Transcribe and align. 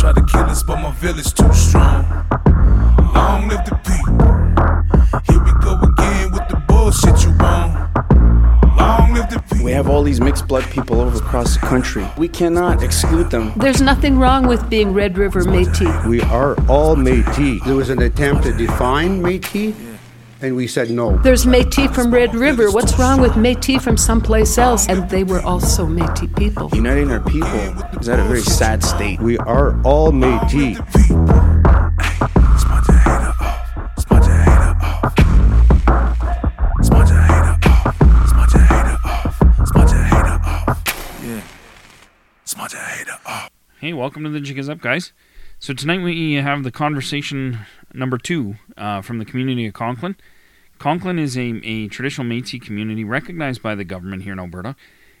Try 0.00 0.12
to 0.14 0.22
kill 0.22 0.44
us, 0.44 0.62
but 0.62 0.80
my 0.80 0.90
village 0.92 1.34
too 1.34 1.52
strong. 1.52 2.06
Long 3.14 3.48
live 3.48 3.62
the 3.66 3.78
people. 3.84 4.32
Here 5.28 5.44
we 5.44 5.52
go 5.60 5.78
again 5.78 6.32
with 6.32 6.48
the 6.48 6.56
bullshit 6.66 7.22
you 7.22 7.36
want. 7.36 7.74
Long 8.78 9.12
live 9.12 9.28
the 9.28 9.42
people. 9.50 9.62
We 9.62 9.72
have 9.72 9.90
all 9.90 10.02
these 10.02 10.18
mixed 10.18 10.48
blood 10.48 10.64
people 10.70 11.02
over 11.02 11.18
across 11.18 11.52
the 11.52 11.60
country. 11.66 12.06
We 12.16 12.28
cannot 12.28 12.82
exclude 12.82 13.30
them. 13.30 13.52
There's 13.56 13.82
nothing 13.82 14.18
wrong 14.18 14.46
with 14.46 14.70
being 14.70 14.94
Red 14.94 15.18
River 15.18 15.42
Métis. 15.42 16.06
We 16.06 16.22
are 16.22 16.54
all 16.66 16.96
Métis. 16.96 17.62
There 17.66 17.76
was 17.76 17.90
an 17.90 18.00
attempt 18.00 18.44
to 18.44 18.54
define 18.54 19.22
Métis, 19.22 19.74
and 20.42 20.56
we 20.56 20.66
said 20.66 20.90
no. 20.90 21.16
There's 21.18 21.44
Métis 21.44 21.94
from 21.94 22.12
Red 22.12 22.34
River. 22.34 22.70
What's 22.70 22.98
wrong 22.98 23.20
with 23.20 23.32
Métis 23.32 23.82
from 23.82 23.96
someplace 23.96 24.56
else? 24.58 24.88
And 24.88 25.08
they 25.10 25.24
were 25.24 25.40
also 25.40 25.86
Métis 25.86 26.34
people. 26.36 26.70
Uniting 26.72 27.10
our 27.10 27.20
people 27.20 27.48
is 28.00 28.08
at 28.08 28.18
a 28.18 28.24
very 28.24 28.40
sad 28.40 28.82
state. 28.82 29.20
We 29.20 29.38
are 29.38 29.80
all 29.82 30.12
Métis. 30.12 30.78
Hey, 43.80 43.94
welcome 43.94 44.24
to 44.24 44.30
the 44.30 44.40
Jig 44.40 44.58
is 44.58 44.68
Up, 44.68 44.80
guys. 44.80 45.14
So 45.58 45.72
tonight 45.72 46.02
we 46.02 46.34
have 46.34 46.64
the 46.64 46.70
conversation 46.70 47.60
number 47.94 48.18
two 48.18 48.56
uh, 48.80 49.02
from 49.02 49.18
the 49.18 49.24
community 49.24 49.66
of 49.66 49.74
Conklin. 49.74 50.16
Conklin 50.78 51.18
is 51.18 51.36
a, 51.36 51.60
a 51.62 51.88
traditional 51.88 52.26
Métis 52.26 52.62
community 52.62 53.04
recognized 53.04 53.62
by 53.62 53.74
the 53.74 53.84
government 53.84 54.22
here 54.22 54.32
in 54.32 54.40
Alberta, 54.40 54.74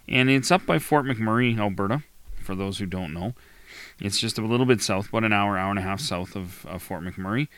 and 0.08 0.30
it's 0.30 0.50
up 0.50 0.64
by 0.66 0.78
Fort 0.78 1.04
McMurray, 1.04 1.58
Alberta. 1.58 2.02
For 2.40 2.54
those 2.54 2.78
who 2.78 2.86
don't 2.86 3.12
know, 3.12 3.34
it's 4.00 4.18
just 4.18 4.38
a 4.38 4.42
little 4.42 4.64
bit 4.64 4.80
south, 4.80 5.10
about 5.10 5.24
an 5.24 5.32
hour, 5.32 5.58
hour 5.58 5.70
and 5.70 5.78
a 5.78 5.82
half 5.82 6.00
south 6.00 6.34
of, 6.34 6.64
of 6.66 6.82
Fort 6.82 7.02
McMurray. 7.02 7.48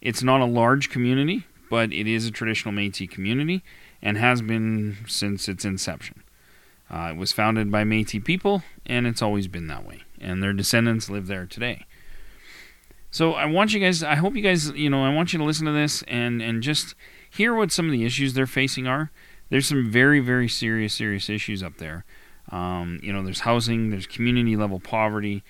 It's 0.00 0.22
not 0.22 0.40
a 0.40 0.46
large 0.46 0.88
community, 0.88 1.44
but 1.68 1.92
it 1.92 2.06
is 2.06 2.26
a 2.26 2.30
traditional 2.30 2.72
Métis 2.72 3.10
community 3.10 3.62
and 4.00 4.16
has 4.16 4.40
been 4.40 4.98
since 5.06 5.48
its 5.48 5.64
inception. 5.64 6.22
Uh, 6.88 7.10
it 7.10 7.16
was 7.16 7.32
founded 7.32 7.70
by 7.70 7.84
Métis 7.84 8.24
people, 8.24 8.62
and 8.86 9.06
it's 9.06 9.22
always 9.22 9.48
been 9.48 9.66
that 9.66 9.86
way. 9.86 10.02
And 10.20 10.42
their 10.42 10.52
descendants 10.52 11.10
live 11.10 11.26
there 11.26 11.46
today. 11.46 11.86
So 13.10 13.34
I 13.34 13.46
want 13.46 13.72
you 13.72 13.80
guys. 13.80 14.02
I 14.02 14.14
hope 14.14 14.34
you 14.34 14.42
guys. 14.42 14.70
You 14.70 14.90
know, 14.90 15.04
I 15.04 15.12
want 15.12 15.32
you 15.32 15.38
to 15.38 15.44
listen 15.44 15.66
to 15.66 15.72
this 15.72 16.02
and 16.02 16.40
and 16.40 16.62
just 16.62 16.94
hear 17.28 17.54
what 17.54 17.72
some 17.72 17.86
of 17.86 17.92
the 17.92 18.04
issues 18.04 18.34
they're 18.34 18.46
facing 18.46 18.86
are. 18.86 19.10
There's 19.48 19.66
some 19.66 19.90
very 19.90 20.20
very 20.20 20.48
serious 20.48 20.94
serious 20.94 21.28
issues 21.28 21.62
up 21.62 21.78
there. 21.78 22.04
Um, 22.50 23.00
you 23.02 23.12
know, 23.12 23.22
there's 23.22 23.40
housing, 23.40 23.90
there's 23.90 24.06
community 24.06 24.56
level 24.56 24.80
poverty. 24.80 25.42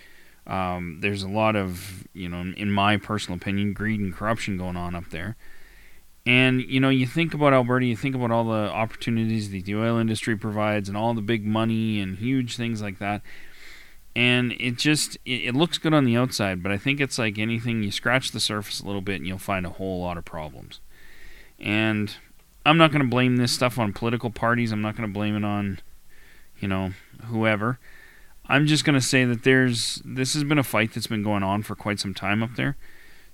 Um, 0.47 0.98
there's 1.00 1.22
a 1.22 1.28
lot 1.28 1.55
of, 1.55 2.06
you 2.12 2.28
know, 2.28 2.41
in 2.56 2.70
my 2.70 2.97
personal 2.97 3.36
opinion, 3.36 3.72
greed 3.72 4.00
and 4.00 4.14
corruption 4.14 4.58
going 4.58 4.77
on 4.77 4.94
up 4.94 5.11
there. 5.11 5.36
And 6.27 6.61
you 6.62 6.81
know, 6.81 6.88
you 6.91 7.06
think 7.06 7.34
about 7.34 7.53
Alberta, 7.53 7.86
you 7.86 7.97
think 7.97 8.14
about 8.14 8.31
all 8.31 8.44
the 8.44 8.70
opportunities 8.70 9.50
that 9.50 9.64
the 9.64 9.75
oil 9.75 9.98
industry 9.98 10.36
provides, 10.36 10.88
and 10.88 10.97
all 10.97 11.14
the 11.14 11.22
big 11.22 11.47
money 11.47 12.00
and 12.00 12.19
huge 12.19 12.56
things 12.56 12.83
like 12.83 12.98
that. 12.98 13.22
And 14.16 14.53
it 14.58 14.77
just 14.77 15.16
it, 15.25 15.47
it 15.47 15.55
looks 15.55 15.78
good 15.78 15.94
on 15.94 16.05
the 16.05 16.16
outside, 16.16 16.62
but 16.62 16.72
I 16.72 16.78
think 16.78 17.00
it's 17.00 17.19
like 17.19 17.39
anything. 17.39 17.83
You 17.83 17.92
scratch 17.92 18.33
the 18.33 18.41
surface 18.41 18.80
a 18.80 18.86
little 18.86 19.00
bit, 19.00 19.16
and 19.16 19.27
you'll 19.27 19.39
find 19.39 19.64
a 19.64 19.70
whole 19.70 20.00
lot 20.00 20.19
of 20.19 20.25
problems. 20.25 20.80
And 21.58 22.14
I'm 22.66 22.77
not 22.77 22.91
going 22.91 23.03
to 23.03 23.08
blame 23.08 23.36
this 23.36 23.53
stuff 23.53 23.78
on 23.78 23.92
political 23.92 24.31
parties. 24.31 24.72
I'm 24.72 24.83
not 24.83 24.97
going 24.97 25.08
to 25.08 25.12
blame 25.12 25.36
it 25.36 25.44
on, 25.44 25.81
you 26.58 26.69
know, 26.69 26.92
whoever. 27.27 27.78
I'm 28.47 28.66
just 28.66 28.84
going 28.84 28.98
to 28.98 29.06
say 29.06 29.25
that 29.25 29.44
there's 29.44 30.03
this 30.05 30.34
has 30.34 30.42
been 30.42 30.58
a 30.58 30.64
fight 30.64 30.92
that's 30.92 31.06
been 31.06 31.22
going 31.22 31.44
on 31.44 31.62
for 31.62 31.77
quite 31.77 32.00
some 32.00 32.14
time 32.14 32.42
up 32.42 32.56
there. 32.56 32.77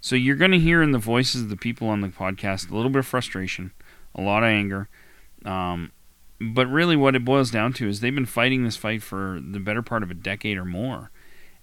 So 0.01 0.15
you're 0.15 0.37
going 0.37 0.51
to 0.51 0.59
hear 0.59 0.83
in 0.83 0.93
the 0.93 0.99
voices 0.99 1.43
of 1.43 1.49
the 1.49 1.57
people 1.57 1.89
on 1.89 2.03
the 2.03 2.09
podcast 2.09 2.71
a 2.71 2.75
little 2.75 2.91
bit 2.91 2.99
of 2.99 3.07
frustration, 3.07 3.73
a 4.15 4.21
lot 4.21 4.43
of 4.43 4.51
anger. 4.51 4.89
Um, 5.45 5.91
but 6.41 6.67
really, 6.67 6.97
what 6.97 7.17
it 7.17 7.24
boils 7.24 7.51
down 7.51 7.73
to 7.74 7.89
is 7.89 8.01
they've 8.01 8.14
been 8.14 8.27
fighting 8.27 8.64
this 8.64 8.77
fight 8.77 9.02
for 9.02 9.41
the 9.41 9.61
better 9.61 9.83
part 9.83 10.02
of 10.02 10.11
a 10.11 10.14
decade 10.14 10.58
or 10.58 10.64
more, 10.64 11.11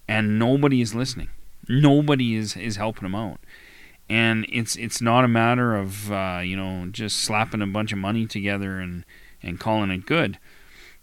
and 0.08 0.38
nobody 0.38 0.80
is 0.80 0.94
listening. 0.94 1.28
Nobody 1.68 2.34
is 2.34 2.56
is 2.56 2.76
helping 2.76 3.04
them 3.04 3.14
out. 3.14 3.40
And 4.08 4.44
it's 4.50 4.76
it's 4.76 5.00
not 5.00 5.24
a 5.24 5.28
matter 5.28 5.76
of 5.76 6.12
uh, 6.12 6.40
you 6.44 6.56
know 6.56 6.88
just 6.90 7.18
slapping 7.20 7.62
a 7.62 7.66
bunch 7.66 7.92
of 7.92 7.98
money 7.98 8.26
together 8.26 8.78
and 8.78 9.04
and 9.42 9.60
calling 9.60 9.90
it 9.90 10.06
good. 10.06 10.38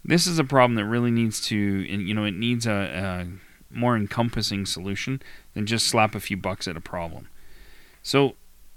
This 0.04 0.26
is 0.26 0.38
a 0.38 0.44
problem 0.44 0.74
that 0.76 0.84
really 0.84 1.10
needs 1.10 1.40
to 1.46 1.56
you 1.56 2.14
know 2.14 2.24
it 2.24 2.34
needs 2.34 2.66
a, 2.66 2.72
a 2.72 3.26
more 3.74 3.96
encompassing 3.96 4.66
solution 4.66 5.22
than 5.54 5.66
just 5.66 5.86
slap 5.86 6.14
a 6.14 6.20
few 6.20 6.36
bucks 6.36 6.68
at 6.68 6.76
a 6.76 6.80
problem. 6.80 7.28
So 8.02 8.34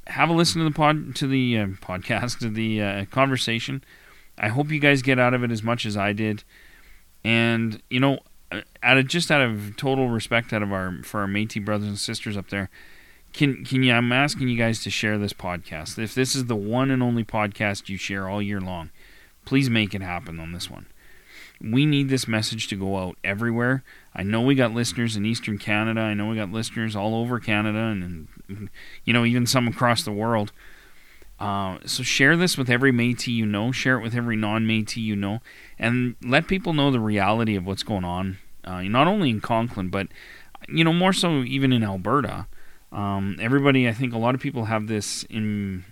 have 0.07 0.29
a 0.29 0.33
listen 0.33 0.59
to 0.59 0.69
the 0.69 0.75
pod 0.75 1.15
to 1.15 1.27
the 1.27 1.57
uh, 1.59 1.65
podcast 1.81 2.39
to 2.39 2.49
the 2.49 2.81
uh, 2.81 3.05
conversation. 3.05 3.83
I 4.37 4.49
hope 4.49 4.71
you 4.71 4.79
guys 4.79 5.01
get 5.01 5.19
out 5.19 5.33
of 5.33 5.43
it 5.43 5.51
as 5.51 5.63
much 5.63 5.85
as 5.85 5.95
I 5.95 6.13
did, 6.13 6.43
and 7.23 7.81
you 7.89 7.99
know, 7.99 8.19
out 8.83 8.97
of 8.97 9.07
just 9.07 9.31
out 9.31 9.41
of 9.41 9.75
total 9.77 10.09
respect 10.09 10.53
out 10.53 10.61
of 10.61 10.71
our 10.71 10.99
for 11.03 11.21
our 11.21 11.27
Métis 11.27 11.63
brothers 11.63 11.87
and 11.87 11.99
sisters 11.99 12.37
up 12.37 12.49
there, 12.49 12.69
can 13.33 13.65
can 13.65 13.83
you? 13.83 13.93
I'm 13.93 14.11
asking 14.11 14.47
you 14.47 14.57
guys 14.57 14.81
to 14.83 14.89
share 14.89 15.17
this 15.17 15.33
podcast. 15.33 15.97
If 15.97 16.15
this 16.15 16.35
is 16.35 16.45
the 16.45 16.55
one 16.55 16.91
and 16.91 17.03
only 17.03 17.23
podcast 17.23 17.89
you 17.89 17.97
share 17.97 18.29
all 18.29 18.41
year 18.41 18.61
long, 18.61 18.91
please 19.45 19.69
make 19.69 19.93
it 19.93 20.01
happen 20.01 20.39
on 20.39 20.51
this 20.51 20.69
one. 20.69 20.87
We 21.61 21.85
need 21.85 22.09
this 22.09 22.27
message 22.27 22.67
to 22.67 22.75
go 22.75 22.97
out 22.97 23.17
everywhere. 23.23 23.83
I 24.13 24.23
know 24.23 24.41
we 24.41 24.55
got 24.55 24.73
listeners 24.73 25.15
in 25.15 25.25
Eastern 25.25 25.57
Canada. 25.57 26.01
I 26.01 26.13
know 26.13 26.27
we 26.27 26.35
got 26.35 26.51
listeners 26.51 26.95
all 26.95 27.15
over 27.15 27.39
Canada, 27.39 27.79
and, 27.79 28.27
and 28.47 28.69
you 29.03 29.13
know 29.13 29.25
even 29.25 29.45
some 29.45 29.67
across 29.67 30.03
the 30.03 30.11
world. 30.11 30.51
Uh, 31.39 31.79
so 31.85 32.01
share 32.01 32.37
this 32.37 32.57
with 32.57 32.69
every 32.69 32.91
Métis 32.91 33.27
you 33.27 33.45
know. 33.45 33.71
Share 33.71 33.97
it 33.97 34.03
with 34.03 34.15
every 34.15 34.35
non-Métis 34.35 34.97
you 34.97 35.15
know, 35.15 35.39
and 35.77 36.15
let 36.23 36.47
people 36.47 36.73
know 36.73 36.91
the 36.91 36.99
reality 36.99 37.55
of 37.55 37.65
what's 37.65 37.83
going 37.83 38.05
on. 38.05 38.37
Uh, 38.63 38.81
not 38.83 39.07
only 39.07 39.29
in 39.29 39.41
Conklin, 39.41 39.89
but 39.89 40.07
you 40.67 40.83
know 40.83 40.93
more 40.93 41.13
so 41.13 41.43
even 41.43 41.71
in 41.71 41.83
Alberta. 41.83 42.47
Um, 42.91 43.37
everybody, 43.41 43.87
I 43.87 43.93
think, 43.93 44.13
a 44.13 44.17
lot 44.17 44.35
of 44.35 44.41
people 44.41 44.65
have 44.65 44.87
this 44.87 45.23
in, 45.23 45.83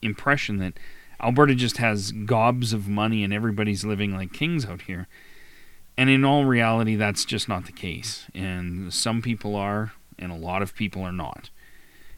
impression 0.00 0.58
that 0.58 0.74
Alberta 1.20 1.54
just 1.54 1.76
has 1.76 2.12
gobs 2.12 2.72
of 2.72 2.88
money 2.88 3.22
and 3.22 3.32
everybody's 3.32 3.84
living 3.84 4.14
like 4.16 4.32
kings 4.32 4.64
out 4.64 4.82
here. 4.82 5.08
And 5.96 6.08
in 6.08 6.24
all 6.24 6.44
reality, 6.44 6.96
that's 6.96 7.24
just 7.24 7.48
not 7.48 7.66
the 7.66 7.72
case. 7.72 8.26
And 8.34 8.92
some 8.92 9.20
people 9.20 9.54
are, 9.54 9.92
and 10.18 10.32
a 10.32 10.36
lot 10.36 10.62
of 10.62 10.74
people 10.74 11.02
are 11.02 11.12
not. 11.12 11.50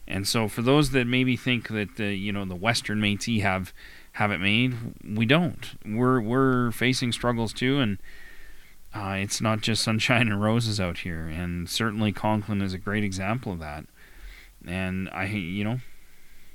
And 0.07 0.27
so, 0.27 0.47
for 0.47 0.61
those 0.61 0.91
that 0.91 1.07
maybe 1.07 1.35
think 1.35 1.69
that 1.69 1.95
the 1.95 2.13
you 2.13 2.31
know 2.31 2.45
the 2.45 2.55
Western 2.55 2.99
Métis 2.99 3.41
have 3.41 3.73
have 4.13 4.31
it 4.31 4.39
made, 4.39 4.75
we 5.03 5.25
don't. 5.25 5.75
We're 5.85 6.21
we're 6.21 6.71
facing 6.71 7.11
struggles 7.11 7.53
too, 7.53 7.79
and 7.79 7.97
uh, 8.93 9.15
it's 9.17 9.41
not 9.41 9.61
just 9.61 9.83
sunshine 9.83 10.27
and 10.31 10.41
roses 10.41 10.79
out 10.79 10.99
here. 10.99 11.27
And 11.27 11.69
certainly, 11.69 12.11
Conklin 12.11 12.61
is 12.61 12.73
a 12.73 12.77
great 12.77 13.03
example 13.03 13.51
of 13.51 13.59
that. 13.59 13.85
And 14.65 15.09
I, 15.09 15.25
you 15.25 15.63
know, 15.63 15.79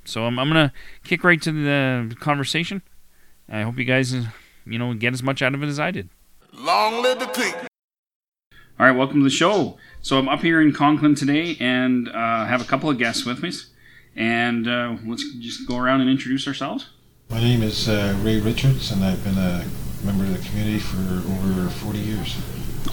so 0.04 0.24
I'm 0.24 0.38
I'm 0.38 0.48
gonna 0.48 0.72
kick 1.04 1.24
right 1.24 1.40
to 1.42 1.52
the 1.52 2.14
conversation. 2.16 2.82
I 3.48 3.62
hope 3.62 3.78
you 3.78 3.84
guys, 3.84 4.12
you 4.12 4.78
know, 4.78 4.94
get 4.94 5.12
as 5.12 5.22
much 5.22 5.42
out 5.42 5.54
of 5.54 5.62
it 5.62 5.66
as 5.66 5.80
I 5.80 5.90
did. 5.90 6.08
Long 6.52 7.02
live 7.02 7.18
the 7.18 7.26
people. 7.26 7.69
All 8.80 8.86
right, 8.86 8.96
welcome 8.96 9.18
to 9.18 9.24
the 9.24 9.28
show. 9.28 9.76
So 10.00 10.18
I'm 10.18 10.26
up 10.26 10.40
here 10.40 10.58
in 10.58 10.72
Conklin 10.72 11.14
today 11.14 11.54
and 11.60 12.08
uh, 12.08 12.46
have 12.46 12.62
a 12.62 12.64
couple 12.64 12.88
of 12.88 12.96
guests 12.96 13.26
with 13.26 13.42
me. 13.42 13.52
And 14.16 14.66
uh, 14.66 14.96
let's 15.04 15.22
just 15.34 15.68
go 15.68 15.76
around 15.76 16.00
and 16.00 16.08
introduce 16.08 16.48
ourselves. 16.48 16.88
My 17.28 17.40
name 17.40 17.62
is 17.62 17.90
uh, 17.90 18.18
Ray 18.22 18.40
Richards, 18.40 18.90
and 18.90 19.04
I've 19.04 19.22
been 19.22 19.36
a 19.36 19.66
member 20.02 20.24
of 20.24 20.32
the 20.32 20.48
community 20.48 20.78
for 20.78 20.96
over 20.96 21.68
40 21.68 21.98
years. 21.98 22.38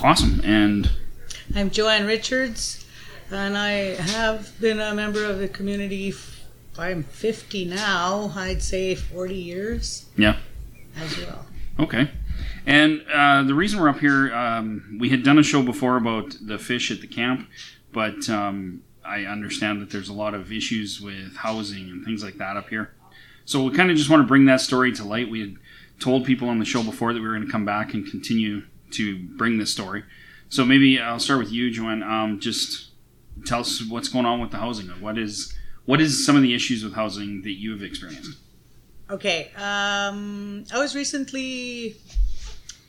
Awesome. 0.04 0.42
And 0.44 0.92
I'm 1.56 1.70
Joanne 1.70 2.06
Richards, 2.06 2.86
and 3.32 3.58
I 3.58 3.96
have 4.12 4.60
been 4.60 4.82
a 4.82 4.94
member 4.94 5.24
of 5.24 5.40
the 5.40 5.48
community. 5.48 6.10
f- 6.10 6.44
I'm 6.78 7.04
50 7.04 7.64
now. 7.64 8.34
I'd 8.36 8.62
say 8.62 8.94
40 8.94 9.36
years 9.36 10.06
yeah, 10.18 10.36
as 10.98 11.18
well. 11.18 11.46
okay. 11.80 12.10
And 12.66 13.04
uh, 13.12 13.44
the 13.44 13.54
reason 13.54 13.80
we're 13.80 13.90
up 13.90 14.00
here, 14.00 14.34
um, 14.34 14.98
we 15.00 15.10
had 15.10 15.24
done 15.24 15.40
a 15.40 15.44
show 15.44 15.64
before 15.64 15.98
about 15.98 16.36
the 16.42 16.58
fish 16.58 16.92
at 16.92 17.02
the 17.02 17.08
camp, 17.08 17.48
but 17.94 18.30
um, 18.30 18.84
I 19.06 19.24
understand 19.24 19.82
that 19.82 19.90
there's 19.90 20.10
a 20.10 20.14
lot 20.14 20.34
of 20.34 20.52
issues 20.52 21.00
with 21.00 21.38
housing 21.38 21.90
and 21.90 22.04
things 22.04 22.24
like 22.24 22.38
that 22.38 22.58
up 22.58 22.70
here. 22.70 22.94
So 23.46 23.64
we 23.64 23.76
kind 23.76 23.90
of 23.90 23.96
just 23.96 24.10
want 24.10 24.22
to 24.22 24.28
bring 24.28 24.46
that 24.46 24.60
story 24.60 24.92
to 24.94 25.04
light. 25.06 25.30
We 25.30 25.40
had 25.40 25.56
told 26.00 26.26
people 26.26 26.50
on 26.50 26.60
the 26.60 26.66
show 26.66 26.84
before 26.84 27.14
that 27.14 27.22
we 27.22 27.28
were 27.28 27.34
going 27.34 27.46
to 27.46 27.52
come 27.52 27.66
back 27.66 27.94
and 27.94 28.06
continue 28.06 28.64
to 28.92 29.18
bring 29.18 29.58
this 29.58 29.72
story. 29.72 30.04
So 30.50 30.66
maybe 30.66 31.00
I'll 31.00 31.20
start 31.20 31.40
with 31.40 31.52
you, 31.52 31.72
Joanne. 31.72 32.04
Um, 32.04 32.40
just 32.40 32.92
tell 33.46 33.62
us 33.62 33.82
what's 33.88 34.10
going 34.10 34.26
on 34.26 34.42
with 34.42 34.52
the 34.52 34.58
housing. 34.58 34.88
What 35.02 35.18
is 35.18 35.54
what 35.86 36.02
is 36.02 36.26
some 36.26 36.36
of 36.36 36.42
the 36.42 36.54
issues 36.54 36.84
with 36.84 36.94
housing 36.94 37.42
that 37.44 37.54
you 37.54 37.72
have 37.72 37.82
experienced? 37.82 38.38
Okay, 39.10 39.52
um, 39.56 40.66
I 40.74 40.78
was 40.80 40.94
recently 40.94 41.96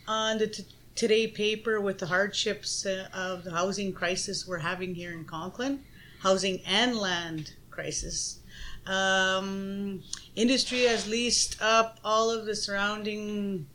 on 0.08 0.38
the 0.38 0.48
t- 0.48 0.64
today 0.96 1.28
paper 1.28 1.80
with 1.80 1.98
the 1.98 2.06
hardships 2.06 2.84
uh, 2.84 3.06
of 3.14 3.44
the 3.44 3.52
housing 3.52 3.92
crisis 3.92 4.44
we're 4.44 4.58
having 4.58 4.96
here 4.96 5.12
in 5.12 5.24
Conklin, 5.24 5.84
housing 6.18 6.60
and 6.66 6.96
land 6.96 7.52
crisis. 7.70 8.40
Um, 8.84 10.02
industry 10.34 10.86
has 10.86 11.06
leased 11.06 11.62
up 11.62 12.00
all 12.02 12.32
of 12.32 12.46
the 12.46 12.56
surrounding 12.56 13.68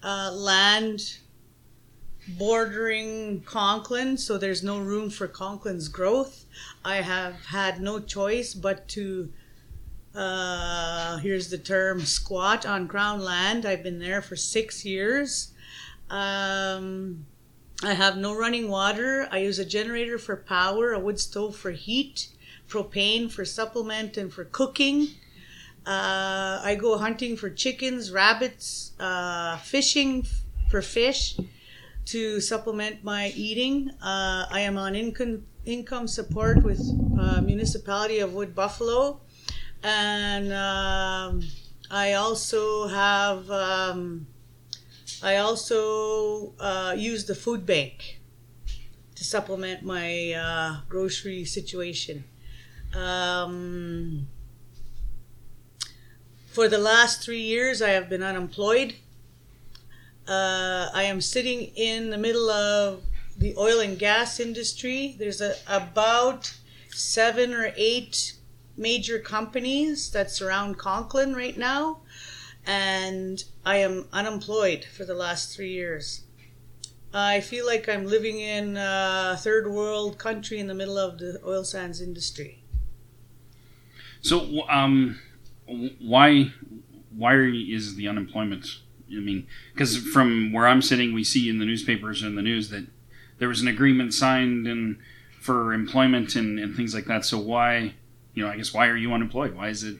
uh, 0.00 0.30
land 0.32 1.18
bordering 2.38 3.42
Conklin, 3.42 4.16
so 4.16 4.38
there's 4.38 4.62
no 4.62 4.78
room 4.78 5.10
for 5.10 5.26
Conklin's 5.26 5.88
growth. 5.88 6.44
I 6.84 6.96
have 6.96 7.46
had 7.46 7.80
no 7.80 7.98
choice 7.98 8.54
but 8.54 8.86
to, 8.90 9.32
uh, 10.18 11.18
here's 11.18 11.48
the 11.48 11.58
term, 11.58 12.00
squat 12.00 12.66
on 12.66 12.88
Crown 12.88 13.20
land. 13.20 13.64
I've 13.64 13.84
been 13.84 14.00
there 14.00 14.20
for 14.20 14.34
six 14.34 14.84
years. 14.84 15.52
Um, 16.10 17.24
I 17.84 17.94
have 17.94 18.16
no 18.16 18.36
running 18.36 18.68
water. 18.68 19.28
I 19.30 19.38
use 19.38 19.60
a 19.60 19.64
generator 19.64 20.18
for 20.18 20.36
power, 20.36 20.92
a 20.92 20.98
wood 20.98 21.20
stove 21.20 21.54
for 21.54 21.70
heat, 21.70 22.30
propane 22.68 23.30
for 23.30 23.44
supplement 23.44 24.16
and 24.16 24.32
for 24.32 24.44
cooking. 24.44 25.08
Uh, 25.86 26.60
I 26.64 26.76
go 26.78 26.98
hunting 26.98 27.36
for 27.36 27.48
chickens, 27.48 28.10
rabbits, 28.10 28.94
uh, 28.98 29.58
fishing 29.58 30.26
for 30.68 30.82
fish 30.82 31.38
to 32.06 32.40
supplement 32.40 33.04
my 33.04 33.28
eating. 33.36 33.90
Uh, 34.02 34.46
I 34.50 34.60
am 34.60 34.76
on 34.76 34.96
income 34.96 35.44
income 35.64 36.08
support 36.08 36.64
with 36.64 36.80
uh, 37.20 37.40
municipality 37.42 38.18
of 38.18 38.32
Wood 38.32 38.54
Buffalo, 38.54 39.20
and 39.82 40.52
um, 40.52 41.42
I 41.90 42.14
also 42.14 42.88
have 42.88 43.50
um, 43.50 44.26
I 45.22 45.36
also 45.36 46.54
uh, 46.60 46.94
use 46.96 47.26
the 47.26 47.34
food 47.34 47.66
bank 47.66 48.20
to 49.14 49.24
supplement 49.24 49.82
my 49.82 50.32
uh, 50.32 50.80
grocery 50.88 51.44
situation. 51.44 52.24
Um, 52.94 54.28
for 56.46 56.68
the 56.68 56.78
last 56.78 57.22
three 57.22 57.42
years, 57.42 57.82
I 57.82 57.90
have 57.90 58.08
been 58.08 58.22
unemployed. 58.22 58.94
Uh, 60.26 60.88
I 60.92 61.04
am 61.04 61.20
sitting 61.20 61.72
in 61.74 62.10
the 62.10 62.18
middle 62.18 62.50
of 62.50 63.02
the 63.36 63.54
oil 63.56 63.80
and 63.80 63.98
gas 63.98 64.40
industry. 64.40 65.16
There's 65.18 65.40
a, 65.40 65.54
about 65.66 66.54
seven 66.90 67.54
or 67.54 67.72
eight 67.76 68.37
major 68.78 69.18
companies 69.18 70.10
that 70.12 70.30
surround 70.30 70.78
Conklin 70.78 71.34
right 71.34 71.58
now, 71.58 71.98
and 72.66 73.44
I 73.64 73.78
am 73.78 74.06
unemployed 74.12 74.84
for 74.84 75.04
the 75.04 75.14
last 75.14 75.54
three 75.54 75.72
years. 75.72 76.22
I 77.12 77.40
feel 77.40 77.66
like 77.66 77.88
I'm 77.88 78.06
living 78.06 78.38
in 78.38 78.76
a 78.76 79.36
third 79.38 79.70
world 79.70 80.18
country 80.18 80.58
in 80.58 80.66
the 80.66 80.74
middle 80.74 80.98
of 80.98 81.18
the 81.18 81.40
oil 81.44 81.64
sands 81.64 82.00
industry. 82.00 82.62
So, 84.20 84.68
um, 84.68 85.18
why 86.00 86.52
why 87.16 87.34
is 87.36 87.96
the 87.96 88.08
unemployment? 88.08 88.66
I 89.10 89.20
mean, 89.20 89.46
because 89.72 89.96
from 89.96 90.52
where 90.52 90.66
I'm 90.66 90.82
sitting, 90.82 91.14
we 91.14 91.24
see 91.24 91.48
in 91.48 91.58
the 91.58 91.64
newspapers 91.64 92.22
and 92.22 92.36
the 92.36 92.42
news 92.42 92.68
that 92.70 92.86
there 93.38 93.48
was 93.48 93.62
an 93.62 93.68
agreement 93.68 94.12
signed 94.12 94.66
and 94.66 94.98
for 95.40 95.72
employment 95.72 96.36
and, 96.36 96.58
and 96.58 96.76
things 96.76 96.94
like 96.94 97.06
that. 97.06 97.24
So 97.24 97.38
why, 97.38 97.94
you 98.34 98.44
know, 98.44 98.50
I 98.50 98.56
guess 98.56 98.72
why 98.72 98.88
are 98.88 98.96
you 98.96 99.12
unemployed? 99.12 99.54
Why 99.54 99.68
is 99.68 99.82
it? 99.84 99.98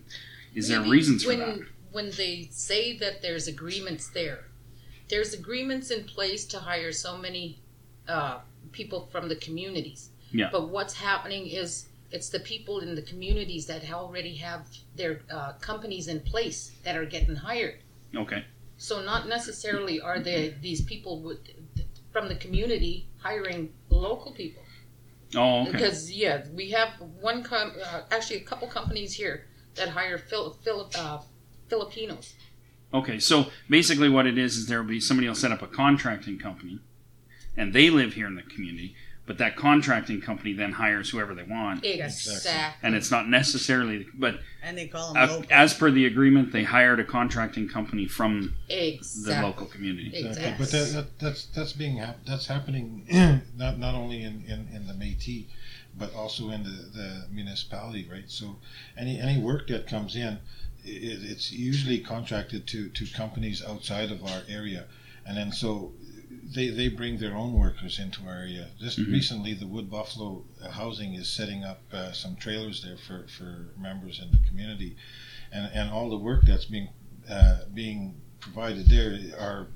Is 0.54 0.68
there 0.68 0.80
Maybe 0.80 0.90
reasons 0.90 1.24
for 1.24 1.30
when, 1.30 1.38
that? 1.38 1.58
When 1.92 2.10
they 2.10 2.48
say 2.50 2.96
that 2.98 3.22
there's 3.22 3.48
agreements 3.48 4.08
there, 4.08 4.44
there's 5.08 5.34
agreements 5.34 5.90
in 5.90 6.04
place 6.04 6.44
to 6.46 6.58
hire 6.58 6.92
so 6.92 7.16
many 7.16 7.60
uh, 8.08 8.38
people 8.72 9.08
from 9.10 9.28
the 9.28 9.36
communities. 9.36 10.10
Yeah. 10.30 10.48
But 10.52 10.68
what's 10.68 10.94
happening 10.94 11.46
is 11.46 11.88
it's 12.10 12.28
the 12.28 12.40
people 12.40 12.80
in 12.80 12.94
the 12.94 13.02
communities 13.02 13.66
that 13.66 13.90
already 13.92 14.34
have 14.36 14.66
their 14.96 15.20
uh, 15.30 15.52
companies 15.60 16.08
in 16.08 16.20
place 16.20 16.72
that 16.84 16.96
are 16.96 17.04
getting 17.04 17.36
hired. 17.36 17.80
Okay. 18.14 18.44
So 18.76 19.02
not 19.02 19.28
necessarily 19.28 20.00
are 20.00 20.20
they 20.20 20.54
these 20.62 20.82
people 20.82 21.20
with, 21.20 21.38
from 22.12 22.28
the 22.28 22.36
community 22.36 23.08
hiring 23.18 23.72
local 23.90 24.32
people. 24.32 24.62
Oh, 25.34 25.62
okay. 25.62 25.72
Because 25.72 26.10
yeah, 26.10 26.44
we 26.54 26.70
have 26.70 26.90
one 27.20 27.42
com- 27.42 27.74
uh, 27.84 28.02
actually 28.10 28.36
a 28.36 28.44
couple 28.44 28.68
companies 28.68 29.12
here 29.12 29.46
that 29.74 29.88
hire 29.88 30.18
Phil- 30.18 30.56
Phil- 30.64 30.90
uh, 30.96 31.18
Filipinos. 31.68 32.34
Okay, 32.94 33.18
so 33.18 33.46
basically, 33.68 34.08
what 34.08 34.26
it 34.26 34.38
is 34.38 34.56
is 34.56 34.66
there 34.66 34.80
will 34.80 34.88
be 34.88 35.00
somebody 35.00 35.28
will 35.28 35.34
set 35.34 35.52
up 35.52 35.60
a 35.60 35.66
contracting 35.66 36.38
company, 36.38 36.78
and 37.56 37.74
they 37.74 37.90
live 37.90 38.14
here 38.14 38.26
in 38.26 38.34
the 38.36 38.42
community. 38.42 38.94
But 39.28 39.36
that 39.38 39.56
contracting 39.56 40.22
company 40.22 40.54
then 40.54 40.72
hires 40.72 41.10
whoever 41.10 41.34
they 41.34 41.42
want, 41.42 41.84
Exactly. 41.84 42.50
and 42.82 42.94
it's 42.94 43.10
not 43.10 43.28
necessarily. 43.28 44.06
But 44.14 44.40
And 44.62 44.76
they 44.78 44.86
call 44.88 45.12
them 45.12 45.28
local. 45.28 45.44
as 45.50 45.74
per 45.74 45.90
the 45.90 46.06
agreement, 46.06 46.50
they 46.50 46.64
hired 46.64 46.98
a 46.98 47.04
contracting 47.04 47.68
company 47.68 48.06
from 48.06 48.54
the 48.68 49.38
local 49.42 49.66
community. 49.66 50.10
Exactly. 50.14 50.54
But 50.58 50.70
that, 50.70 50.92
that, 50.94 51.18
that's 51.18 51.44
that's 51.44 51.74
being 51.74 52.02
that's 52.26 52.46
happening 52.46 53.06
not 53.56 53.78
not 53.78 53.94
only 53.94 54.22
in, 54.22 54.42
in, 54.48 54.66
in 54.74 54.86
the 54.86 54.94
Métis, 54.94 55.44
but 55.98 56.14
also 56.14 56.48
in 56.48 56.62
the, 56.62 56.70
the 56.70 57.26
municipality, 57.30 58.08
right? 58.10 58.30
So 58.30 58.56
any 58.96 59.20
any 59.20 59.38
work 59.42 59.68
that 59.68 59.86
comes 59.86 60.16
in, 60.16 60.38
it, 60.84 61.20
it's 61.30 61.52
usually 61.52 61.98
contracted 61.98 62.66
to, 62.68 62.88
to 62.88 63.06
companies 63.12 63.62
outside 63.62 64.10
of 64.10 64.24
our 64.24 64.40
area, 64.48 64.86
and 65.26 65.36
then 65.36 65.52
so 65.52 65.92
they, 66.54 66.68
they 66.68 66.88
bring 66.88 67.18
their 67.18 67.34
own 67.34 67.52
workers 67.54 67.98
into 67.98 68.22
our 68.26 68.34
area. 68.36 68.68
Just 68.80 68.98
Mhm. 68.98 69.12
recently, 69.12 69.54
the 69.54 69.66
Wood 69.66 69.90
Buffalo 69.90 70.44
Housing 70.70 71.14
is 71.14 71.28
setting 71.28 71.64
up 71.64 71.80
uh, 71.92 72.12
some 72.12 72.36
trailers 72.36 72.82
there 72.82 72.96
for, 72.96 73.26
for 73.28 73.68
members 73.78 74.20
in 74.20 74.30
the 74.30 74.38
community, 74.48 74.96
and 75.52 75.70
and 75.72 75.90
all 75.90 76.08
the 76.10 76.16
work 76.18 76.44
that's 76.44 76.64
being 76.64 76.88
uh, 77.28 77.58
being 77.74 78.20
provided 78.40 78.86
there 78.88 79.12
are 79.38 79.68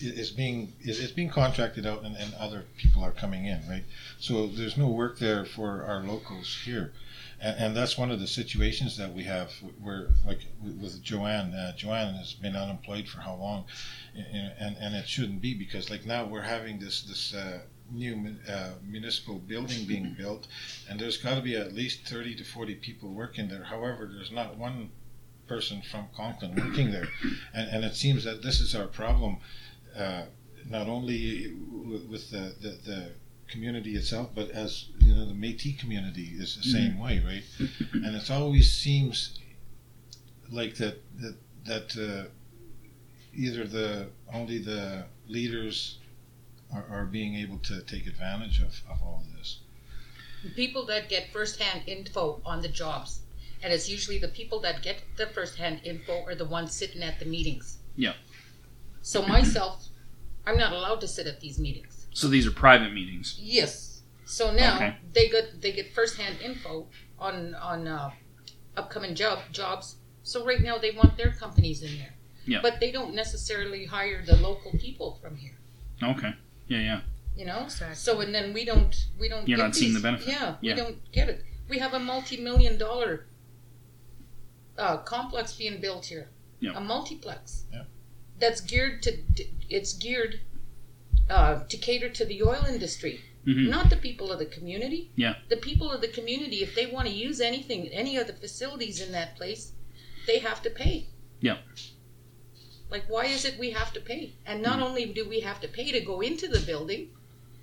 is 0.00 0.30
being 0.30 0.72
is, 0.82 1.00
is 1.00 1.10
being 1.10 1.28
contracted 1.28 1.84
out 1.84 2.04
and, 2.04 2.14
and 2.16 2.32
other 2.34 2.64
people 2.76 3.02
are 3.02 3.10
coming 3.10 3.46
in 3.46 3.60
right 3.68 3.82
so 4.20 4.46
there's 4.46 4.76
no 4.76 4.86
work 4.88 5.18
there 5.18 5.44
for 5.44 5.82
our 5.82 6.04
locals 6.04 6.60
here 6.64 6.92
and, 7.40 7.56
and 7.58 7.76
that's 7.76 7.96
one 7.96 8.10
of 8.10 8.20
the 8.20 8.26
situations 8.26 8.96
that 8.96 9.12
we 9.12 9.24
have 9.24 9.50
where 9.80 10.08
like 10.26 10.40
with 10.62 11.02
joanne 11.02 11.54
uh, 11.54 11.74
joanne 11.76 12.14
has 12.14 12.34
been 12.34 12.56
unemployed 12.56 13.08
for 13.08 13.20
how 13.20 13.34
long? 13.34 13.64
And, 14.14 14.52
and 14.58 14.76
and 14.78 14.94
it 14.94 15.08
shouldn't 15.08 15.40
be 15.40 15.54
because 15.54 15.90
like 15.90 16.04
now 16.04 16.24
we're 16.26 16.42
having 16.42 16.78
this 16.78 17.02
this 17.02 17.34
uh, 17.34 17.60
new 17.90 18.36
uh, 18.48 18.70
municipal 18.86 19.38
building 19.38 19.84
being 19.86 20.14
built 20.16 20.46
and 20.88 21.00
there's 21.00 21.16
got 21.16 21.34
to 21.34 21.42
be 21.42 21.56
at 21.56 21.72
least 21.72 22.06
30 22.06 22.36
to 22.36 22.44
40 22.44 22.74
people 22.76 23.12
working 23.12 23.48
there. 23.48 23.64
However 23.64 24.08
there's 24.12 24.32
not 24.32 24.56
one 24.56 24.90
person 25.46 25.82
from 25.82 26.06
conklin 26.14 26.54
working 26.54 26.92
there. 26.92 27.08
And, 27.54 27.68
and 27.70 27.84
it 27.84 27.96
seems 27.96 28.22
that 28.24 28.42
this 28.42 28.60
is 28.60 28.74
our 28.74 28.86
problem 28.86 29.38
uh, 29.96 30.22
not 30.68 30.86
only 30.86 31.48
w- 31.48 32.06
with 32.08 32.30
the, 32.30 32.54
the, 32.60 32.70
the 32.86 33.12
community 33.50 33.96
itself, 33.96 34.30
but 34.34 34.50
as 34.50 34.86
you 35.00 35.14
know, 35.14 35.26
the 35.26 35.34
Métis 35.34 35.78
community 35.78 36.32
is 36.38 36.56
the 36.56 36.62
same 36.62 36.98
way, 36.98 37.22
right? 37.24 37.44
And 37.92 38.14
it 38.16 38.30
always 38.30 38.72
seems 38.72 39.38
like 40.50 40.76
that 40.76 40.98
that 41.20 41.36
that 41.64 41.96
uh, 41.96 42.28
either 43.34 43.64
the 43.66 44.08
only 44.32 44.58
the 44.58 45.04
leaders 45.28 45.98
are, 46.72 46.84
are 46.90 47.04
being 47.04 47.34
able 47.36 47.58
to 47.58 47.82
take 47.82 48.06
advantage 48.06 48.60
of, 48.60 48.82
of 48.88 49.02
all 49.02 49.24
this. 49.36 49.58
people 50.54 50.86
that 50.86 51.08
get 51.08 51.32
firsthand 51.32 51.82
info 51.86 52.40
on 52.44 52.62
the 52.62 52.68
jobs. 52.68 53.20
And 53.62 53.72
it's 53.72 53.90
usually 53.90 54.18
the 54.18 54.28
people 54.28 54.60
that 54.60 54.82
get 54.82 55.02
the 55.16 55.26
firsthand 55.26 55.80
info 55.84 56.24
are 56.24 56.34
the 56.34 56.46
ones 56.46 56.72
sitting 56.74 57.02
at 57.02 57.18
the 57.18 57.26
meetings. 57.26 57.78
Yeah. 57.96 58.14
So 59.02 59.22
myself, 59.22 59.88
I'm 60.46 60.56
not 60.56 60.72
allowed 60.72 61.00
to 61.02 61.08
sit 61.08 61.26
at 61.26 61.40
these 61.40 61.58
meetings. 61.58 61.99
So 62.12 62.28
these 62.28 62.46
are 62.46 62.50
private 62.50 62.92
meetings. 62.92 63.38
Yes. 63.40 64.02
So 64.24 64.52
now 64.52 64.76
Okay. 64.76 64.96
they 65.12 65.28
get 65.28 65.60
they 65.60 65.72
get 65.72 65.92
firsthand 65.94 66.40
info 66.40 66.88
on 67.18 67.54
on 67.54 67.86
uh, 67.88 68.10
upcoming 68.76 69.14
job 69.14 69.40
jobs. 69.52 69.96
So 70.22 70.44
right 70.44 70.60
now 70.60 70.78
they 70.78 70.90
want 70.92 71.16
their 71.16 71.32
companies 71.32 71.82
in 71.82 71.96
there. 71.98 72.14
Yeah. 72.46 72.60
But 72.62 72.80
they 72.80 72.90
don't 72.92 73.14
necessarily 73.14 73.84
hire 73.86 74.24
the 74.24 74.36
local 74.36 74.72
people 74.78 75.18
from 75.22 75.36
here. 75.36 75.58
Okay. 76.02 76.32
Yeah, 76.68 76.78
yeah. 76.78 77.00
You 77.36 77.46
know. 77.46 77.62
Exactly. 77.64 77.96
So 77.96 78.20
and 78.20 78.34
then 78.34 78.52
we 78.52 78.64
don't 78.64 78.94
we 79.18 79.28
don't. 79.28 79.46
You're 79.48 79.56
get 79.58 79.64
not 79.64 79.76
seeing 79.76 79.94
the 79.94 80.00
benefit. 80.00 80.28
Yeah, 80.28 80.56
Yeah. 80.60 80.74
we 80.74 80.80
don't 80.80 81.12
get 81.12 81.28
it. 81.28 81.44
We 81.68 81.78
have 81.78 81.94
a 81.94 81.98
multi-million 82.00 82.78
dollar 82.78 83.26
uh, 84.78 84.98
complex 84.98 85.54
being 85.54 85.80
built 85.80 86.06
here. 86.06 86.30
Yeah. 86.60 86.72
A 86.76 86.80
multiplex. 86.80 87.64
Yeah. 87.72 87.84
That's 88.38 88.60
geared 88.60 89.02
to. 89.04 89.12
It's 89.68 89.92
geared 89.94 90.40
uh, 91.28 91.60
to 91.68 91.76
cater 91.76 92.08
to 92.08 92.24
the 92.24 92.42
oil 92.42 92.64
industry, 92.68 93.20
hmm 93.44 93.70
not 93.70 93.90
the 93.90 93.96
people 93.96 94.30
of 94.30 94.38
the 94.38 94.46
community. 94.46 95.10
Yeah. 95.16 95.34
The 95.48 95.56
people 95.56 95.90
of 95.90 96.00
the 96.00 96.08
community, 96.08 96.62
if 96.62 96.74
they 96.74 96.86
want 96.86 97.08
to 97.08 97.12
use 97.12 97.40
anything, 97.40 97.88
any 97.88 98.16
of 98.16 98.26
the 98.26 98.32
facilities 98.32 99.00
in 99.00 99.12
that 99.12 99.36
place, 99.36 99.72
they 100.26 100.38
have 100.38 100.62
to 100.62 100.70
pay. 100.70 101.06
Yeah. 101.40 101.58
Like, 102.90 103.04
why 103.08 103.26
is 103.26 103.44
it 103.44 103.58
we 103.58 103.70
have 103.70 103.92
to 103.92 104.00
pay? 104.00 104.34
And 104.44 104.62
not 104.62 104.82
only 104.82 105.06
do 105.06 105.28
we 105.28 105.40
have 105.40 105.60
to 105.60 105.68
pay 105.68 105.92
to 105.92 106.00
go 106.00 106.20
into 106.20 106.48
the 106.48 106.58
building, 106.60 107.10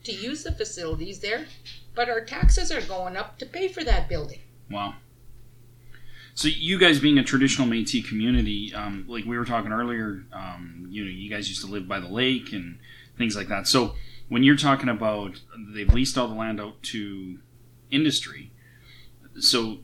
to 0.06 0.14
use 0.14 0.44
the 0.44 0.54
facilities 0.54 1.20
there, 1.20 1.46
but 1.94 2.10
our 2.10 2.22
taxes 2.22 2.72
are 2.72 2.82
going 2.82 3.18
up 3.18 3.38
to 3.40 3.46
pay 3.46 3.68
for 3.68 3.84
that 3.84 4.08
building. 4.08 4.40
Wow. 4.72 4.96
So 6.34 6.48
you 6.48 6.78
guys 6.78 7.00
being 7.00 7.18
a 7.18 7.24
traditional 7.24 7.68
Métis 7.68 8.08
community, 8.08 8.74
um, 8.74 9.06
like 9.08 9.26
we 9.26 9.38
were 9.38 9.46
talking 9.46 9.72
earlier, 9.72 10.24
um, 10.32 10.88
you 10.90 11.04
know, 11.04 11.10
you 11.10 11.30
guys 11.30 11.50
used 11.50 11.66
to 11.66 11.72
live 11.72 11.88
by 11.88 12.00
the 12.00 12.08
lake 12.08 12.54
and 12.54 12.78
things 13.17 13.36
like 13.36 13.47
that. 13.47 13.67
So 13.67 13.95
when 14.29 14.43
you're 14.43 14.57
talking 14.57 14.89
about 14.89 15.41
they've 15.74 15.91
leased 15.91 16.17
all 16.17 16.27
the 16.27 16.36
land 16.36 16.59
out 16.59 16.81
to 16.83 17.39
industry, 17.91 18.51
so 19.39 19.77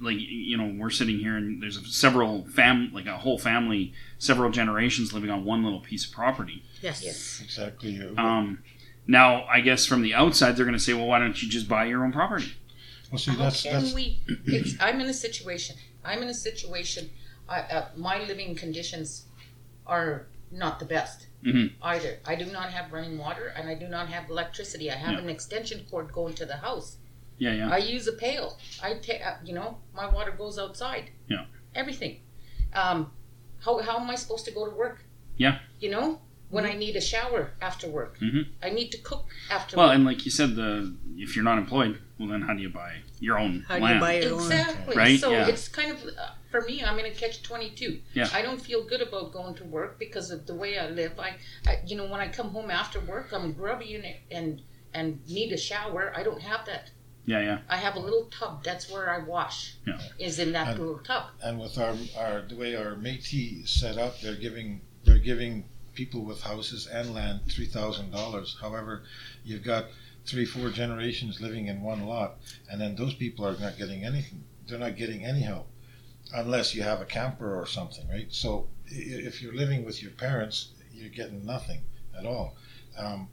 like 0.00 0.16
you 0.18 0.56
know 0.56 0.74
we're 0.78 0.90
sitting 0.90 1.18
here 1.18 1.36
and 1.36 1.62
there's 1.62 1.78
several 1.94 2.46
fam 2.48 2.90
like 2.92 3.06
a 3.06 3.18
whole 3.18 3.38
family, 3.38 3.92
several 4.18 4.50
generations 4.50 5.12
living 5.12 5.30
on 5.30 5.44
one 5.44 5.64
little 5.64 5.80
piece 5.80 6.06
of 6.06 6.12
property. 6.12 6.62
Yes. 6.80 7.02
Yes. 7.02 7.40
Exactly. 7.42 8.00
Um, 8.16 8.62
now 9.06 9.44
I 9.44 9.60
guess 9.60 9.86
from 9.86 10.02
the 10.02 10.14
outside 10.14 10.56
they're 10.56 10.64
going 10.64 10.76
to 10.76 10.82
say, 10.82 10.94
well, 10.94 11.06
why 11.06 11.18
don't 11.18 11.40
you 11.42 11.48
just 11.48 11.68
buy 11.68 11.84
your 11.86 12.04
own 12.04 12.12
property? 12.12 12.52
Well, 13.10 13.18
see, 13.18 13.32
How 13.32 13.38
that's 13.38 13.62
can 13.62 13.82
that's 13.82 13.94
we? 13.94 14.20
It's, 14.46 14.74
I'm 14.80 15.00
in 15.00 15.08
a 15.08 15.14
situation. 15.14 15.76
I'm 16.04 16.22
in 16.22 16.28
a 16.28 16.34
situation. 16.34 17.10
I, 17.48 17.60
uh, 17.60 17.88
my 17.96 18.22
living 18.24 18.54
conditions 18.54 19.24
are 19.86 20.26
not 20.50 20.78
the 20.78 20.84
best 20.84 21.26
Mhm. 21.44 21.72
either. 21.82 22.18
I 22.26 22.34
do 22.34 22.44
not 22.46 22.70
have 22.70 22.92
running 22.92 23.16
water, 23.18 23.46
and 23.48 23.68
I 23.68 23.74
do 23.74 23.88
not 23.88 24.08
have 24.08 24.28
electricity. 24.28 24.90
I 24.90 24.96
have 24.96 25.12
Yeah. 25.14 25.18
an 25.20 25.30
extension 25.30 25.84
cord 25.90 26.12
going 26.12 26.34
to 26.34 26.44
the 26.46 26.56
house. 26.56 26.96
Yeah, 27.38 27.52
yeah. 27.54 27.70
I 27.70 27.78
use 27.78 28.06
a 28.06 28.12
pail. 28.12 28.58
I 28.82 28.94
take, 28.94 29.24
uh, 29.24 29.36
you 29.44 29.54
know, 29.54 29.78
my 29.94 30.06
water 30.06 30.32
goes 30.32 30.58
outside. 30.58 31.10
Yeah. 31.28 31.46
Everything. 31.74 32.20
Um, 32.74 33.12
how 33.64 33.78
how 33.78 33.98
am 33.98 34.10
I 34.10 34.16
supposed 34.16 34.44
to 34.46 34.50
go 34.50 34.68
to 34.68 34.74
work? 34.76 35.04
Yeah. 35.36 35.60
You 35.80 35.90
know, 35.90 36.20
when 36.50 36.66
I 36.66 36.74
need 36.74 36.96
a 36.96 37.00
shower 37.00 37.52
after 37.62 37.88
work, 37.88 38.18
Mhm. 38.20 38.48
I 38.62 38.70
need 38.70 38.90
to 38.92 38.98
cook 38.98 39.26
after 39.50 39.76
Well, 39.76 39.86
work. 39.88 39.94
and 39.94 40.04
like 40.04 40.24
you 40.26 40.30
said, 40.30 40.56
the 40.56 40.94
if 41.16 41.34
you're 41.34 41.44
not 41.44 41.58
employed, 41.58 42.00
well, 42.18 42.28
then 42.28 42.42
how 42.42 42.52
do 42.54 42.60
you 42.60 42.68
buy 42.70 42.96
your 43.20 43.38
own 43.38 43.64
How 43.68 43.76
do 43.76 43.82
land? 43.84 43.94
you 43.94 44.00
buy 44.00 44.14
your 44.20 44.34
own? 44.34 44.40
Exactly. 44.52 44.96
Right? 44.96 45.20
So 45.20 45.30
Yeah. 45.30 45.46
it's 45.48 45.68
kind 45.68 45.90
of 45.92 46.04
uh, 46.04 46.32
for 46.50 46.60
me. 46.62 46.82
I'm 46.82 46.98
in 46.98 47.06
a 47.06 47.10
catch 47.10 47.42
twenty 47.42 47.70
two. 47.70 48.00
Yeah. 48.14 48.28
I 48.32 48.42
don't 48.42 48.60
feel 48.60 48.84
good 48.84 49.00
about 49.02 49.32
going 49.32 49.54
to 49.56 49.64
work 49.64 49.98
because 49.98 50.30
of 50.30 50.46
the 50.46 50.54
way 50.54 50.78
I 50.78 50.88
live. 50.88 51.18
I, 51.18 51.36
I 51.66 51.78
you 51.86 51.96
know, 51.96 52.06
when 52.06 52.20
I 52.20 52.28
come 52.28 52.50
home 52.50 52.70
after 52.70 53.00
work, 53.00 53.32
I'm 53.32 53.52
grubby 53.52 53.94
and 53.96 54.06
and 54.30 54.62
and 54.92 55.20
need 55.28 55.52
a 55.52 55.56
shower. 55.56 56.12
I 56.16 56.22
don't 56.22 56.42
have 56.42 56.66
that. 56.66 56.90
Yeah, 57.26 57.40
yeah. 57.42 57.58
I 57.68 57.76
have 57.76 57.94
a 57.96 58.00
little 58.00 58.24
tub. 58.30 58.64
That's 58.64 58.90
where 58.90 59.08
I 59.10 59.18
wash. 59.24 59.76
Yeah. 59.86 60.00
Is 60.18 60.38
in 60.38 60.52
that 60.52 60.68
And- 60.68 60.78
little 60.80 60.98
tub. 60.98 61.24
and 61.42 61.60
with 61.60 61.78
our, 61.78 61.94
our 62.18 62.42
the 62.42 62.56
way 62.56 62.74
our 62.74 62.94
Métis 62.96 63.68
set 63.68 63.98
up, 63.98 64.20
they're 64.20 64.34
giving 64.34 64.80
they're 65.04 65.18
giving 65.18 65.64
people 65.94 66.24
with 66.24 66.40
houses 66.42 66.86
and 66.86 67.14
land 67.14 67.40
three 67.48 67.66
thousand 67.66 68.10
dollars. 68.10 68.56
However, 68.60 69.02
you've 69.44 69.62
got 69.64 69.86
three 70.26 70.44
four 70.44 70.70
generations 70.70 71.40
living 71.40 71.66
in 71.66 71.82
one 71.82 72.06
lot, 72.06 72.38
and 72.70 72.80
then 72.80 72.96
those 72.96 73.14
people 73.14 73.46
are 73.46 73.56
not 73.58 73.78
getting 73.78 74.04
anything. 74.04 74.42
They're 74.66 74.78
not 74.78 74.96
getting 74.96 75.24
any 75.24 75.40
help 75.42 75.68
unless 76.34 76.74
you 76.74 76.82
have 76.82 77.00
a 77.00 77.04
camper 77.04 77.58
or 77.60 77.66
something, 77.66 78.06
right? 78.08 78.26
So 78.30 78.68
if 78.86 79.42
you're 79.42 79.54
living 79.54 79.84
with 79.84 80.02
your 80.02 80.12
parents, 80.12 80.68
you're 80.92 81.08
getting 81.10 81.44
nothing 81.44 81.80
at 82.18 82.26
all. 82.26 82.56
Um, 82.98 83.28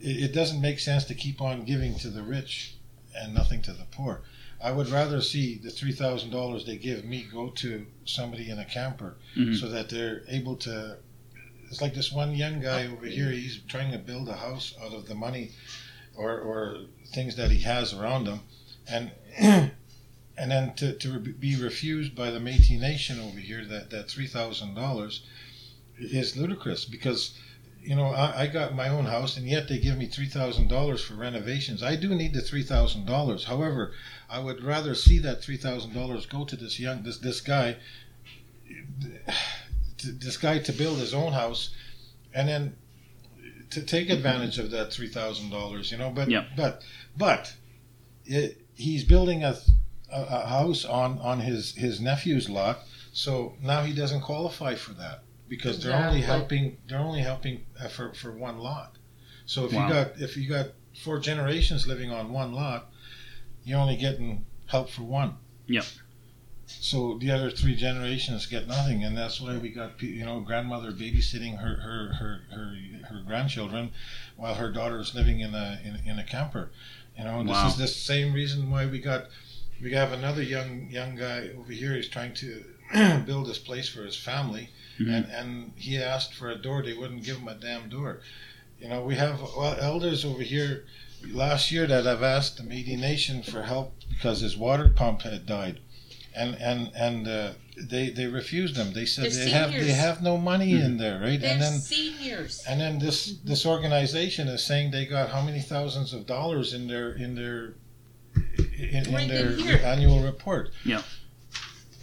it, 0.00 0.24
it 0.24 0.32
doesn't 0.34 0.60
make 0.60 0.78
sense 0.80 1.04
to 1.04 1.14
keep 1.14 1.40
on 1.40 1.64
giving 1.64 1.94
to 2.00 2.08
the 2.08 2.22
rich 2.22 2.74
and 3.14 3.34
nothing 3.34 3.62
to 3.62 3.72
the 3.72 3.84
poor. 3.90 4.22
I 4.62 4.72
would 4.72 4.88
rather 4.88 5.20
see 5.20 5.58
the 5.58 5.70
three 5.70 5.92
thousand 5.92 6.30
dollars 6.30 6.64
they 6.64 6.76
give 6.76 7.04
me 7.04 7.26
go 7.30 7.50
to 7.50 7.86
somebody 8.06 8.48
in 8.50 8.58
a 8.58 8.64
camper, 8.64 9.16
Mhm. 9.36 9.58
so 9.60 9.68
that 9.68 9.90
they're 9.90 10.22
able 10.28 10.56
to. 10.56 10.96
It's 11.70 11.80
like 11.82 11.94
this 11.94 12.10
one 12.12 12.34
young 12.34 12.60
guy 12.60 12.86
over 12.86 13.06
here. 13.06 13.30
He's 13.30 13.58
trying 13.68 13.92
to 13.92 13.98
build 13.98 14.28
a 14.28 14.34
house 14.36 14.74
out 14.82 14.94
of 14.94 15.08
the 15.08 15.14
money, 15.14 15.50
or 16.14 16.40
or 16.40 16.86
things 17.08 17.36
that 17.36 17.50
he 17.50 17.58
has 17.60 17.92
around 17.92 18.26
him, 18.28 18.40
and 18.88 19.10
and 20.38 20.50
then 20.50 20.74
to, 20.74 20.92
to 20.92 21.18
be 21.18 21.56
refused 21.56 22.14
by 22.14 22.30
the 22.30 22.38
Métis 22.38 22.78
Nation 22.80 23.18
over 23.20 23.38
here 23.38 23.64
that 23.64 23.90
that 23.90 24.10
three 24.10 24.26
thousand 24.26 24.74
dollars 24.74 25.22
is 25.98 26.36
ludicrous 26.36 26.84
because 26.84 27.34
you 27.82 27.94
know, 27.94 28.06
I, 28.06 28.42
I 28.42 28.46
got 28.48 28.74
my 28.74 28.88
own 28.88 29.04
house, 29.04 29.36
and 29.36 29.46
yet 29.46 29.68
they 29.68 29.78
give 29.78 29.96
me 29.96 30.06
three 30.06 30.26
thousand 30.26 30.68
dollars 30.68 31.04
for 31.04 31.14
renovations. 31.14 31.84
I 31.84 31.94
do 31.94 32.14
need 32.14 32.34
the 32.34 32.40
three 32.40 32.64
thousand 32.64 33.06
dollars. 33.06 33.44
However, 33.44 33.92
I 34.28 34.40
would 34.40 34.64
rather 34.64 34.94
see 34.96 35.20
that 35.20 35.40
three 35.42 35.56
thousand 35.56 35.94
dollars 35.94 36.26
go 36.26 36.44
to 36.44 36.56
this 36.56 36.80
young 36.80 37.04
this 37.04 37.18
this 37.18 37.40
guy, 37.40 37.76
this 40.02 40.36
guy 40.36 40.58
to 40.58 40.72
build 40.72 40.98
his 40.98 41.14
own 41.14 41.32
house, 41.32 41.70
and 42.34 42.48
then 42.48 42.76
to 43.70 43.82
take 43.82 44.10
advantage 44.10 44.58
of 44.58 44.72
that 44.72 44.92
three 44.92 45.08
thousand 45.08 45.50
dollars. 45.50 45.92
You 45.92 45.98
know, 45.98 46.10
but 46.10 46.28
Yeah. 46.28 46.46
but 46.56 46.82
but 47.16 47.54
it, 48.24 48.60
he's 48.74 49.04
building 49.04 49.44
a, 49.44 49.56
a 50.10 50.22
a 50.22 50.46
house 50.46 50.84
on 50.84 51.18
on 51.18 51.40
his 51.40 51.74
his 51.74 52.00
nephew's 52.00 52.48
lot, 52.48 52.80
so 53.12 53.54
now 53.62 53.82
he 53.82 53.92
doesn't 53.94 54.20
qualify 54.22 54.74
for 54.74 54.92
that 54.94 55.22
because 55.48 55.82
they're 55.82 55.92
only 55.94 56.18
Exactly. 56.18 56.20
helping 56.22 56.76
they're 56.88 56.98
only 56.98 57.20
helping 57.20 57.64
uh, 57.80 57.88
for 57.88 58.12
for 58.14 58.32
one 58.32 58.58
lot. 58.58 58.96
So 59.46 59.64
if 59.66 59.72
Wow. 59.72 59.86
you 59.88 59.92
got 59.94 60.20
if 60.20 60.36
you 60.36 60.48
got 60.48 60.68
four 61.04 61.18
generations 61.18 61.86
living 61.86 62.10
on 62.10 62.32
one 62.32 62.52
lot, 62.52 62.90
you're 63.64 63.78
only 63.78 63.96
getting 63.96 64.44
help 64.66 64.90
for 64.90 65.02
one. 65.02 65.36
Yep. 65.68 65.84
So 66.68 67.16
the 67.18 67.30
other 67.30 67.50
three 67.50 67.76
generations 67.76 68.46
get 68.46 68.66
nothing, 68.66 69.04
and 69.04 69.16
that's 69.16 69.40
why 69.40 69.56
we 69.56 69.68
got 69.68 70.02
you 70.02 70.24
know 70.24 70.40
grandmother 70.40 70.90
babysitting 70.90 71.58
her 71.58 71.76
her 71.76 72.12
her 72.14 72.40
her, 72.50 72.76
her 73.08 73.22
grandchildren, 73.24 73.92
while 74.36 74.54
her 74.54 74.72
daughter 74.72 74.98
is 74.98 75.14
living 75.14 75.40
in 75.40 75.54
a 75.54 75.80
in, 75.84 76.00
in 76.04 76.18
a 76.18 76.24
camper. 76.24 76.70
You 77.16 77.24
know, 77.24 77.40
and 77.40 77.48
Wow. 77.48 77.62
this 77.64 77.72
is 77.72 77.78
the 77.78 77.86
same 77.88 78.32
reason 78.32 78.70
why 78.70 78.86
we 78.86 78.98
got 78.98 79.26
we 79.82 79.92
have 79.92 80.12
another 80.12 80.42
young 80.42 80.88
young 80.90 81.16
guy 81.16 81.50
over 81.58 81.72
here. 81.72 81.94
He's 81.94 82.08
trying 82.08 82.34
to 82.34 82.64
build 83.26 83.46
this 83.48 83.58
place 83.58 83.88
for 83.88 84.02
his 84.04 84.16
family, 84.16 84.70
Mhm. 84.98 85.08
and 85.14 85.24
and 85.32 85.72
he 85.76 85.98
asked 85.98 86.34
for 86.34 86.50
a 86.50 86.56
door. 86.56 86.82
They 86.82 86.94
wouldn't 86.94 87.24
give 87.24 87.36
him 87.38 87.48
a 87.48 87.54
damn 87.54 87.88
door. 87.88 88.20
You 88.80 88.88
know, 88.88 89.02
we 89.04 89.14
have 89.16 89.40
elders 89.80 90.24
over 90.24 90.42
here 90.42 90.84
last 91.32 91.72
year 91.72 91.86
that 91.86 92.04
have 92.04 92.22
asked 92.22 92.58
the 92.58 92.62
Métis 92.62 92.98
Nation 92.98 93.42
for 93.42 93.62
help 93.62 93.94
because 94.08 94.40
his 94.40 94.56
water 94.56 94.88
pump 94.88 95.22
had 95.22 95.46
died, 95.46 95.80
and 96.34 96.54
and 96.56 96.90
and 96.94 97.26
uh, 97.28 97.52
they 97.76 98.10
they 98.10 98.26
refused 98.26 98.74
them. 98.76 98.92
They 98.92 99.06
said 99.06 99.32
They're 99.32 99.44
they 99.44 99.50
have 99.50 99.72
they 99.72 99.92
have 99.92 100.22
no 100.22 100.36
money 100.38 100.72
in 100.74 100.96
there, 100.98 101.20
right? 101.20 101.40
They're 101.40 101.52
and 101.52 101.60
then 101.62 101.78
seniors. 101.80 102.62
and 102.68 102.80
then 102.80 102.98
this 102.98 103.36
this 103.44 103.66
organization 103.66 104.46
is 104.48 104.62
saying 104.64 104.90
they 104.90 105.06
got 105.06 105.30
how 105.30 105.42
many 105.42 105.60
thousands 105.60 106.12
of 106.12 106.26
dollars 106.26 106.72
in 106.72 106.86
their 106.86 107.12
in 107.12 107.34
their 107.34 107.74
in, 108.78 109.06
in 109.06 109.14
Right 109.14 109.28
their 109.28 109.50
here. 109.52 109.80
annual 109.84 110.20
report. 110.22 110.70
Yeah. 110.84 111.02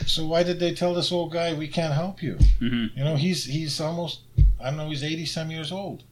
So 0.05 0.25
why 0.25 0.43
did 0.43 0.59
they 0.59 0.73
tell 0.73 0.93
this 0.93 1.11
old 1.11 1.31
guy 1.31 1.53
we 1.53 1.67
can't 1.67 1.93
help 1.93 2.21
you? 2.21 2.37
hmm 2.59 2.87
You 2.95 3.03
know, 3.03 3.15
he's 3.15 3.45
he's 3.45 3.79
almost 3.79 4.21
I 4.59 4.65
don't 4.65 4.77
know 4.77 4.89
he's 4.89 5.03
eighty 5.03 5.25
some 5.25 5.49
years 5.51 5.71
old, 5.71 6.03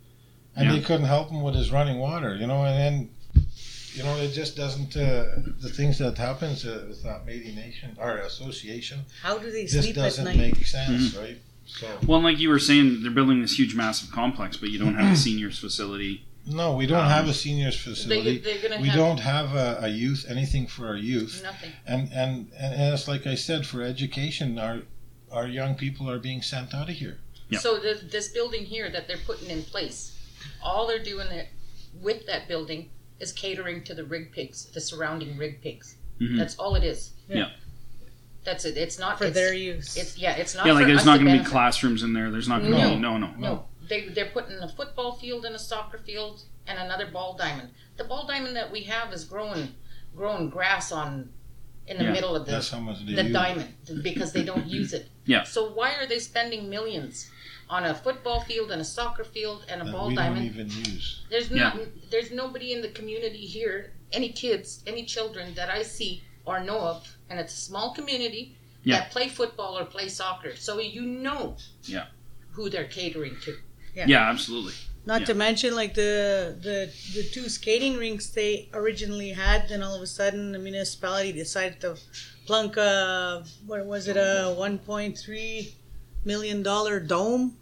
and 0.55 0.65
Yeah. 0.69 0.75
they 0.75 0.81
couldn't 0.81 1.07
help 1.07 1.29
him 1.29 1.41
with 1.41 1.55
his 1.55 1.71
running 1.71 1.97
water. 1.99 2.35
You 2.35 2.47
know, 2.47 2.63
and 2.63 2.77
then 2.77 3.09
you 3.93 4.03
know 4.03 4.15
it 4.17 4.31
just 4.31 4.55
doesn't 4.55 4.95
uh, 4.95 5.25
the 5.59 5.69
things 5.69 5.97
that 5.97 6.17
happens 6.17 6.65
uh, 6.65 6.85
with 6.87 7.03
that 7.03 7.25
Métis 7.25 7.53
Nation 7.55 7.97
or 7.99 8.17
association 8.19 8.99
How 9.21 9.37
do 9.37 9.51
they 9.51 9.63
just 9.65 9.83
sleep 9.83 9.97
at 9.97 10.03
doesn't 10.03 10.25
night? 10.25 10.37
make 10.37 10.65
sense, 10.65 11.09
Mm-hmm. 11.13 11.19
right? 11.21 11.37
So 11.65 11.87
Well, 12.07 12.21
like 12.21 12.39
you 12.39 12.49
were 12.49 12.59
saying, 12.59 13.01
they're 13.01 13.11
building 13.11 13.41
this 13.41 13.57
huge, 13.57 13.75
massive 13.75 14.11
complex, 14.11 14.57
but 14.57 14.69
you 14.69 14.79
don't 14.79 14.95
have 14.95 15.13
a 15.13 15.15
seniors 15.27 15.57
facility. 15.59 16.25
No, 16.45 16.75
we 16.75 16.85
don't 16.87 17.05
Um, 17.05 17.09
have 17.09 17.27
a 17.27 17.33
seniors 17.33 17.75
facility. 17.79 18.37
they're 18.39 18.79
we 18.79 18.87
have 18.87 18.95
don't 18.97 19.19
have 19.19 19.53
a, 19.53 19.79
a 19.83 19.87
youth 19.89 20.25
anything 20.27 20.65
for 20.67 20.87
our 20.87 20.95
youth 20.97 21.41
nothing. 21.43 21.71
and, 21.85 22.11
and 22.13 22.51
and 22.57 22.93
it's 22.93 23.07
like 23.07 23.27
i 23.27 23.35
said 23.35 23.65
for 23.65 23.81
education 23.83 24.57
our 24.57 24.79
our 25.31 25.47
young 25.47 25.75
people 25.75 26.09
are 26.09 26.19
being 26.19 26.41
sent 26.41 26.73
out 26.73 26.89
of 26.89 26.95
here 26.95 27.19
Yeah. 27.49 27.59
So 27.59 27.77
the, 27.79 27.93
this 28.15 28.29
building 28.29 28.65
here 28.65 28.89
that 28.89 29.07
they're 29.07 29.25
putting 29.25 29.49
in 29.49 29.63
place, 29.63 29.99
all 30.63 30.87
they're 30.87 31.03
doing 31.13 31.27
it 31.27 31.47
with 32.01 32.25
that 32.27 32.47
building 32.47 32.89
is 33.19 33.31
catering 33.33 33.83
to 33.83 33.93
the 33.93 34.03
rig 34.05 34.31
pigs, 34.31 34.65
the 34.73 34.79
surrounding 34.81 35.37
rig 35.37 35.61
pigs. 35.61 35.95
Mhm. 36.21 36.37
That's 36.39 36.55
all 36.57 36.75
it 36.75 36.83
is. 36.83 37.11
Yeah. 37.27 37.49
That's 38.45 38.63
it. 38.65 38.75
It's 38.77 38.97
not 38.97 39.17
for 39.19 39.25
it's, 39.25 39.35
their 39.35 39.53
use. 39.53 39.95
It's 39.97 40.17
yeah. 40.17 40.35
It's 40.41 40.55
not. 40.55 40.65
yeah, 40.65 40.73
like 40.73 40.83
for 40.83 40.87
there's 40.87 40.99
us 41.01 41.05
not 41.05 41.17
to 41.19 41.23
going 41.25 41.37
to 41.37 41.43
be 41.43 41.49
classrooms 41.49 42.01
in 42.03 42.13
there. 42.13 42.31
There's 42.31 42.47
not 42.47 42.61
going 42.61 42.73
to 42.73 42.77
No. 42.79 42.89
be 42.95 42.99
no, 43.07 43.17
no, 43.17 43.27
No, 43.37 43.65
they 43.87 44.09
they're 44.09 44.31
putting 44.31 44.57
a 44.59 44.67
football 44.67 45.13
field 45.13 45.45
and 45.45 45.55
a 45.55 45.59
soccer 45.59 45.97
field 45.97 46.43
and 46.67 46.77
another 46.79 47.07
ball 47.07 47.35
diamond. 47.37 47.69
The 47.97 48.03
ball 48.03 48.25
diamond 48.27 48.55
that 48.55 48.71
we 48.71 48.81
have 48.83 49.11
is 49.13 49.23
growing 49.23 49.69
growing 50.15 50.49
grass 50.49 50.91
on 50.91 51.29
in 51.87 51.97
the 51.97 52.03
Yeah, 52.05 52.11
middle 52.11 52.35
of 52.35 52.45
the 52.45 52.51
that's 52.51 52.69
how 52.69 52.79
much 52.79 53.05
the 53.05 53.23
diamond 53.31 53.73
because 54.03 54.31
they 54.31 54.43
don't 54.43 54.67
use 54.67 54.93
it. 54.93 55.07
Yeah. 55.25 55.43
So 55.43 55.71
why 55.71 55.93
are 55.95 56.07
they 56.07 56.17
spending 56.17 56.67
millions 56.67 57.29
on 57.69 57.85
a 57.85 57.93
football 57.93 58.39
field 58.41 58.71
and 58.71 58.81
a 58.81 58.85
soccer 58.85 59.23
field 59.23 59.65
and 59.69 59.79
a 59.81 59.85
that 59.85 59.91
ball 59.91 60.07
we 60.07 60.15
diamond? 60.15 60.55
don't 60.55 60.67
even 60.67 60.93
use 60.93 61.23
There's 61.29 61.49
Yeah. 61.51 61.73
not. 61.75 61.77
There's 62.09 62.31
nobody 62.31 62.73
in 62.73 62.81
the 62.81 62.89
community 62.89 63.45
here, 63.45 63.93
any 64.11 64.29
kids, 64.29 64.81
any 64.87 65.05
children 65.05 65.53
that 65.53 65.69
I 65.69 65.83
see 65.83 66.23
or 66.45 66.59
know 66.59 66.79
of, 66.79 67.17
and 67.29 67.39
it's 67.39 67.53
a 67.53 67.61
small 67.61 67.93
community 67.93 68.57
Yeah. 68.83 68.95
that 69.01 69.11
play 69.11 69.27
football 69.29 69.77
or 69.77 69.85
play 69.85 70.09
soccer, 70.09 70.55
so 70.55 70.79
you 70.79 71.03
know 71.03 71.55
Yeah. 71.83 72.07
who 72.53 72.67
they're 72.69 72.87
catering 72.87 73.37
to. 73.45 73.57
Yeah. 73.95 74.05
Yeah, 74.07 74.29
absolutely. 74.29 74.73
Not 75.05 75.21
Yeah. 75.21 75.27
to 75.27 75.33
mention 75.33 75.75
like 75.75 75.93
the 75.95 76.55
the 76.61 76.91
the 77.15 77.23
two 77.33 77.49
skating 77.49 77.97
rinks 77.97 78.27
they 78.27 78.69
originally 78.73 79.31
had, 79.31 79.67
then 79.69 79.81
all 79.83 79.95
of 79.95 80.01
a 80.01 80.07
sudden 80.07 80.51
the 80.51 80.59
municipality 80.59 81.31
decided 81.31 81.81
to 81.81 81.97
plunk 82.45 82.77
a 82.77 83.43
what 83.65 83.85
was 83.85 84.07
it 84.07 84.17
a 84.17 84.53
one 84.57 84.77
point 84.77 85.17
three 85.17 85.73
million 86.23 86.61
dollar 86.63 86.99
dome 86.99 87.57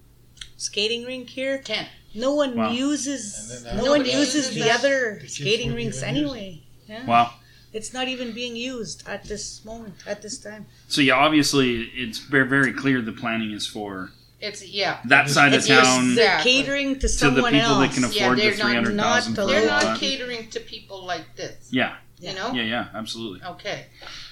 skating 0.58 1.06
rink 1.06 1.30
here. 1.30 1.60
Ten. 1.64 1.88
No 2.14 2.34
one 2.34 2.56
Wow. 2.56 2.72
uses 2.72 3.64
no 3.76 3.92
one 3.92 4.04
uses 4.06 4.36
uses 4.36 4.54
the 4.56 4.62
that. 4.62 4.80
other 4.80 5.20
The 5.22 5.28
skating 5.30 5.74
rinks 5.74 5.98
even 6.04 6.16
use 6.16 6.24
it. 6.24 6.26
anyway. 6.38 6.64
Yeah. 6.88 7.06
Wow. 7.06 7.34
It's 7.72 7.94
not 7.94 8.08
even 8.08 8.34
being 8.34 8.56
used 8.56 9.08
at 9.08 9.24
this 9.26 9.64
moment, 9.64 9.94
at 10.08 10.22
this 10.24 10.40
time. 10.40 10.66
So 10.88 11.02
yeah, 11.02 11.14
obviously 11.16 11.84
it's 11.96 12.20
very 12.20 12.48
very 12.48 12.74
clear 12.74 13.02
the 13.02 13.12
planning 13.14 13.52
is 13.52 13.66
for 13.68 14.12
It's 14.42 14.66
yeah. 14.66 15.00
that 15.06 15.30
side 15.30 15.50
of 15.54 15.60
It's 15.60 15.68
just 15.68 15.84
town 15.84 16.16
they're 16.16 16.26
Exactly. 16.38 16.52
catering 16.54 16.94
to 16.96 17.00
to 17.02 17.08
the 17.08 17.10
someone 17.10 17.52
people 17.54 17.68
else. 17.72 17.88
that 17.88 17.94
can 18.02 18.12
Yeah, 18.14 18.24
afford 18.24 18.38
the 18.38 18.42
they're 18.44 18.52
not- 18.52 18.60
three 18.66 18.74
hundred 18.76 18.98
thousand 18.98 19.34
not 19.36 19.48
They're 19.48 19.68
not 19.68 19.84
lot. 19.84 20.00
catering 20.00 20.50
to 20.52 20.60
people 20.62 21.06
like 21.06 21.36
this. 21.36 21.68
Yeah, 21.72 21.96
You 22.20 22.34
know. 22.34 22.54
yeah, 22.54 22.64
yeah, 22.64 22.88
absolutely. 22.94 23.46
Okay. 23.46 23.86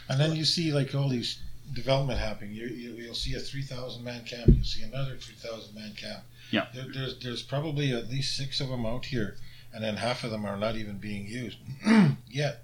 And 0.10 0.20
then 0.20 0.36
you 0.36 0.46
see 0.46 0.72
like 0.72 0.96
all 0.96 1.10
these 1.10 1.40
development 1.74 2.20
happening. 2.20 2.54
You, 2.56 2.68
you 2.68 2.94
you'll 2.94 3.14
see 3.16 3.34
a 3.34 3.40
three 3.40 3.64
thousand 3.64 4.04
man 4.06 4.24
camp. 4.24 4.48
You'll 4.48 4.64
see 4.64 4.84
another 4.84 5.18
three 5.18 5.36
thousand 5.36 5.76
man 5.76 5.94
camp. 5.96 6.24
Yeah. 6.52 6.68
There, 6.74 6.86
there's 6.94 7.20
there's 7.20 7.44
probably 7.44 7.92
at 7.92 8.10
least 8.10 8.38
six 8.38 8.62
of 8.62 8.70
them 8.70 8.86
out 8.86 9.06
here, 9.06 9.36
and 9.74 9.84
then 9.84 9.98
half 9.98 10.24
of 10.24 10.32
them 10.32 10.46
are 10.46 10.56
not 10.56 10.78
even 10.78 10.98
being 11.00 11.28
used 11.28 11.58
yet. 12.30 12.64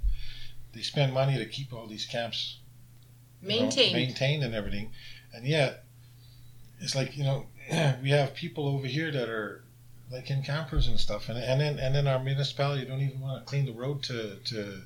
They 0.73 0.81
spend 0.81 1.13
money 1.13 1.37
to 1.37 1.45
keep 1.45 1.73
all 1.73 1.85
these 1.87 2.05
camps 2.05 2.57
you 3.41 3.49
know, 3.49 3.59
Maintained. 3.63 3.93
maintained 3.93 4.43
and 4.43 4.55
everything, 4.55 4.91
and 5.33 5.45
yet 5.45 5.82
it's 6.83 6.95
like 6.95 7.17
you 7.17 7.23
know 7.23 7.45
we 8.03 8.09
have 8.11 8.33
people 8.35 8.67
over 8.67 8.85
here 8.87 9.11
that 9.11 9.29
are 9.29 9.63
like 10.11 10.29
in 10.29 10.43
campers 10.43 10.87
and 10.87 10.99
stuff, 10.99 11.29
and 11.29 11.37
and 11.37 11.59
then 11.59 11.79
and 11.79 11.95
then 11.95 12.07
our 12.07 12.19
municipality 12.23 12.85
don't 12.85 13.01
even 13.01 13.19
want 13.19 13.39
to 13.43 13.49
clean 13.49 13.65
the 13.65 13.71
road 13.73 14.03
to 14.03 14.35
to. 14.45 14.81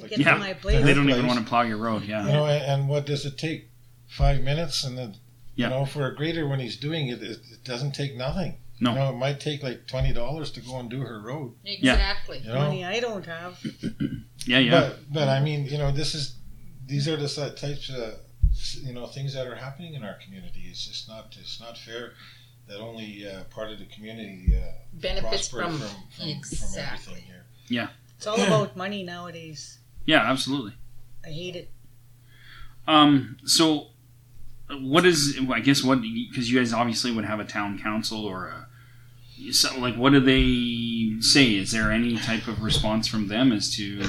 like, 0.00 0.10
Get 0.10 0.18
Yeah. 0.20 0.34
to 0.34 0.38
my 0.40 0.52
place. 0.54 0.84
They 0.84 0.94
don't 0.94 1.04
place. 1.04 1.16
even 1.16 1.26
want 1.26 1.40
to 1.40 1.44
plow 1.44 1.62
your 1.62 1.78
road. 1.78 2.04
Yeah, 2.04 2.26
you 2.26 2.32
know, 2.32 2.46
and, 2.46 2.64
and 2.64 2.88
what 2.88 3.06
does 3.06 3.26
it 3.26 3.36
take? 3.38 3.68
Five 4.08 4.40
minutes, 4.42 4.84
and 4.84 4.96
then 4.96 5.16
Yeah. 5.56 5.66
you 5.66 5.70
know, 5.74 5.84
for 5.84 6.06
a 6.06 6.14
grader 6.14 6.46
when 6.46 6.60
he's 6.60 6.76
doing 6.76 7.08
it, 7.08 7.20
it, 7.22 7.40
it 7.52 7.64
doesn't 7.64 7.92
take 7.92 8.16
nothing. 8.16 8.58
No. 8.78 8.90
you 8.92 8.98
know, 8.98 9.10
it 9.10 9.16
might 9.16 9.40
take 9.40 9.62
like 9.62 9.86
twenty 9.86 10.12
dollars 10.12 10.50
to 10.52 10.60
go 10.60 10.78
and 10.78 10.88
do 10.88 11.00
her 11.00 11.18
road. 11.20 11.54
Exactly. 11.64 12.38
You 12.38 12.50
know, 12.52 12.60
Money 12.60 12.84
I 12.84 13.00
don't 13.00 13.26
have. 13.26 13.58
yeah, 14.46 14.58
yeah. 14.58 14.70
but 14.80 15.12
but 15.12 15.28
I 15.28 15.40
mean, 15.40 15.64
you 15.66 15.78
know, 15.78 15.90
this 15.90 16.14
is 16.14 16.36
these 16.86 17.08
are 17.08 17.16
the 17.16 17.28
types 17.58 17.90
of 17.90 18.14
you 18.82 18.92
know 18.92 19.06
things 19.06 19.34
that 19.34 19.46
are 19.46 19.54
happening 19.54 19.94
in 19.94 20.02
our 20.02 20.14
community. 20.24 20.64
It's 20.70 20.86
just 20.86 21.08
not 21.08 21.36
it's 21.38 21.60
not 21.60 21.76
fair 21.78 22.12
that 22.68 22.80
only 22.80 23.26
uh, 23.28 23.44
part 23.44 23.70
of 23.70 23.78
the 23.78 23.86
community 23.86 24.52
uh, 24.56 24.72
Benefits 24.92 25.48
prosper 25.48 25.62
from, 25.62 25.78
from, 25.78 25.88
from, 26.10 26.42
from 26.42 26.78
everything 26.78 27.22
here. 27.24 27.44
Yeah, 27.68 27.88
It's 28.16 28.26
all 28.26 28.40
about 28.40 28.76
money 28.76 29.02
nowadays. 29.04 29.78
yeah, 30.04 30.28
absolutely. 30.28 30.72
I 31.24 31.30
hate 31.30 31.56
it. 31.56 31.70
Um, 32.88 33.36
so 33.44 33.88
what 34.80 35.04
is 35.06 35.38
I 35.50 35.60
guess 35.60 35.82
what 35.84 36.00
because 36.02 36.50
you 36.50 36.58
guys 36.58 36.72
obviously 36.72 37.12
would 37.12 37.24
have 37.24 37.40
a 37.40 37.44
town 37.44 37.78
council 37.78 38.24
or 38.24 38.48
a 38.48 38.66
so, 39.52 39.78
like 39.78 39.94
what 39.96 40.12
do 40.12 40.20
they 40.20 41.20
say? 41.20 41.54
Is 41.56 41.70
there 41.72 41.92
any 41.92 42.16
type 42.16 42.48
of 42.48 42.62
response 42.62 43.06
from 43.06 43.28
them 43.28 43.52
as 43.52 43.74
to 43.76 44.02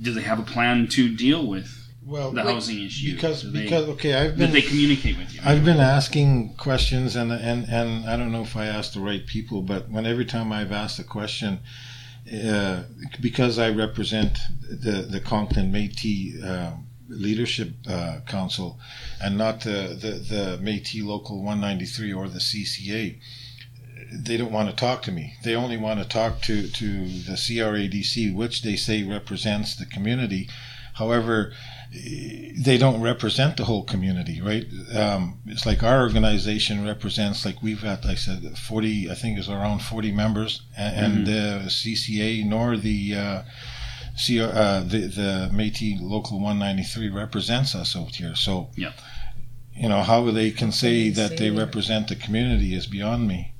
do 0.00 0.12
they 0.12 0.22
have 0.22 0.38
a 0.38 0.42
plan 0.42 0.88
to 0.88 1.14
deal 1.14 1.46
with 1.46 1.79
Well, 2.04 2.32
the 2.32 2.42
housing 2.42 2.82
issue? 2.82 3.14
because 3.14 3.42
Do 3.42 3.50
they, 3.50 3.64
because 3.64 3.88
okay, 3.90 4.14
I've 4.14 4.36
been 4.36 4.52
they 4.52 4.62
communicate 4.62 5.18
with 5.18 5.34
you? 5.34 5.40
I've 5.44 5.64
been 5.64 5.80
asking 5.80 6.54
questions, 6.54 7.14
and 7.14 7.30
and 7.30 7.68
and 7.68 8.08
I 8.08 8.16
don't 8.16 8.32
know 8.32 8.42
if 8.42 8.56
I 8.56 8.66
asked 8.66 8.94
the 8.94 9.00
right 9.00 9.26
people, 9.26 9.60
but 9.60 9.90
when 9.90 10.06
every 10.06 10.24
time 10.24 10.50
I've 10.50 10.72
asked 10.72 10.98
a 10.98 11.04
question, 11.04 11.60
uh, 12.44 12.84
because 13.20 13.58
I 13.58 13.70
represent 13.70 14.38
the 14.62 15.02
the 15.02 15.20
Conklin 15.20 15.70
Métis 15.70 16.42
uh, 16.42 16.72
Leadership 17.08 17.74
uh, 17.86 18.20
Council, 18.26 18.78
and 19.22 19.36
not 19.36 19.60
the, 19.60 19.96
the 20.00 20.12
the 20.12 20.58
Métis 20.62 21.04
Local 21.04 21.42
193 21.42 22.12
or 22.14 22.28
the 22.28 22.38
CCA. 22.38 23.18
They 24.12 24.36
don't 24.36 24.52
want 24.52 24.70
to 24.70 24.74
talk 24.74 25.02
to 25.02 25.12
me. 25.12 25.34
They 25.44 25.54
only 25.54 25.76
want 25.76 26.00
to 26.00 26.08
talk 26.08 26.40
to, 26.42 26.66
to 26.66 27.06
the 27.06 27.34
CRADC, 27.34 28.34
which 28.34 28.62
they 28.62 28.74
say 28.74 29.04
represents 29.04 29.76
the 29.76 29.86
community. 29.86 30.48
However, 30.94 31.52
they 31.92 32.78
don't 32.78 33.00
represent 33.00 33.56
the 33.56 33.64
whole 33.64 33.82
community, 33.84 34.40
right? 34.40 34.64
Um, 34.94 35.40
it's 35.46 35.66
like 35.66 35.82
our 35.82 36.02
organization 36.02 36.84
represents, 36.84 37.44
like 37.44 37.62
we've 37.62 37.82
got, 37.82 38.04
like 38.04 38.12
I 38.12 38.14
said, 38.16 38.56
40, 38.56 39.10
I 39.10 39.14
think 39.14 39.38
it's 39.38 39.48
around 39.48 39.80
40 39.82 40.12
members, 40.12 40.62
and, 40.76 41.16
and 41.16 41.26
the 41.26 41.62
CCA 41.66 42.44
nor 42.46 42.76
the 42.76 43.14
uh, 43.16 43.42
CR, 44.14 44.42
uh, 44.42 44.80
the, 44.80 45.06
the 45.08 45.50
Métis 45.52 45.98
Local 46.00 46.38
193 46.38 47.08
represents 47.08 47.74
us 47.74 47.96
out 47.96 48.14
here. 48.14 48.36
So, 48.36 48.70
Yeah. 48.76 48.92
you 49.74 49.88
know, 49.88 50.02
how 50.02 50.30
they 50.30 50.52
can 50.52 50.70
say 50.70 51.08
they 51.08 51.22
that 51.22 51.30
they 51.30 51.36
say 51.36 51.50
that? 51.50 51.58
represent 51.58 52.08
the 52.08 52.16
community 52.16 52.74
is 52.74 52.86
beyond 52.86 53.26
me. 53.26 53.54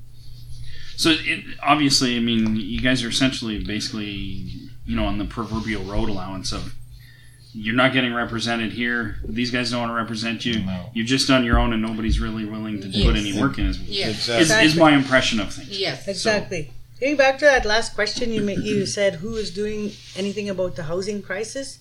So 0.96 1.10
it, 1.18 1.44
obviously, 1.62 2.16
I 2.16 2.20
mean, 2.20 2.56
you 2.56 2.80
guys 2.80 3.02
are 3.02 3.08
essentially 3.08 3.64
basically, 3.64 4.06
you 4.84 4.94
know, 4.94 5.06
on 5.06 5.18
the 5.18 5.24
proverbial 5.24 5.82
road 5.82 6.08
allowance 6.10 6.52
of 6.52 6.74
you're 7.52 7.74
not 7.74 7.92
getting 7.92 8.14
represented 8.14 8.72
here. 8.72 9.16
These 9.24 9.50
guys 9.50 9.70
don't 9.70 9.80
want 9.80 9.90
to 9.90 9.94
represent 9.96 10.44
you. 10.44 10.60
No. 10.64 10.90
You're 10.94 11.06
just 11.06 11.30
on 11.30 11.44
your 11.44 11.58
own, 11.58 11.72
and 11.72 11.82
nobody's 11.82 12.20
really 12.20 12.44
willing 12.44 12.80
to 12.80 12.86
put 13.04 13.16
any 13.16 13.38
work 13.40 13.58
in. 13.58 13.66
Is, 13.66 13.80
Yes. 13.82 14.28
Exactly. 14.28 14.66
is, 14.66 14.72
is 14.74 14.78
my 14.78 14.92
impression 14.92 15.40
of 15.40 15.52
things. 15.52 15.78
Yes. 15.78 16.06
Exactly. 16.06 16.72
Getting 16.98 17.16
back 17.16 17.38
to 17.38 17.46
that 17.46 17.64
last 17.64 17.94
question, 17.94 18.32
you 18.32 18.42
ma- 18.42 18.52
you 18.52 18.84
said 18.86 19.16
who 19.16 19.34
is 19.36 19.50
doing 19.50 19.90
anything 20.16 20.48
about 20.50 20.76
the 20.76 20.82
housing 20.84 21.22
crisis? 21.22 21.78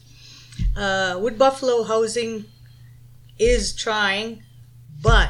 Uh, 0.75 1.17
Wood 1.19 1.37
Buffalo 1.37 1.83
Housing 1.83 2.45
is 3.37 3.75
trying, 3.75 4.43
but 5.01 5.29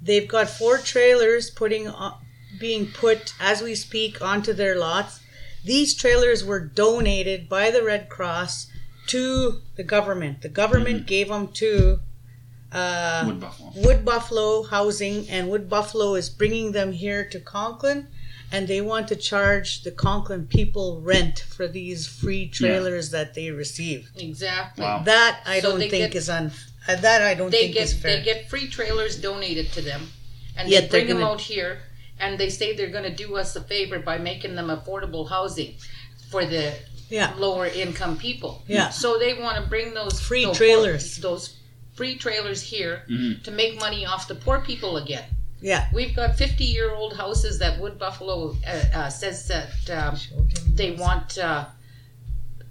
they've 0.00 0.28
got 0.28 0.48
four 0.48 0.78
trailers 0.78 1.50
putting 1.50 1.88
on, 1.88 2.14
being 2.58 2.86
put 2.86 3.34
as 3.40 3.62
we 3.62 3.74
speak 3.74 4.22
onto 4.22 4.52
their 4.52 4.76
lots. 4.78 5.20
These 5.64 5.94
trailers 5.94 6.44
were 6.44 6.60
donated 6.60 7.48
by 7.48 7.70
the 7.70 7.82
Red 7.84 8.08
Cross 8.08 8.68
to 9.08 9.60
the 9.76 9.82
government. 9.82 10.42
The 10.42 10.48
government 10.48 11.06
gave 11.06 11.28
them 11.28 11.48
to 11.54 12.00
uh, 12.72 13.24
Wood 13.26 13.40
Buffalo. 13.40 13.72
Wood 13.76 14.04
Buffalo 14.04 14.62
Housing, 14.64 15.28
and 15.28 15.48
Wood 15.48 15.68
Buffalo 15.68 16.14
is 16.14 16.28
bringing 16.28 16.72
them 16.72 16.92
here 16.92 17.24
to 17.30 17.40
Conklin, 17.40 18.08
and 18.52 18.68
they 18.68 18.80
want 18.80 19.08
to 19.08 19.16
charge 19.16 19.82
the 19.82 19.90
Conklin 19.90 20.46
people 20.46 21.00
rent 21.00 21.38
for 21.40 21.66
these 21.66 22.06
free 22.06 22.46
trailers 22.48 23.10
that 23.10 23.34
they 23.34 23.50
receive. 23.50 24.10
Exactly. 24.16 24.84
Wow. 24.84 25.02
That 25.04 25.40
I 25.46 25.60
So 25.60 25.70
don't 25.70 25.80
think 25.80 25.92
get- 25.92 26.14
is 26.14 26.28
un. 26.28 26.52
uh, 26.86 26.96
That 26.96 27.22
I 27.22 27.34
don't 27.34 27.50
They 27.50 27.62
think 27.62 27.74
get 27.74 27.82
is 27.84 27.94
fair. 27.94 28.16
they 28.18 28.22
get 28.22 28.48
free 28.50 28.68
trailers 28.68 29.16
donated 29.16 29.72
to 29.72 29.80
them, 29.82 30.08
and 30.56 30.68
Yet 30.68 30.84
they 30.84 30.88
bring 30.98 31.06
them 31.08 31.18
gonna- 31.20 31.32
out 31.32 31.40
here, 31.40 31.80
and 32.20 32.38
they 32.38 32.50
say 32.50 32.74
they're 32.76 32.90
going 32.90 33.04
to 33.10 33.14
do 33.24 33.36
us 33.36 33.56
a 33.56 33.62
favor 33.62 33.98
by 33.98 34.18
making 34.18 34.54
them 34.56 34.66
affordable 34.68 35.28
housing 35.30 35.74
for 36.30 36.44
the 36.44 36.74
yeah, 37.08 37.34
lower 37.36 37.66
income 37.66 38.16
people. 38.16 38.62
Yeah. 38.66 38.90
So 38.90 39.18
they 39.18 39.34
want 39.34 39.56
to 39.62 39.68
bring 39.68 39.94
those 39.94 40.20
Free 40.20 40.44
those- 40.44 40.56
trailers. 40.56 41.16
those 41.18 41.56
free 41.94 42.16
trailers 42.16 42.62
here 42.62 43.04
Mhm. 43.10 43.42
to 43.44 43.50
make 43.50 43.80
money 43.80 44.06
off 44.06 44.28
the 44.28 44.34
poor 44.36 44.60
people 44.60 44.96
again. 44.98 45.24
yeah. 45.60 45.88
We've 45.92 46.14
got 46.14 46.36
50 46.36 46.64
year 46.64 46.92
old 46.94 47.16
houses 47.16 47.58
that 47.58 47.80
Wood 47.80 47.98
Buffalo 47.98 48.56
uh, 48.66 48.70
uh, 48.94 49.08
says 49.10 49.48
that 49.48 49.70
um, 49.90 50.16
they 50.74 50.92
want, 50.92 51.36
uh, 51.38 51.64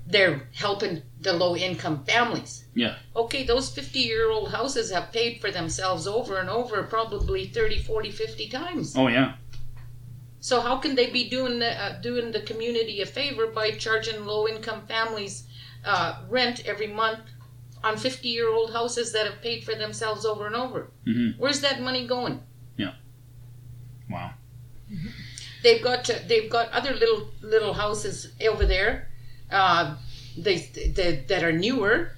they're 0.06 0.48
helping 0.56 1.02
the 1.20 1.34
low 1.34 1.56
income 1.58 2.06
families. 2.06 2.64
Yeah. 2.74 2.96
Okay, 3.16 3.44
those 3.44 3.70
50 3.70 4.00
year 4.00 4.30
old 4.32 4.52
houses 4.52 4.90
have 4.92 5.12
paid 5.12 5.42
for 5.42 5.52
themselves 5.52 6.08
over 6.08 6.40
and 6.40 6.50
over 6.50 6.82
probably 6.84 7.48
30, 7.48 7.80
40, 7.80 8.12
50 8.12 8.48
times. 8.48 8.94
Oh 8.96 9.08
yeah. 9.10 9.34
So 10.48 10.62
how 10.62 10.78
can 10.78 10.96
they 10.96 11.10
be 11.10 11.28
doing 11.28 11.60
the, 11.60 11.72
uh, 11.84 12.00
doing 12.00 12.32
the 12.32 12.40
community 12.40 13.02
a 13.02 13.06
favor 13.06 13.48
by 13.48 13.72
charging 13.72 14.26
low 14.26 14.48
income 14.48 14.88
families 14.88 15.44
uh, 15.84 16.24
rent 16.30 16.66
every 16.66 16.88
month 16.88 17.20
on 17.84 17.98
50 17.98 18.30
year 18.30 18.50
old 18.50 18.72
houses 18.72 19.12
that 19.12 19.26
have 19.26 19.42
paid 19.42 19.66
for 19.66 19.76
themselves 19.76 20.26
over 20.26 20.48
and 20.48 20.56
over? 20.56 20.90
Mhm. 21.06 21.38
Where's 21.38 21.60
that 21.60 21.82
money 21.82 22.08
going? 22.08 22.42
Yeah. 22.78 22.94
Wow. 24.10 24.36
They've 25.64 25.84
got 25.84 26.06
to, 26.06 26.14
they've 26.30 26.50
got 26.50 26.72
other 26.72 26.94
little 26.94 27.30
little 27.42 27.74
houses 27.74 28.32
over 28.40 28.66
there, 28.66 29.10
uh, 29.52 29.98
they, 30.38 30.60
they 30.96 31.26
that 31.28 31.44
are 31.44 31.52
newer, 31.52 32.12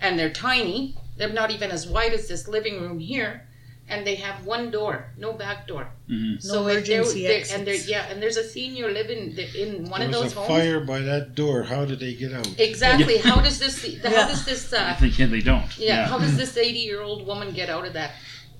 and 0.00 0.18
they're 0.18 0.36
tiny. 0.50 0.96
They're 1.16 1.38
not 1.42 1.52
even 1.52 1.70
as 1.70 1.86
wide 1.86 2.12
as 2.12 2.26
this 2.26 2.48
living 2.48 2.80
room 2.80 2.98
here, 2.98 3.47
and 3.90 4.06
they 4.06 4.16
have 4.16 4.44
one 4.44 4.70
door, 4.70 5.06
no 5.16 5.32
back 5.32 5.66
door. 5.66 5.88
Mhm. 6.10 6.42
So 6.42 6.62
No 6.62 6.68
if 6.68 6.86
they're- 6.86 6.96
emergency 7.00 7.22
they're- 7.22 7.44
and 7.54 7.66
there, 7.66 7.74
exits. 7.74 7.90
yeah, 7.90 8.06
and 8.10 8.22
there's 8.22 8.36
a 8.36 8.48
senior 8.48 8.90
living 8.90 9.36
in 9.56 9.88
one 9.88 10.00
There 10.00 10.08
of 10.08 10.14
was 10.14 10.22
those 10.22 10.32
a 10.32 10.36
homes. 10.36 10.48
fire 10.48 10.80
by 10.80 11.00
that 11.00 11.34
door. 11.34 11.62
How 11.64 11.84
did 11.84 11.98
they 12.00 12.14
get 12.14 12.32
out? 12.34 12.48
Exactly. 12.58 13.16
How 13.18 13.40
does 13.40 13.58
this? 13.58 13.82
How 14.02 14.10
Yeah. 14.10 14.28
does 14.28 14.44
this? 14.44 14.72
I 14.72 14.90
Uh, 14.90 14.96
think 14.96 15.18
yeah, 15.18 15.26
they 15.26 15.40
don't. 15.40 15.70
yeah, 15.78 16.06
How 16.06 16.18
does 16.18 16.36
this 16.36 16.56
eighty-year-old 16.56 17.26
woman 17.26 17.52
get 17.52 17.68
out 17.70 17.86
of 17.86 17.92
that 17.94 18.12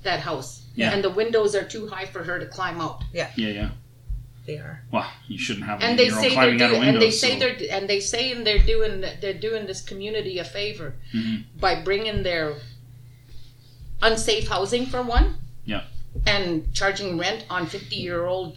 that 0.05 0.21
house? 0.21 0.63
Yeah. 0.77 0.93
And 0.93 1.03
the 1.03 1.11
windows 1.11 1.55
are 1.55 1.65
too 1.65 1.89
high 1.89 2.07
for 2.07 2.23
her 2.25 2.39
to 2.39 2.47
climb 2.47 2.81
out. 2.81 3.03
yeah, 3.13 3.31
yeah. 3.37 3.49
Yeah. 3.49 3.71
They 4.47 4.55
are. 4.57 4.83
Well, 4.91 5.07
you 5.29 5.39
shouldn't 5.39 5.67
have 5.67 5.83
And 5.83 5.99
they 5.99 6.09
say 6.09 6.35
they're 6.35 6.57
doing, 6.57 6.83
a 6.83 6.87
and 6.87 7.03
they 7.03 7.11
say 7.11 7.33
so- 7.33 7.39
they're 7.41 7.57
and 7.77 7.87
they 7.87 8.01
say 8.01 8.33
and 8.33 8.47
they're 8.47 8.59
doing 8.75 9.05
they're 9.21 9.35
doing 9.49 9.67
this 9.67 9.83
community 9.83 10.39
a 10.39 10.45
favor 10.45 10.95
Mhm. 11.15 11.45
by 11.61 11.83
bringing 11.83 12.23
their 12.23 12.55
unsafe 14.03 14.49
housing 14.49 14.87
for 14.87 15.03
one. 15.03 15.37
Yeah. 15.65 15.83
And 16.27 16.73
charging 16.75 17.19
rent 17.19 17.45
on 17.51 17.67
fifty-year-old 17.67 18.57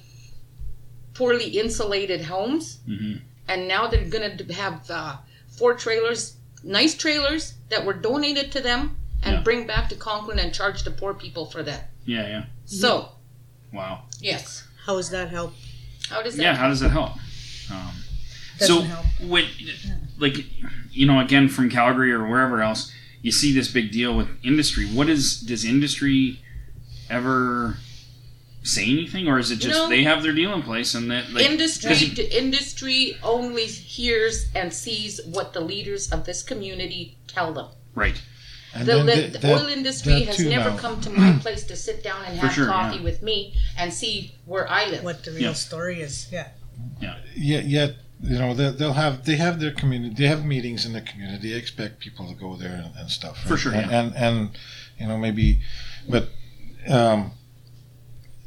poorly 1.14 1.50
insulated 1.60 2.22
homes. 2.26 2.80
Mhm. 2.88 3.22
And 3.48 3.68
now 3.68 3.88
they're 3.88 4.06
gonna 4.06 4.38
have 4.54 4.90
uh, 4.90 5.18
four 5.50 5.74
trailers, 5.76 6.36
nice 6.64 6.96
trailers 6.96 7.54
that 7.70 7.86
were 7.86 7.94
donated 7.94 8.52
to 8.54 8.62
them, 8.62 8.96
and 9.24 9.36
Yeah. 9.36 9.42
bring 9.42 9.68
back 9.68 9.90
to 9.90 9.96
Conklin 9.96 10.40
and 10.40 10.54
charge 10.54 10.84
the 10.84 10.92
poor 10.92 11.14
people 11.14 11.46
for 11.46 11.62
that. 11.64 11.90
Yeah, 12.06 12.28
yeah. 12.28 12.46
So 12.66 13.12
Wow. 13.74 14.04
yes, 14.20 14.64
How 14.86 14.96
does 14.96 15.10
that 15.12 15.30
help? 15.30 15.54
how 16.10 16.22
does 16.24 16.36
that? 16.38 16.44
Yeah, 16.44 16.56
how 16.56 16.68
does 16.70 16.80
that 16.80 16.90
help? 16.90 17.12
Um, 17.70 17.92
Doesn't 18.58 18.76
so, 18.76 18.82
help. 18.82 19.06
when, 19.22 19.46
like, 20.18 20.46
you 20.92 21.06
know, 21.06 21.20
again 21.20 21.48
from 21.50 21.70
Calgary 21.70 22.12
or 22.12 22.26
wherever 22.28 22.62
else, 22.62 22.92
you 23.22 23.32
see 23.32 23.54
this 23.54 23.68
big 23.68 23.92
deal 23.92 24.16
with 24.16 24.28
industry. 24.44 24.86
What 24.88 25.10
is 25.10 25.40
does 25.40 25.64
industry 25.66 26.40
ever 27.10 27.78
say 28.64 28.84
anything, 28.84 29.28
or 29.28 29.40
is 29.40 29.50
it 29.52 29.58
just 29.58 29.76
No. 29.78 29.90
they 29.90 30.04
have 30.04 30.22
their 30.24 30.34
deal 30.34 30.54
in 30.54 30.62
place 30.62 30.94
and 30.94 31.10
that 31.12 31.32
like 31.34 31.46
industry 31.50 31.90
'cause 31.90 32.02
you- 32.02 32.28
industry 32.32 33.18
only 33.24 33.66
hears 33.66 34.46
and 34.54 34.72
sees 34.74 35.20
what 35.26 35.54
the 35.54 35.60
leaders 35.62 36.12
of 36.12 36.26
this 36.26 36.44
community 36.44 37.18
tell 37.28 37.54
them. 37.54 37.68
right? 37.96 38.22
And 38.74 38.88
The, 38.88 39.04
then 39.04 39.06
the, 39.06 39.28
the 39.34 39.40
that- 39.40 39.62
oil 39.62 39.68
industry 39.68 40.24
has 40.24 40.38
too 40.38 40.48
never 40.50 40.70
now. 40.70 40.78
come 40.78 41.02
to 41.02 41.10
my 41.10 41.34
place 41.42 41.64
to 41.66 41.76
sit 41.76 42.02
down 42.04 42.24
and 42.24 42.40
For 42.40 42.46
have 42.48 42.56
sure, 42.56 42.68
coffee 42.68 42.98
yeah. 42.98 43.04
with 43.04 43.22
me 43.22 43.54
and 43.78 43.94
see 43.94 44.32
where 44.46 44.70
I 44.70 44.86
live. 44.90 45.04
What 45.04 45.24
the 45.26 45.32
real 45.32 45.42
Yeah. 45.42 45.54
story 45.54 46.00
is? 46.02 46.28
Yeah. 46.32 46.48
Yet, 47.36 47.66
yet 47.66 47.96
you 48.24 48.38
know 48.38 48.54
they, 48.54 48.70
they'll 48.72 48.94
have 48.94 49.26
they 49.26 49.36
have 49.36 49.60
their 49.60 49.72
community. 49.72 50.16
They 50.16 50.28
have 50.28 50.46
meetings 50.46 50.86
in 50.86 50.94
the 50.94 51.02
community. 51.02 51.52
They 51.52 51.58
expect 51.58 52.00
people 52.00 52.28
to 52.28 52.36
go 52.36 52.56
there 52.56 52.74
and, 52.74 52.96
and 52.98 53.10
stuff. 53.10 53.42
For 53.44 53.52
right? 53.52 53.60
sure, 53.60 53.74
And, 53.74 53.92
yeah. 53.92 54.00
and 54.00 54.16
and 54.16 54.50
you 55.00 55.08
know 55.08 55.18
maybe, 55.18 55.62
but 56.08 56.30
um, 56.88 57.32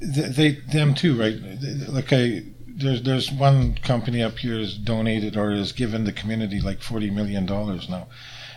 they, 0.01 0.29
they 0.29 0.51
them 0.73 0.95
too, 0.95 1.19
right? 1.19 1.37
Like 1.89 2.13
I. 2.13 2.45
There's 2.77 3.05
there's 3.05 3.31
one 3.31 3.77
company 3.77 4.21
up 4.21 4.37
here 4.39 4.59
has 4.59 4.77
donated 4.77 5.37
or 5.37 5.53
has 5.53 5.71
given 5.71 6.03
the 6.03 6.11
community 6.11 6.61
like 6.61 6.83
forty 6.83 7.09
million 7.09 7.47
dollars 7.47 7.89
now. 7.89 8.09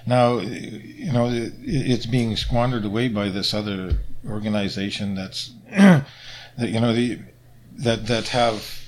Now, 0.07 0.39
you 0.39 1.11
know, 1.11 1.29
it, 1.29 1.53
it's 1.61 2.07
being 2.07 2.35
squandered 2.35 2.85
away 2.85 3.09
by 3.09 3.29
this 3.29 3.53
other 3.53 3.99
organization 4.27 5.13
that's, 5.15 5.51
that 5.69 6.03
you 6.57 6.79
know, 6.79 6.93
the 6.93 7.19
that 7.79 8.07
that 8.07 8.29
have 8.29 8.87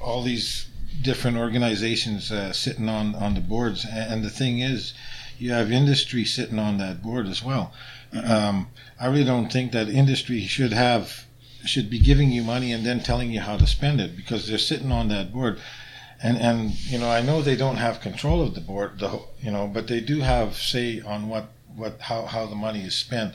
all 0.00 0.22
these 0.22 0.69
different 1.02 1.36
organizations 1.36 2.30
uh, 2.32 2.52
sitting 2.52 2.88
on 2.88 3.14
on 3.14 3.34
the 3.34 3.40
boards. 3.40 3.86
And 3.90 4.24
the 4.24 4.30
thing 4.30 4.60
is, 4.60 4.94
you 5.38 5.52
have 5.52 5.70
industry 5.72 6.24
sitting 6.24 6.58
on 6.58 6.78
that 6.78 7.02
board 7.02 7.26
as 7.26 7.42
well. 7.42 7.72
Um, 8.12 8.68
I 8.98 9.06
really 9.06 9.24
don't 9.24 9.50
think 9.52 9.72
that 9.72 9.88
industry 9.88 10.44
should 10.46 10.72
have 10.72 11.24
should 11.64 11.90
be 11.90 11.98
giving 11.98 12.30
you 12.30 12.42
money 12.42 12.72
and 12.72 12.84
then 12.84 13.00
telling 13.00 13.30
you 13.30 13.40
how 13.40 13.56
to 13.56 13.66
spend 13.66 14.00
it 14.00 14.16
because 14.16 14.48
they're 14.48 14.58
sitting 14.58 14.90
on 14.90 15.08
that 15.08 15.30
board 15.32 15.58
and 16.22 16.38
and 16.38 16.70
you 16.90 16.98
know 16.98 17.10
I 17.10 17.20
know 17.20 17.42
they 17.42 17.54
don't 17.56 17.76
have 17.76 18.00
control 18.00 18.40
of 18.42 18.54
the 18.54 18.62
board 18.62 18.98
the 18.98 19.20
you 19.42 19.50
know 19.50 19.66
but 19.72 19.86
they 19.86 20.00
do 20.00 20.20
have 20.20 20.56
say 20.56 21.00
on 21.02 21.28
what 21.28 21.46
what 21.76 22.00
how 22.00 22.24
how 22.24 22.46
the 22.46 22.54
money 22.56 22.80
is 22.80 22.94
spent 22.94 23.34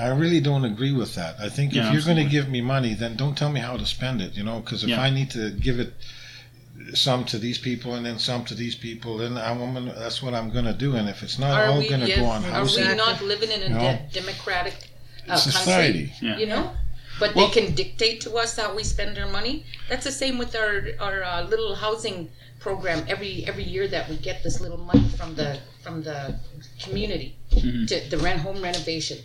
I 0.00 0.08
really 0.08 0.40
don't 0.40 0.64
agree 0.64 0.92
with 0.92 1.14
that 1.14 1.36
I 1.40 1.50
think 1.50 1.74
Yeah, 1.74 1.86
if 1.86 1.92
you're 1.92 2.02
going 2.02 2.24
to 2.24 2.30
give 2.30 2.48
me 2.48 2.62
money 2.62 2.94
then 2.94 3.16
don't 3.16 3.36
tell 3.36 3.50
me 3.50 3.60
how 3.60 3.76
to 3.76 3.84
spend 3.86 4.22
it 4.22 4.32
you 4.34 4.42
know 4.44 4.60
because 4.60 4.82
if 4.82 4.88
Yeah. 4.88 5.02
I 5.02 5.10
need 5.10 5.30
to 5.32 5.50
give 5.50 5.78
it 5.78 5.92
some 6.94 7.24
to 7.24 7.38
these 7.38 7.58
people 7.58 7.94
and 7.94 8.04
then 8.04 8.18
some 8.18 8.44
to 8.44 8.54
these 8.54 8.74
people 8.74 9.16
then 9.18 9.36
I'm 9.38 9.58
gonna, 9.58 9.92
that's 9.94 10.22
what 10.22 10.34
I'm 10.34 10.50
going 10.50 10.64
to 10.64 10.72
do 10.72 10.96
and 10.96 11.08
if 11.08 11.22
it's 11.22 11.38
not 11.38 11.52
are 11.52 11.66
all 11.66 11.78
we, 11.78 11.88
going 11.88 12.00
to 12.00 12.08
yes, 12.08 12.18
go 12.18 12.26
on 12.26 12.42
housing, 12.42 12.84
are 12.86 12.90
we 12.90 12.96
not 12.96 13.22
living 13.22 13.50
in 13.50 13.62
a 13.62 13.68
No. 13.68 13.78
de- 13.78 14.08
democratic 14.20 14.74
uh, 15.28 15.36
society 15.36 16.08
country? 16.08 16.28
Yeah. 16.28 16.38
You 16.38 16.46
know? 16.46 16.72
But 17.20 17.34
Well- 17.34 17.48
they 17.48 17.52
can 17.60 17.74
dictate 17.74 18.20
to 18.22 18.34
us 18.34 18.56
how 18.56 18.74
we 18.74 18.82
spend 18.84 19.18
our 19.18 19.28
money. 19.28 19.64
That's 19.88 20.04
the 20.04 20.12
same 20.12 20.38
with 20.38 20.54
our 20.56 20.74
our 20.98 21.22
uh, 21.22 21.42
little 21.52 21.74
housing 21.74 22.30
program. 22.58 23.04
Every 23.08 23.44
every 23.46 23.64
year 23.64 23.86
that 23.88 24.08
we 24.08 24.16
get 24.16 24.42
this 24.42 24.60
little 24.60 24.78
money 24.92 25.08
from 25.18 25.34
the 25.34 25.58
from 25.84 26.02
the 26.02 26.18
community 26.84 27.36
Mhm. 27.50 27.86
to 27.88 27.96
the 28.10 28.18
rent 28.18 28.40
home 28.40 28.60
renovation. 28.62 29.18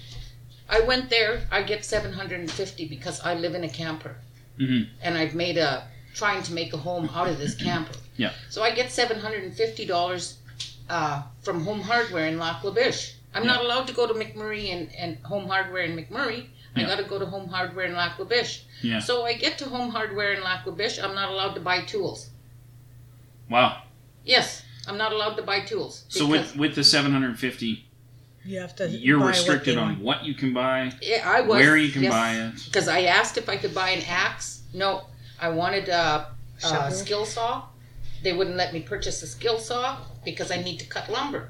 I 0.70 0.80
went 0.82 1.10
there. 1.10 1.34
I 1.52 1.64
get 1.64 1.86
seven 1.86 2.12
hundred 2.14 2.40
and 2.42 2.52
fifty 2.52 2.86
because 2.96 3.18
I 3.22 3.34
live 3.36 3.56
in 3.56 3.64
a 3.64 3.70
camper, 3.70 4.16
Mhm. 4.60 4.88
and 5.02 5.18
I've 5.18 5.34
made 5.34 5.58
a 5.58 5.88
trying 6.18 6.42
to 6.44 6.54
make 6.54 6.74
a 6.74 6.78
home 6.78 7.10
out 7.14 7.28
of 7.28 7.38
this 7.38 7.56
camper. 7.66 7.94
Yeah. 8.18 8.32
So 8.50 8.64
I 8.64 8.72
get 8.72 8.92
seven 8.92 9.20
hundred 9.20 9.44
and 9.44 9.54
fifty 9.56 9.86
dollars 9.86 10.38
uh, 10.90 11.24
from 11.42 11.64
Home 11.64 11.82
Hardware 11.82 12.28
in 12.28 12.40
Lac 12.40 12.64
La 12.64 12.72
Biche. 12.72 13.14
I'm 13.34 13.46
not 13.46 13.64
allowed 13.64 13.88
to 13.88 13.94
go 13.94 14.08
to 14.08 14.14
McMurray 14.14 14.74
and, 14.74 14.90
and 14.98 15.18
Home 15.26 15.48
Hardware 15.48 15.84
in 15.84 15.96
McMurray. 15.96 16.48
I 16.76 16.82
Yeah. 16.82 16.88
got 16.88 16.98
to 16.98 17.04
go 17.04 17.20
to 17.20 17.26
Home 17.26 17.48
Hardware 17.50 17.86
in 17.86 17.94
Lac 17.94 18.18
La 18.18 18.26
Biche. 18.26 18.64
Yeah. 18.82 19.00
So 19.00 19.26
I 19.26 19.34
get 19.34 19.58
to 19.60 19.66
Home 19.66 19.90
Hardware 19.92 20.34
in 20.34 20.42
Lac 20.44 20.66
La 20.66 20.74
Biche. 20.74 21.00
I'm 21.00 21.14
not 21.14 21.30
allowed 21.30 21.54
to 21.54 21.60
buy 21.62 21.82
tools. 21.82 22.30
Wow. 23.50 23.84
Yes, 24.26 24.64
I'm 24.88 24.98
not 24.98 25.12
allowed 25.14 25.36
to 25.36 25.44
buy 25.44 25.60
tools. 25.62 26.06
So 26.10 26.26
with 26.28 26.56
with 26.58 26.74
the 26.76 26.84
750, 26.84 27.86
You 28.44 28.60
have 28.60 28.76
to. 28.78 28.90
you're 28.90 29.20
buy 29.20 29.26
what 29.26 29.36
restricted 29.36 29.78
on 29.78 30.00
what 30.02 30.26
you 30.26 30.34
can 30.34 30.54
buy, 30.54 30.92
yeah, 31.02 31.24
I 31.30 31.42
was 31.42 31.60
where 31.60 31.78
you 31.78 31.92
can 31.92 32.10
buy 32.10 32.34
it. 32.36 32.56
because 32.66 32.88
I 32.88 33.02
asked 33.04 33.38
if 33.38 33.48
I 33.50 33.58
could 33.58 33.74
buy 33.76 33.90
an 33.92 34.04
axe. 34.08 34.62
No, 34.74 35.06
I 35.40 35.50
wanted 35.50 35.90
uh, 35.90 36.26
uh, 36.64 36.68
a, 36.84 36.88
a 36.88 36.92
skill 36.92 37.26
saw. 37.26 37.64
They 38.24 38.34
wouldn't 38.34 38.56
let 38.56 38.74
me 38.74 38.82
purchase 38.82 39.22
a 39.24 39.28
skill 39.28 39.60
saw 39.60 39.98
because 40.26 40.52
I 40.52 40.58
need 40.62 40.80
to 40.80 40.86
cut 40.88 41.10
lumber. 41.10 41.50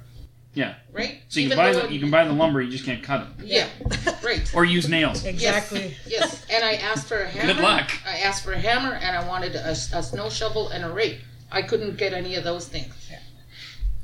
Yeah. 0.53 0.75
Right. 0.91 1.19
So 1.29 1.39
you 1.39 1.49
can 1.49 1.57
Even 1.59 1.65
buy 1.65 1.73
though- 1.73 1.87
the, 1.87 1.93
you 1.93 1.99
can 1.99 2.09
buy 2.11 2.25
the 2.25 2.33
lumber, 2.33 2.61
you 2.61 2.71
just 2.71 2.83
can't 2.83 3.03
cut 3.03 3.27
it 3.39 3.45
Yeah. 3.45 3.67
right. 4.23 4.51
or 4.55 4.65
use 4.65 4.89
nails. 4.89 5.23
Exactly. 5.23 5.95
Yes, 6.07 6.45
and 6.51 6.63
I 6.65 6.73
asked 6.75 7.07
for 7.07 7.19
a 7.19 7.27
hammer. 7.27 7.53
Good 7.53 7.61
luck. 7.61 7.91
I 8.07 8.17
asked 8.19 8.43
for 8.43 8.53
a 8.53 8.59
hammer, 8.59 8.93
and 8.95 9.15
I 9.15 9.27
wanted 9.27 9.55
a, 9.55 9.69
a 9.69 9.75
snow 9.75 10.29
shovel 10.29 10.69
and 10.69 10.83
a 10.83 10.89
rake. 10.89 11.19
I 11.51 11.61
couldn't 11.61 11.97
get 11.97 12.11
any 12.13 12.35
of 12.35 12.43
those 12.43 12.67
things 12.67 12.93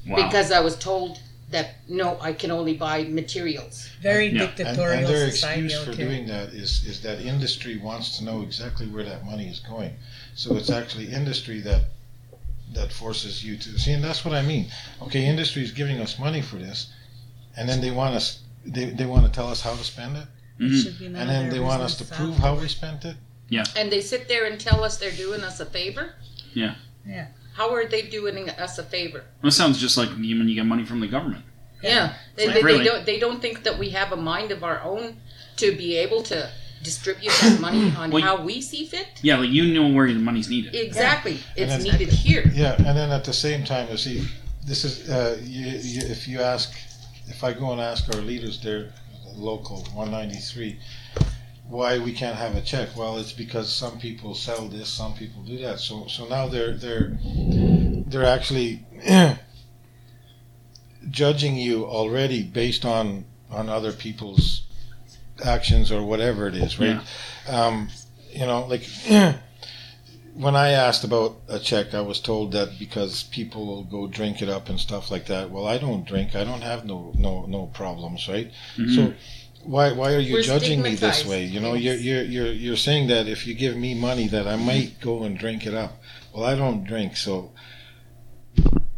Wow. 0.07 0.15
because 0.27 0.51
I 0.51 0.59
was 0.59 0.77
told 0.77 1.19
that 1.53 1.75
no, 1.87 2.19
I 2.19 2.33
can 2.33 2.51
only 2.51 2.75
buy 2.75 3.03
materials. 3.05 3.89
Very 4.01 4.27
Yeah. 4.27 4.43
And, 4.43 4.55
dictatorial 4.55 4.99
and 4.99 5.07
their 5.07 5.31
society 5.31 5.65
excuse 5.65 5.79
out 5.79 5.85
for 5.85 5.95
here. 5.95 6.07
doing 6.09 6.27
that 6.27 6.49
is, 6.49 6.83
is 6.85 7.01
that 7.01 7.21
industry 7.21 7.77
wants 7.77 8.17
to 8.17 8.23
know 8.23 8.41
exactly 8.41 8.87
where 8.87 9.03
that 9.05 9.25
money 9.25 9.47
is 9.47 9.59
going. 9.59 9.93
So 10.35 10.55
it's 10.57 10.69
actually 10.69 11.07
industry 11.11 11.61
that 11.61 11.83
that 12.73 12.91
forces 12.91 13.45
you 13.45 13.55
to 13.55 13.79
see, 13.79 13.91
and 13.93 14.03
that's 14.03 14.25
what 14.25 14.33
I 14.33 14.41
mean. 14.41 14.65
Okay, 15.03 15.25
industry 15.25 15.61
is 15.61 15.71
giving 15.71 15.99
us 15.99 16.17
money 16.17 16.41
for 16.41 16.55
this, 16.55 16.91
and 17.55 17.69
then 17.69 17.81
they 17.81 17.91
want 17.91 18.15
us 18.15 18.39
they, 18.65 18.85
they 18.85 19.05
want 19.05 19.25
to 19.25 19.31
tell 19.31 19.49
us 19.49 19.61
how 19.61 19.75
to 19.75 19.83
spend 19.83 20.17
it, 20.17 20.27
Mhm. 20.59 20.83
Should 20.83 20.99
be 20.99 21.07
none 21.09 21.21
and 21.21 21.29
of 21.29 21.35
then 21.35 21.43
their 21.43 21.53
they 21.53 21.59
want 21.59 21.81
us 21.81 21.95
to 21.97 22.03
business 22.03 22.19
prove 22.19 22.37
how 22.37 22.55
we 22.55 22.67
spent 22.67 23.05
it. 23.05 23.15
And 23.75 23.91
they 23.91 24.01
sit 24.01 24.27
there 24.27 24.45
and 24.45 24.59
tell 24.59 24.83
us 24.83 24.97
they're 24.97 25.11
doing 25.11 25.41
us 25.43 25.59
a 25.59 25.65
favor. 25.65 26.13
Yeah. 26.53 26.75
Yeah. 27.05 27.27
How 27.53 27.73
are 27.73 27.85
they 27.85 28.01
doing 28.03 28.49
us 28.49 28.77
a 28.77 28.83
favor? 28.83 29.23
Well, 29.41 29.49
it 29.49 29.51
sounds 29.53 29.79
just 29.79 29.97
like 29.97 30.09
you 30.17 30.37
when 30.37 30.47
you 30.49 30.55
get 30.55 30.65
money 30.65 30.85
from 30.85 30.99
the 30.99 31.07
government. 31.07 31.45
Yeah, 31.83 32.13
they, 32.35 32.47
Like, 32.47 32.55
they, 32.55 32.63
really? 32.63 32.77
they 32.79 32.83
don't. 32.85 33.05
They 33.05 33.19
don't 33.19 33.41
think 33.41 33.63
that 33.63 33.77
we 33.77 33.89
have 33.89 34.11
a 34.11 34.15
mind 34.15 34.51
of 34.51 34.63
our 34.63 34.81
own 34.81 35.17
to 35.57 35.75
be 35.75 35.97
able 35.97 36.23
to 36.23 36.49
distribute 36.81 37.31
that 37.41 37.59
money 37.59 37.93
on 37.97 38.11
Well, 38.11 38.23
how 38.23 38.41
we 38.43 38.61
see 38.61 38.85
fit. 38.85 39.07
Yeah, 39.21 39.37
like 39.37 39.49
you 39.49 39.73
know 39.73 39.93
where 39.93 40.07
the 40.07 40.19
money's 40.19 40.49
needed. 40.49 40.75
Exactly, 40.75 41.39
it's 41.55 41.73
And 41.73 41.83
needed 41.83 42.09
here. 42.09 42.49
Yeah, 42.53 42.75
and 42.77 42.97
then 42.97 43.11
at 43.11 43.23
the 43.23 43.33
same 43.33 43.63
time, 43.63 43.89
you 43.89 43.97
see, 43.97 44.27
this 44.65 44.83
is 44.85 45.09
uh, 45.09 45.37
you, 45.43 45.65
you, 45.65 46.01
if 46.07 46.27
you 46.27 46.41
ask, 46.41 46.73
if 47.27 47.43
I 47.43 47.53
go 47.53 47.71
and 47.71 47.81
ask 47.81 48.13
our 48.15 48.21
leaders 48.21 48.61
there, 48.61 48.93
local 49.35 49.77
193, 49.93 50.79
why 51.67 51.97
we 51.97 52.11
can't 52.13 52.35
have 52.35 52.55
a 52.55 52.61
check? 52.61 52.89
Well, 52.95 53.17
it's 53.17 53.31
because 53.33 53.71
some 53.71 53.99
people 53.99 54.35
sell 54.35 54.67
this, 54.67 54.89
some 54.89 55.13
people 55.15 55.41
do 55.43 55.57
that. 55.59 55.79
So 55.79 56.07
so 56.07 56.27
now 56.27 56.47
they're 56.47 56.73
they're 56.75 57.17
they're 58.07 58.25
actually 58.25 58.85
judging 61.09 61.55
you 61.55 61.85
already 61.85 62.43
based 62.43 62.85
on 62.85 63.25
on 63.49 63.69
other 63.69 63.91
people's 63.91 64.63
actions 65.45 65.91
or 65.91 66.03
whatever 66.03 66.47
it 66.47 66.55
is, 66.55 66.79
right? 66.79 67.01
Um, 67.49 67.89
you 68.31 68.45
know, 68.45 68.65
like 68.65 68.83
when 70.33 70.55
I 70.55 70.69
asked 70.69 71.03
about 71.03 71.37
a 71.47 71.59
check, 71.59 71.93
I 71.93 72.01
was 72.01 72.19
told 72.19 72.51
that 72.53 72.79
because 72.79 73.23
people 73.23 73.65
will 73.67 73.83
go 73.83 74.07
drink 74.07 74.41
it 74.41 74.49
up 74.49 74.69
and 74.69 74.79
stuff 74.79 75.11
like 75.11 75.27
that. 75.27 75.51
Well, 75.51 75.67
I 75.67 75.77
don't 75.77 76.05
drink. 76.05 76.35
I 76.35 76.43
don't 76.43 76.61
have 76.61 76.85
no 76.85 77.13
no 77.17 77.45
no 77.45 77.67
problems, 77.67 78.27
right? 78.27 78.51
Mhm. 78.77 78.95
So 78.95 79.13
why 79.63 79.91
why 79.93 80.13
are 80.13 80.19
you 80.19 80.33
We're 80.35 80.41
judging 80.41 80.81
me 80.81 80.95
this 80.95 81.25
way? 81.25 81.43
You 81.45 81.59
know, 81.59 81.73
you're 81.73 81.95
you're 81.95 82.23
you're 82.23 82.51
you're 82.51 82.75
saying 82.77 83.07
that 83.07 83.27
if 83.27 83.47
you 83.47 83.53
give 83.53 83.75
me 83.75 83.93
money, 83.93 84.27
that 84.27 84.47
I 84.47 84.55
might 84.55 84.99
go 85.01 85.23
and 85.23 85.37
drink 85.37 85.65
it 85.65 85.73
up. 85.73 86.01
Well, 86.33 86.43
I 86.45 86.55
don't 86.55 86.83
drink, 86.83 87.15
so 87.17 87.51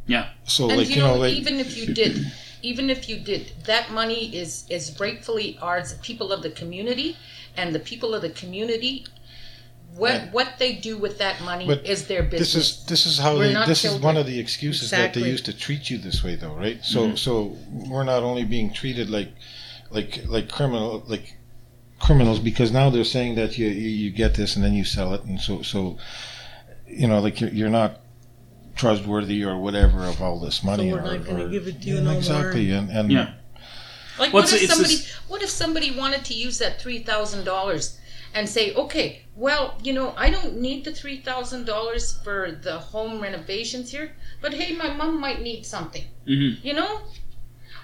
Yeah. 0.08 0.30
So 0.44 0.70
and 0.70 0.78
like 0.78 0.90
you 0.96 1.02
know, 1.02 1.16
like 1.16 1.34
even 1.34 1.60
if 1.60 1.78
you 1.78 1.94
did, 1.94 2.32
even 2.62 2.90
if 2.90 3.10
you 3.10 3.18
did, 3.20 3.52
that 3.66 3.92
money 3.92 4.36
is 4.36 4.66
is 4.70 4.98
rightfully 5.00 5.58
ours, 5.62 5.96
people 6.02 6.32
of 6.32 6.44
the 6.44 6.52
community, 6.52 7.18
and 7.58 7.74
the 7.74 7.80
people 7.80 8.14
of 8.14 8.22
the 8.22 8.30
community. 8.30 9.06
What 9.96 10.14
Yeah. 10.14 10.32
what 10.32 10.50
they 10.60 10.74
do 10.74 10.98
with 10.98 11.20
that 11.20 11.42
money 11.42 11.66
But 11.66 11.86
is 11.86 12.08
their 12.08 12.22
business. 12.24 12.54
this 12.54 12.56
is 12.80 12.86
this 12.86 13.06
is 13.06 13.18
how 13.18 13.38
We're 13.38 13.48
they 13.48 13.54
not 13.54 13.68
this 13.68 13.86
is 13.86 13.94
one 14.02 14.18
of 14.18 14.26
the 14.26 14.40
excuses 14.40 14.90
that 14.90 14.98
they 15.14 15.22
Exactly. 15.22 15.30
used 15.32 15.46
to 15.46 15.54
treat 15.54 15.90
you 15.90 15.98
this 15.98 16.22
way 16.22 16.36
though 16.36 16.52
right 16.54 16.84
so 16.84 17.08
Mhm. 17.08 17.18
so 17.18 17.58
we're 17.72 18.04
not 18.04 18.22
only 18.22 18.44
being 18.44 18.74
treated 18.74 19.10
like 19.10 19.32
like 19.96 20.14
like 20.28 20.48
criminal 20.58 21.04
like 21.08 21.28
criminals 22.00 22.40
because 22.40 22.72
now 22.72 22.90
they're 22.90 23.04
saying 23.18 23.36
that 23.36 23.58
you 23.58 23.68
you, 23.68 23.90
you 24.04 24.10
get 24.12 24.36
this 24.36 24.56
and 24.56 24.64
then 24.66 24.74
you 24.74 24.84
sell 24.84 25.14
it 25.14 25.24
and 25.24 25.40
so 25.40 25.62
so 25.62 25.98
you 26.88 27.08
know 27.08 27.20
like 27.20 27.40
you're, 27.42 27.50
you're 27.52 27.70
not 27.82 27.92
trustworthy 28.76 29.44
or 29.44 29.58
whatever 29.58 30.04
of 30.06 30.22
all 30.22 30.40
this 30.40 30.64
money 30.64 30.92
we're 30.92 31.00
or, 31.00 31.18
not 31.18 31.26
gonna 31.26 31.46
or- 31.46 31.50
give 31.50 31.68
it 31.68 31.82
to 31.82 31.88
you 31.88 31.96
Yeah, 31.96 32.02
no 32.02 32.10
more. 32.12 32.18
exactly 32.20 32.72
and 32.72 32.90
and 32.90 33.12
Yeah. 33.12 33.34
Like, 34.18 34.32
Well, 34.32 34.44
what 34.44 34.54
if 34.54 34.70
somebody? 34.70 34.96
this- 34.96 35.12
What 35.28 35.42
if 35.44 35.50
somebody 35.50 35.92
wanted 35.92 36.24
to 36.26 36.34
use 36.34 36.58
that 36.60 36.80
three 36.82 37.00
thousand 37.00 37.44
dollars 37.44 38.00
and 38.34 38.48
say, 38.48 38.74
okay, 38.74 39.24
well, 39.36 39.76
you 39.84 39.92
know, 39.94 40.14
I 40.18 40.30
don't 40.30 40.58
need 40.68 40.86
the 40.86 40.94
three 40.94 41.20
thousand 41.20 41.66
dollars 41.66 42.18
for 42.24 42.40
the 42.68 42.80
home 42.94 43.20
renovations 43.22 43.92
here, 43.92 44.16
but 44.42 44.54
hey, 44.54 44.74
my 44.76 44.90
mom 44.94 45.20
might 45.20 45.42
need 45.42 45.66
something, 45.66 46.06
Mm-hmm. 46.28 46.66
you 46.68 46.74
know, 46.74 47.02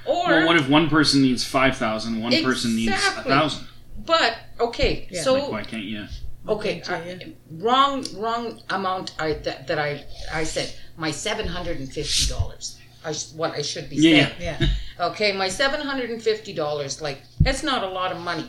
or 0.06 0.28
Well, 0.28 0.46
what 0.48 0.56
if 0.58 0.68
one 0.70 0.90
person 0.90 1.22
needs 1.22 1.44
five 1.44 1.78
thousand, 1.78 2.22
one 2.22 2.32
person 2.44 2.76
needs 2.76 2.92
a 2.94 3.24
thousand? 3.24 3.68
but 4.06 4.38
okay, 4.60 5.08
Yeah. 5.12 5.22
so 5.24 5.34
Like, 5.36 5.52
why 5.52 5.64
can't 5.64 5.84
you? 5.84 6.08
okay, 6.48 6.82
Okay, 6.82 6.94
I- 7.26 7.34
wrong, 7.52 8.06
wrong 8.16 8.62
amount. 8.70 9.14
I 9.20 9.34
that, 9.34 9.68
that 9.68 9.80
I 9.80 10.04
I 10.34 10.44
said 10.44 10.74
my 10.98 11.12
seven 11.12 11.48
hundred 11.48 11.78
and 11.80 11.92
fifty 11.92 12.28
dollars. 12.28 12.78
I 13.04 13.14
what 13.36 13.52
I 13.56 13.62
should 13.64 13.90
be 13.90 13.96
Yeah, 13.96 14.26
saying. 14.28 14.36
yeah. 14.42 14.58
Yeah. 14.60 14.68
Okay, 15.12 15.32
my 15.32 15.50
seven 15.50 15.82
hundred 15.82 16.12
and 16.12 16.22
fifty 16.22 16.54
dollars. 16.54 17.02
Like 17.02 17.20
that's 17.40 17.64
not 17.64 17.84
a 17.84 17.88
lot 17.88 18.12
of 18.12 18.20
money. 18.20 18.48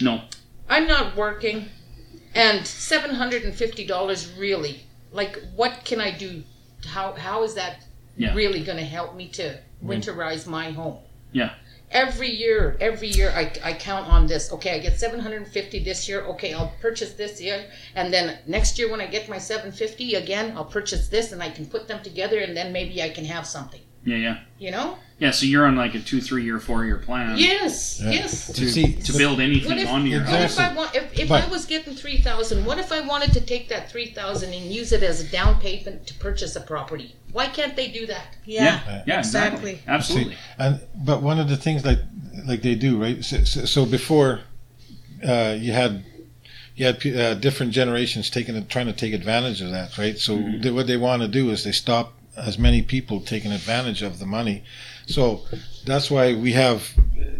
No. 0.00 0.22
I'm 0.70 0.86
not 0.86 1.16
working, 1.16 1.68
and 2.34 2.66
seven 2.66 3.14
hundred 3.14 3.42
and 3.42 3.54
fifty 3.54 3.86
dollars 3.86 4.30
really. 4.38 4.84
Like, 5.12 5.38
what 5.56 5.84
can 5.84 6.00
I 6.00 6.10
do? 6.16 6.42
How 6.86 7.12
how 7.12 7.42
is 7.44 7.54
that 7.54 7.84
Yeah. 8.16 8.34
really 8.34 8.62
going 8.62 8.78
to 8.78 8.84
help 8.84 9.14
me 9.16 9.28
to 9.40 9.58
winterize 9.84 10.46
my 10.46 10.70
home? 10.70 10.98
Yeah. 11.32 11.54
Every 11.90 12.28
year, 12.28 12.76
every 12.80 13.08
year, 13.08 13.30
I, 13.30 13.50
I 13.64 13.72
count 13.72 14.08
on 14.08 14.26
this. 14.26 14.52
Okay, 14.52 14.74
I 14.74 14.78
get 14.78 15.00
seven 15.00 15.20
hundred 15.20 15.42
and 15.42 15.50
fifty 15.50 15.82
this 15.82 16.06
year. 16.06 16.20
Okay, 16.22 16.52
I'll 16.52 16.74
purchase 16.82 17.14
this 17.14 17.40
year, 17.40 17.64
and 17.94 18.12
then 18.12 18.38
next 18.46 18.78
year 18.78 18.90
when 18.90 19.00
I 19.00 19.06
get 19.06 19.28
my 19.28 19.38
seven 19.38 19.72
fifty 19.72 20.14
again, 20.14 20.54
I'll 20.54 20.66
purchase 20.66 21.08
this, 21.08 21.32
and 21.32 21.42
I 21.42 21.48
can 21.48 21.64
put 21.64 21.88
them 21.88 22.02
together, 22.02 22.40
and 22.40 22.54
then 22.54 22.72
maybe 22.72 23.02
I 23.02 23.08
can 23.08 23.24
have 23.24 23.46
something. 23.46 23.80
Yeah, 24.08 24.16
yeah, 24.16 24.38
You 24.58 24.70
know? 24.70 24.98
yeah. 25.18 25.30
So 25.32 25.44
you're 25.46 25.66
on 25.66 25.76
like 25.76 25.94
a 25.94 26.00
two, 26.00 26.20
three 26.20 26.44
year, 26.44 26.58
four 26.58 26.84
year 26.84 26.96
plan 26.98 27.36
Yes, 27.36 28.00
Yeah. 28.02 28.10
yes. 28.10 28.46
to 28.52 28.68
see 28.68 28.94
to 28.94 29.12
build 29.12 29.40
anything 29.40 29.68
What 29.70 29.78
if, 29.78 29.88
onto 29.88 30.08
your 30.08 30.20
what 30.22 30.40
house. 30.40 30.54
if 30.54 30.60
I 30.60 30.72
want 30.74 30.94
if, 30.94 31.18
if 31.18 31.28
But- 31.28 31.44
I 31.44 31.48
was 31.48 31.66
getting 31.66 31.94
three 31.94 32.18
thousand, 32.18 32.64
what 32.64 32.78
if 32.78 32.90
I 32.92 33.00
wanted 33.00 33.32
to 33.34 33.40
take 33.40 33.68
that 33.68 33.90
three 33.92 34.10
thousand 34.18 34.54
and 34.54 34.64
use 34.80 34.92
it 34.92 35.02
as 35.02 35.20
a 35.20 35.24
down 35.38 35.60
payment 35.60 36.06
to 36.08 36.14
purchase 36.14 36.56
a 36.56 36.60
property? 36.60 37.14
Why 37.32 37.46
can't 37.48 37.76
they 37.76 37.88
do 37.88 38.06
that? 38.06 38.36
Yeah. 38.46 38.64
yeah, 38.64 39.02
yeah, 39.06 39.18
exactly. 39.18 39.72
exactly. 39.72 39.80
Absolutely. 39.94 40.34
See, 40.34 40.38
and 40.58 40.80
but 40.94 41.22
one 41.22 41.38
of 41.38 41.48
the 41.48 41.56
things 41.56 41.84
like 41.84 42.00
like 42.46 42.62
they 42.62 42.74
do 42.74 43.00
right. 43.00 43.22
So, 43.24 43.44
so, 43.44 43.64
so 43.66 43.84
before 43.86 44.40
uh, 45.26 45.56
you 45.58 45.72
had 45.72 46.04
you 46.76 46.86
had 46.86 47.04
uh, 47.06 47.34
different 47.34 47.72
generations 47.72 48.30
taking 48.30 48.64
trying 48.68 48.86
to 48.86 48.92
take 48.92 49.12
advantage 49.12 49.60
of 49.60 49.70
that, 49.72 49.98
right? 49.98 50.16
So 50.18 50.36
Mhm. 50.38 50.62
they, 50.62 50.70
what 50.70 50.86
they 50.86 50.96
want 50.96 51.22
to 51.22 51.28
do 51.28 51.50
is 51.50 51.64
they 51.64 51.72
stop 51.72 52.14
as 52.38 52.58
many 52.58 52.82
people 52.82 53.20
taking 53.20 53.52
advantage 53.52 54.02
of 54.02 54.18
the 54.18 54.26
money. 54.26 54.62
So 55.06 55.42
that's 55.84 56.10
why 56.10 56.34
we 56.34 56.52
have 56.52 56.92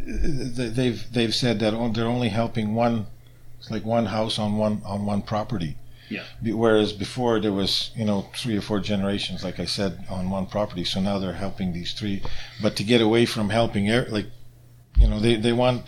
they- 0.06 0.68
they've 0.68 1.12
they've 1.12 1.34
said 1.34 1.60
that 1.60 1.72
they're 1.94 2.06
only 2.06 2.28
helping 2.28 2.74
one. 2.74 3.06
It's 3.58 3.70
like 3.70 3.84
one 3.84 4.06
house 4.06 4.38
on 4.38 4.56
one 4.56 4.82
on 4.84 5.04
one 5.06 5.22
property. 5.22 5.76
Yeah. 6.10 6.22
Whereas 6.42 6.94
before 6.94 7.38
there 7.38 7.52
was, 7.52 7.90
you 7.94 8.04
know, 8.04 8.30
three 8.34 8.56
or 8.56 8.62
four 8.62 8.80
generations, 8.80 9.44
like 9.44 9.60
I 9.60 9.66
said, 9.66 10.06
on 10.08 10.30
one 10.30 10.46
property. 10.46 10.84
So 10.84 11.00
now 11.00 11.18
they're 11.18 11.34
helping 11.34 11.72
these 11.74 11.92
three. 11.92 12.22
But 12.62 12.76
to 12.76 12.84
get 12.84 13.02
away 13.02 13.26
from 13.26 13.50
helping, 13.50 13.88
like, 14.08 14.26
you 14.96 15.06
know, 15.06 15.20
they, 15.20 15.36
they 15.36 15.52
want 15.52 15.84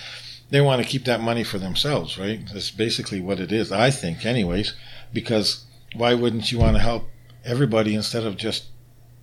they 0.51 0.61
want 0.61 0.83
to 0.83 0.88
keep 0.88 1.05
that 1.05 1.20
money 1.20 1.44
for 1.44 1.59
themselves, 1.59 2.18
right? 2.18 2.40
That's 2.53 2.70
basically 2.70 3.20
what 3.20 3.40
it 3.40 3.51
is, 3.53 3.73
I 3.73 3.90
think, 3.90 4.27
anyways. 4.27 4.75
Because 5.12 5.64
why 5.94 6.12
wouldn't 6.14 6.53
you 6.53 6.59
want 6.59 6.77
to 6.77 6.83
help 6.83 7.09
everybody 7.44 7.94
instead 7.94 8.25
of 8.25 8.37
just 8.37 8.64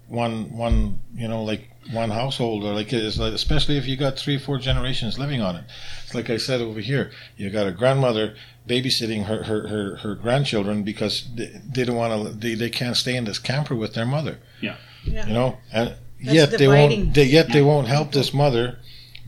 one 0.07 0.55
one, 0.55 0.99
you 1.13 1.27
know, 1.27 1.43
like 1.43 1.69
one 1.91 2.09
household 2.09 2.63
or 2.63 2.73
like 2.73 2.91
it's 2.93 3.17
like, 3.17 3.33
especially 3.33 3.77
if 3.77 3.87
you 3.87 3.95
got 3.95 4.17
three 4.17 4.35
or 4.35 4.39
four 4.39 4.57
generations 4.57 5.19
living 5.19 5.41
on 5.41 5.55
it. 5.55 5.65
It's 6.03 6.15
like 6.15 6.29
I 6.29 6.37
said 6.37 6.61
over 6.61 6.79
here. 6.79 7.11
You 7.35 7.49
got 7.49 7.67
a 7.67 7.71
grandmother 7.71 8.35
babysitting 8.67 9.25
her 9.25 9.43
her, 9.43 9.67
her, 9.67 9.95
her 9.97 10.15
grandchildren 10.15 10.83
because 10.83 11.27
they, 11.35 11.61
they 11.65 11.83
don't 11.83 11.95
want 11.95 12.31
to 12.31 12.37
they, 12.37 12.55
they 12.55 12.69
can't 12.69 12.97
stay 12.97 13.15
in 13.15 13.25
this 13.25 13.39
camper 13.39 13.75
with 13.75 13.93
their 13.93 14.05
mother. 14.05 14.39
Yeah. 14.61 14.77
yeah. 15.03 15.27
You 15.27 15.33
know, 15.33 15.57
and 15.71 15.95
That's 16.21 16.33
yet 16.33 16.51
they 16.51 16.67
won't 16.67 17.13
they, 17.13 17.25
yet 17.25 17.51
they 17.51 17.61
won't 17.61 17.87
help 17.87 18.11
this 18.11 18.33
mother 18.33 18.79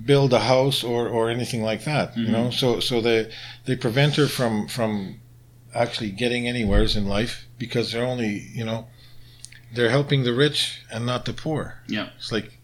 build 0.06 0.34
a 0.34 0.40
house 0.40 0.84
or, 0.84 1.10
or 1.10 1.30
anything 1.30 1.62
like 1.62 1.84
that. 1.84 2.16
You 2.18 2.24
mm-hmm. 2.24 2.34
know, 2.34 2.50
so 2.52 2.80
so 2.80 3.02
they 3.02 3.32
they 3.66 3.76
prevent 3.76 4.16
her 4.16 4.28
from 4.28 4.68
from 4.68 5.20
actually 5.74 6.12
getting 6.12 6.48
anywheres 6.48 6.96
in 6.96 7.06
life 7.06 7.46
because 7.58 7.92
they're 7.92 8.06
only 8.06 8.48
you 8.54 8.66
know 8.66 8.88
they're 9.74 9.90
helping 9.90 10.24
the 10.24 10.34
rich 10.34 10.82
and 10.92 11.06
not 11.06 11.26
the 11.26 11.34
poor. 11.34 11.76
Yeah. 11.88 12.10
It's 12.18 12.32
like 12.32 12.58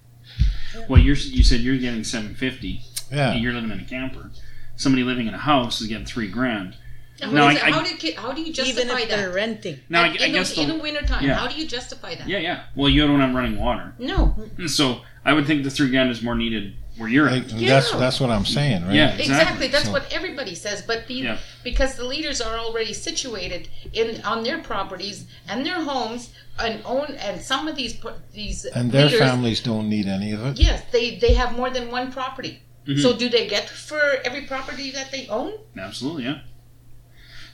Well, 0.89 0.99
you're 0.99 1.15
you 1.15 1.43
said 1.43 1.61
you're 1.61 1.77
getting 1.77 2.03
seven 2.03 2.35
fifty. 2.35 2.81
yeah. 3.11 3.33
You're 3.35 3.53
living 3.53 3.71
in 3.71 3.79
a 3.79 3.85
camper. 3.85 4.31
Somebody 4.75 5.03
living 5.03 5.27
in 5.27 5.33
a 5.33 5.37
house 5.39 5.79
is 5.81 5.87
getting 5.87 6.05
three 6.05 6.27
grand. 6.29 6.75
Now, 7.21 7.31
No, 7.31 7.47
I- 7.47 7.53
it- 7.53 7.59
how, 7.61 7.81
do, 7.81 7.95
ki- 7.95 8.11
how 8.11 8.33
do 8.33 8.41
you 8.41 8.47
Even 8.47 8.53
justify 8.65 8.99
if 8.99 9.09
they're 9.09 9.29
that? 9.29 9.33
renting. 9.35 9.79
Now, 9.87 10.01
I, 10.03 10.07
I 10.07 10.25
in, 10.25 10.31
guess 10.33 10.53
the, 10.53 10.61
in 10.63 10.67
the, 10.67 10.73
the 10.75 10.81
wintertime, 10.81 11.23
yeah. 11.23 11.35
how 11.35 11.47
do 11.47 11.55
you 11.55 11.65
justify 11.65 12.13
that? 12.15 12.27
yeah, 12.27 12.39
yeah. 12.39 12.63
Well, 12.75 12.89
you 12.89 13.07
don't 13.07 13.21
have 13.21 13.33
running 13.33 13.57
water, 13.57 13.93
No, 13.99 14.35
so 14.67 14.99
I 15.23 15.31
would 15.31 15.47
think 15.47 15.63
the 15.63 15.69
three 15.71 15.89
grand 15.89 16.11
is 16.11 16.21
more 16.21 16.35
needed 16.35 16.75
where 16.97 17.09
you're 17.09 17.27
at. 17.27 17.49
That's 17.49 17.91
Yeah. 17.91 17.97
that's 17.97 18.19
what 18.19 18.29
I'm 18.29 18.45
saying, 18.45 18.85
right? 18.85 18.95
Yeah. 18.95 19.09
exactly. 19.15 19.25
Exactly. 19.35 19.67
That's 19.67 19.85
So- 19.85 19.91
what 19.91 20.11
everybody 20.13 20.55
says. 20.55 20.81
But 20.81 21.07
the, 21.07 21.13
Yeah. 21.15 21.37
because 21.63 21.95
the 21.95 22.05
leaders 22.05 22.39
are 22.41 22.57
already 22.57 22.93
situated 22.93 23.67
in 23.93 24.21
on 24.23 24.43
their 24.43 24.59
properties 24.59 25.25
and 25.47 25.65
their 25.65 25.81
homes 25.83 26.29
and 26.59 26.81
own 26.85 27.15
and 27.19 27.41
some 27.41 27.67
of 27.67 27.75
these 27.75 27.97
these 28.33 28.65
And 28.65 28.91
their 28.91 29.05
leaders, 29.05 29.19
families 29.19 29.59
don't 29.61 29.89
need 29.89 30.07
any 30.07 30.31
of 30.31 30.45
it. 30.45 30.59
Yes, 30.59 30.83
they 30.91 31.15
they 31.17 31.33
have 31.33 31.55
more 31.55 31.69
than 31.69 31.91
one 31.91 32.11
property. 32.11 32.61
Mhm. 32.87 33.01
So 33.01 33.15
do 33.15 33.27
they 33.29 33.47
get 33.47 33.67
for 33.69 34.01
every 34.23 34.41
property 34.41 34.91
that 34.91 35.11
they 35.11 35.27
own? 35.27 35.53
Absolutely, 35.77 36.23
yeah. 36.25 36.39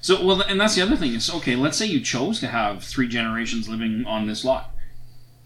So 0.01 0.23
well, 0.23 0.41
and 0.41 0.59
that's 0.59 0.75
the 0.75 0.81
other 0.81 0.97
thing 0.97 1.13
is 1.13 1.29
okay. 1.29 1.55
Let's 1.55 1.77
say 1.77 1.85
you 1.85 2.01
chose 2.01 2.39
to 2.41 2.47
have 2.47 2.83
three 2.83 3.07
generations 3.07 3.69
living 3.69 4.03
on 4.05 4.27
this 4.27 4.43
lot. 4.43 4.71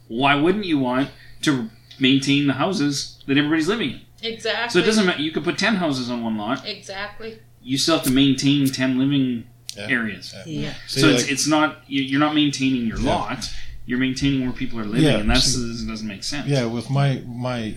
Why 0.07 0.35
wouldn't 0.35 0.65
you 0.65 0.79
want 0.79 1.09
to 1.43 1.69
maintain 1.99 2.47
the 2.47 2.53
houses 2.53 3.21
that 3.27 3.37
everybody's 3.37 3.67
living 3.67 3.91
in? 3.91 4.01
Exactly. 4.21 4.69
So 4.71 4.79
it 4.83 4.85
doesn't 4.87 5.05
matter. 5.05 5.21
You 5.21 5.31
could 5.31 5.43
put 5.43 5.57
ten 5.57 5.75
houses 5.75 6.09
on 6.09 6.23
one 6.23 6.37
lot. 6.37 6.65
Exactly. 6.65 7.39
You 7.61 7.77
still 7.77 7.95
have 7.97 8.05
to 8.05 8.11
maintain 8.11 8.67
ten 8.67 8.97
living 8.97 9.45
Yeah. 9.77 9.87
areas. 9.89 10.33
Yeah. 10.45 10.73
See, 10.87 11.01
so 11.01 11.09
it's, 11.09 11.23
like- 11.23 11.31
it's 11.31 11.47
not 11.47 11.83
you- 11.87 12.01
you're 12.03 12.19
not 12.19 12.33
maintaining 12.35 12.87
your 12.87 12.99
Yeah. 12.99 13.15
lot. 13.15 13.49
You're 13.85 13.99
maintaining 13.99 14.41
where 14.43 14.51
people 14.53 14.79
are 14.79 14.85
living, 14.85 15.03
Yeah, 15.03 15.17
and 15.19 15.29
that's 15.29 15.45
see- 15.53 15.85
doesn't 15.87 16.07
make 16.07 16.23
sense. 16.23 16.47
Yeah, 16.47 16.65
with 16.65 16.89
my 16.89 17.21
my 17.25 17.75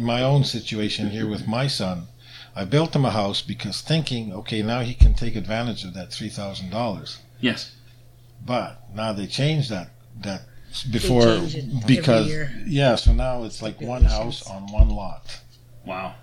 my 0.00 0.22
own 0.22 0.44
situation 0.44 1.10
here 1.10 1.26
with 1.26 1.46
my 1.46 1.66
son, 1.68 2.06
I 2.56 2.64
built 2.64 2.94
him 2.96 3.04
a 3.04 3.10
house 3.10 3.40
because 3.42 3.80
thinking, 3.80 4.32
okay, 4.32 4.62
now 4.62 4.80
he 4.80 4.94
can 4.94 5.14
take 5.14 5.36
advantage 5.36 5.84
of 5.84 5.94
that 5.94 6.12
three 6.12 6.28
thousand 6.28 6.70
dollars. 6.70 7.18
Yes. 7.40 7.70
But 8.44 8.82
now 8.94 9.12
they 9.12 9.26
changed 9.26 9.70
that 9.70 9.90
that 10.22 10.42
before 10.82 11.22
change 11.22 11.54
it 11.54 11.64
every 11.64 11.96
because 11.96 12.26
year. 12.26 12.52
yeah, 12.66 12.96
so 12.96 13.12
now 13.12 13.44
it's 13.44 13.62
like 13.62 13.80
one 13.80 14.04
house 14.04 14.46
on 14.48 14.70
one 14.72 14.88
lot. 14.90 15.40
Wow. 15.86 16.14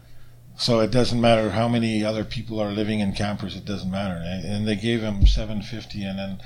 So 0.57 0.79
it 0.81 0.91
doesn't 0.91 1.19
matter 1.21 1.51
how 1.51 1.67
many 1.67 2.03
other 2.03 2.23
people 2.25 2.59
are 2.59 2.71
living 2.71 2.99
in 2.99 3.13
campers. 3.13 3.55
It 3.55 3.65
doesn't 3.65 3.89
matter. 3.89 4.15
And 4.23 4.45
and 4.45 4.67
they 4.67 4.75
gave 4.75 5.01
him 5.01 5.25
seven 5.25 5.61
fifty, 5.61 6.03
and 6.03 6.19
then 6.19 6.41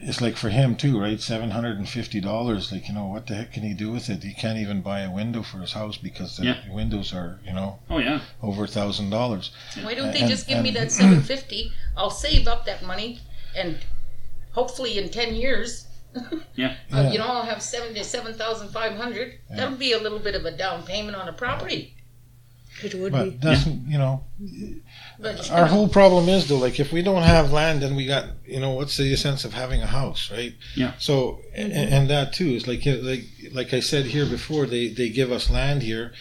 it's 0.00 0.20
like 0.20 0.36
for 0.36 0.48
him 0.48 0.76
too, 0.76 0.98
right? 1.00 1.20
Seven 1.20 1.50
hundred 1.50 1.76
and 1.78 1.88
fifty 1.88 2.20
dollars. 2.20 2.72
Like 2.72 2.88
you 2.88 2.94
know, 2.94 3.06
what 3.06 3.26
the 3.26 3.34
heck 3.34 3.52
can 3.52 3.62
he 3.64 3.74
do 3.74 3.90
with 3.90 4.08
it? 4.08 4.22
He 4.22 4.32
can't 4.32 4.58
even 4.58 4.80
buy 4.80 5.00
a 5.00 5.10
window 5.10 5.42
for 5.42 5.58
his 5.58 5.72
house 5.72 5.96
because 5.98 6.36
the 6.36 6.44
Yeah. 6.46 6.56
windows 6.72 7.12
are 7.12 7.38
you 7.44 7.52
know 7.52 7.78
Oh 7.90 7.98
yeah. 7.98 8.20
over 8.42 8.64
a 8.64 8.68
thousand 8.68 9.10
dollars. 9.10 9.50
Why 9.82 9.94
don't 9.94 10.12
they 10.12 10.20
And- 10.20 10.30
just 10.30 10.46
give 10.48 10.62
me 10.62 10.70
that 10.72 10.90
seven 10.92 11.20
fifty? 11.22 11.72
I'll 11.96 12.10
save 12.10 12.46
up 12.48 12.64
that 12.66 12.82
money, 12.84 13.20
and 13.56 13.78
hopefully 14.52 14.98
in 14.98 15.08
ten 15.10 15.34
years, 15.34 15.86
Yeah. 16.54 16.76
uh, 16.92 17.02
Yeah. 17.02 17.12
you 17.12 17.18
know, 17.18 17.26
I'll 17.26 17.42
have 17.42 17.62
seventy 17.62 18.02
seven 18.02 18.34
thousand 18.34 18.68
five 18.70 18.96
hundred. 18.96 19.38
That'll 19.50 19.76
be 19.76 19.92
a 19.92 19.98
little 20.00 20.18
bit 20.18 20.34
of 20.34 20.44
a 20.44 20.50
down 20.50 20.82
payment 20.84 21.16
on 21.16 21.28
a 21.28 21.32
property. 21.32 21.94
It 22.82 22.94
would 22.94 23.10
But 23.12 23.24
be. 23.24 23.30
that's 23.42 23.66
you 23.66 23.98
know 23.98 24.22
But 25.18 25.50
our 25.50 25.66
whole 25.66 25.88
problem 25.88 26.28
is 26.28 26.46
though 26.48 26.58
like 26.58 26.78
if 26.78 26.92
we 26.92 27.02
don't 27.02 27.22
have 27.22 27.50
land 27.50 27.82
then 27.82 27.96
we 27.96 28.06
got 28.06 28.26
you 28.46 28.60
know 28.60 28.70
what's 28.70 28.96
the 28.96 29.16
sense 29.16 29.44
of 29.44 29.52
having 29.52 29.82
a 29.82 29.86
house 29.86 30.30
right 30.30 30.54
Yeah. 30.76 30.92
so 30.98 31.40
and, 31.56 31.72
and 31.72 32.08
that 32.10 32.32
too 32.32 32.50
is 32.50 32.68
like 32.68 32.86
like 32.86 33.24
like 33.52 33.74
i 33.74 33.80
said 33.80 34.06
here 34.06 34.26
before 34.26 34.64
they 34.66 34.88
they 34.88 35.08
give 35.08 35.32
us 35.32 35.50
land 35.50 35.82
here 35.82 36.12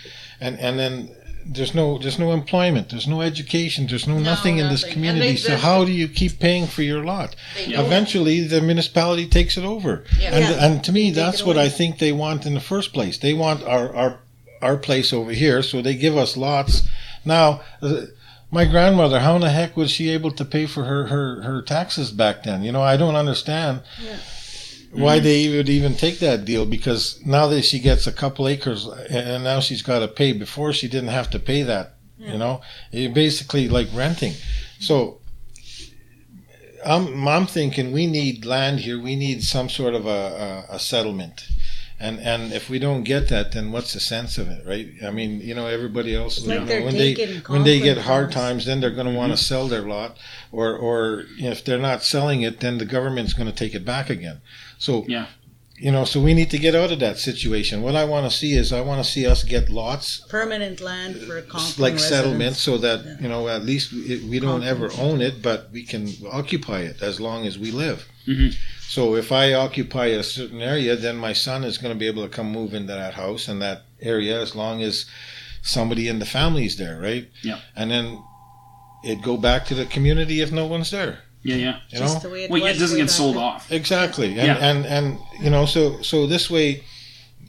and 0.41 0.58
and 0.60 0.80
then 0.80 1.15
there's 1.49 1.73
no 1.73 1.97
there's 1.97 2.19
no 2.19 2.31
employment 2.33 2.89
there's 2.89 3.07
no 3.07 3.21
education 3.21 3.88
there's 3.88 4.07
no, 4.07 4.15
No, 4.15 4.19
nothing 4.33 4.57
in 4.57 4.67
this 4.69 4.83
community. 4.83 5.29
they- 5.29 5.36
so 5.36 5.55
how 5.57 5.86
do 5.86 5.91
you 5.91 6.07
keep 6.07 6.39
paying 6.39 6.67
for 6.67 6.81
your 6.83 7.03
lot? 7.03 7.36
They 7.55 7.71
don't. 7.71 7.86
eventually 7.86 8.41
the 8.41 8.62
municipality 8.62 9.25
takes 9.27 9.57
it 9.57 9.63
over. 9.63 10.03
Yeah. 10.19 10.36
and 10.36 10.43
Yeah. 10.43 10.65
and 10.65 10.83
to 10.86 10.91
me 10.91 11.05
Take 11.05 11.15
that's 11.15 11.43
what 11.43 11.57
i 11.57 11.69
think 11.69 11.99
they 11.99 12.12
want 12.12 12.45
in 12.45 12.53
the 12.53 12.60
first 12.73 12.93
place. 12.93 13.17
They 13.17 13.33
want 13.33 13.63
our 13.63 13.95
our 13.95 14.19
our 14.62 14.77
place 14.77 15.13
over 15.13 15.31
here 15.31 15.62
so 15.63 15.81
they 15.81 15.95
give 15.95 16.17
us 16.17 16.36
lots. 16.36 16.83
Now 17.25 17.62
uh, 17.81 18.01
my 18.51 18.65
grandmother 18.65 19.19
how 19.19 19.36
in 19.36 19.41
the 19.41 19.49
heck 19.51 19.75
was 19.77 19.91
she 19.91 20.10
able 20.10 20.31
to 20.31 20.45
pay 20.45 20.65
for 20.65 20.83
her 20.86 21.07
her, 21.07 21.41
her 21.43 21.62
taxes 21.62 22.12
back 22.12 22.43
then? 22.43 22.63
You 22.63 22.71
know 22.71 22.81
i 22.81 22.97
don't 22.97 23.15
understand 23.15 23.81
why 24.91 25.19
they 25.19 25.56
would 25.56 25.69
even 25.69 25.95
take 25.95 26.19
that 26.19 26.45
deal 26.45 26.65
because 26.65 27.19
now 27.26 27.47
that 27.47 27.63
she 27.63 27.80
gets 27.80 28.08
a 28.08 28.12
couple 28.12 28.47
acres 28.47 28.88
and 29.10 29.43
now 29.43 29.60
she's 29.60 29.82
got 29.82 30.00
to 30.00 30.08
pay 30.08 30.32
before 30.34 30.73
she 30.73 30.88
didn't 30.88 31.10
have 31.10 31.30
to 31.30 31.39
pay 31.39 31.63
that 31.63 31.97
you 32.17 32.38
know? 32.38 32.62
It 32.91 33.13
basically 33.13 33.67
like 33.69 33.88
renting. 33.93 34.34
So 34.80 35.19
I'm, 36.86 37.28
I'm 37.28 37.47
thinking 37.47 37.91
we 37.91 38.08
need 38.08 38.45
land 38.45 38.82
here 38.82 39.02
we 39.02 39.15
need 39.15 39.43
some 39.43 39.69
sort 39.69 39.93
of 39.93 40.06
a, 40.06 40.65
a, 40.69 40.76
a 40.76 40.80
settlement. 40.80 41.47
And 42.00 42.19
and 42.19 42.54
if 42.54 42.69
we 42.69 42.78
don't 42.78 43.02
get 43.02 43.28
that 43.30 43.54
then 43.54 43.71
what's 43.71 43.93
the 43.93 44.00
sense 44.00 44.38
of 44.38 44.50
it 44.50 44.63
right? 44.67 44.88
I 45.04 45.10
mean 45.10 45.41
you 45.41 45.56
know 45.56 45.65
everybody 45.65 46.15
else 46.15 46.45
like 46.45 46.60
know, 46.65 46.86
when 46.86 46.93
they 46.95 47.15
when 47.47 47.63
they 47.63 47.80
get 47.80 47.97
hard 47.97 48.32
times 48.32 48.67
then 48.67 48.80
they're 48.80 48.91
going 48.91 49.08
to 49.08 49.17
want 49.17 49.32
to 49.32 49.38
sell 49.38 49.67
their 49.67 49.82
lot 49.82 50.15
or 50.52 50.78
or 50.78 51.26
if 51.39 51.65
they're 51.65 51.80
not 51.80 52.04
selling 52.04 52.43
it 52.43 52.60
then 52.60 52.78
the 52.78 52.86
government's 52.86 53.34
going 53.34 53.50
to 53.50 53.56
take 53.56 53.73
it 53.73 53.84
back 53.84 54.12
again 54.12 54.41
so 54.77 55.05
Yeah. 55.07 55.25
you 55.85 55.91
know 55.91 56.05
so 56.05 56.19
we 56.21 56.33
need 56.33 56.49
to 56.51 56.57
get 56.57 56.73
out 56.75 56.91
of 56.91 56.99
that 56.99 57.17
situation 57.19 57.81
what 57.81 57.95
i 57.95 58.03
want 58.13 58.25
to 58.29 58.35
see 58.35 58.53
is 58.61 58.71
i 58.73 58.81
want 58.81 59.03
to 59.03 59.09
see 59.13 59.25
us 59.27 59.43
get 59.43 59.69
lots 59.69 60.21
Permanent 60.29 60.81
land 60.81 61.13
for 61.27 61.41
Conklin 61.41 61.83
like 61.85 61.93
residents. 61.93 62.07
settlements 62.09 62.59
so 62.61 62.77
that 62.85 62.99
Yeah. 63.05 63.15
you 63.21 63.29
know 63.29 63.47
at 63.47 63.63
least 63.71 63.91
we, 63.93 64.17
we 64.31 64.39
don't 64.39 64.63
ever 64.63 64.89
own 64.97 65.21
it 65.21 65.35
but 65.41 65.59
we 65.71 65.83
can 65.83 66.03
occupy 66.31 66.79
it 66.81 66.97
as 67.01 67.19
long 67.19 67.45
as 67.49 67.55
we 67.59 67.69
live 67.71 67.99
Mhm. 68.27 68.55
so 68.95 69.15
if 69.15 69.31
i 69.31 69.53
occupy 69.53 70.07
a 70.07 70.23
certain 70.23 70.61
area 70.61 70.95
then 70.95 71.15
my 71.27 71.33
son 71.33 71.63
is 71.63 71.77
going 71.77 71.93
to 71.95 71.99
be 72.03 72.07
able 72.07 72.23
to 72.27 72.29
come 72.37 72.49
move 72.59 72.73
into 72.73 72.93
that 72.93 73.13
house 73.13 73.47
and 73.47 73.61
that 73.61 73.79
area 74.01 74.41
as 74.41 74.55
long 74.55 74.81
as 74.81 75.05
somebody 75.61 76.07
in 76.07 76.19
the 76.19 76.25
family 76.25 76.65
is 76.65 76.75
there 76.77 76.97
right 76.99 77.25
Yeah. 77.43 77.59
and 77.75 77.91
then 77.91 78.05
it 79.03 79.21
go 79.21 79.37
back 79.37 79.65
to 79.67 79.75
the 79.75 79.85
community 79.85 80.41
if 80.41 80.51
no 80.51 80.65
one's 80.65 80.91
there 80.91 81.19
Yeah, 81.43 81.56
yeah. 81.56 81.80
you 81.89 82.00
Just 82.00 82.15
know 82.23 82.30
the 82.30 82.34
way 82.34 82.43
it 82.45 82.50
Well, 82.52 82.62
was 82.62 82.76
it 82.76 82.80
doesn't 82.80 82.97
get 82.97 83.06
uh, 83.06 83.08
sold 83.12 83.36
then. 83.36 83.43
off. 83.43 83.71
Exactly, 83.71 84.28
and, 84.28 84.36
Yeah. 84.47 84.56
and 84.58 84.86
and 84.86 85.19
you 85.41 85.50
know, 85.50 85.65
so 85.65 86.02
so 86.02 86.28
this 86.28 86.50
way, 86.50 86.84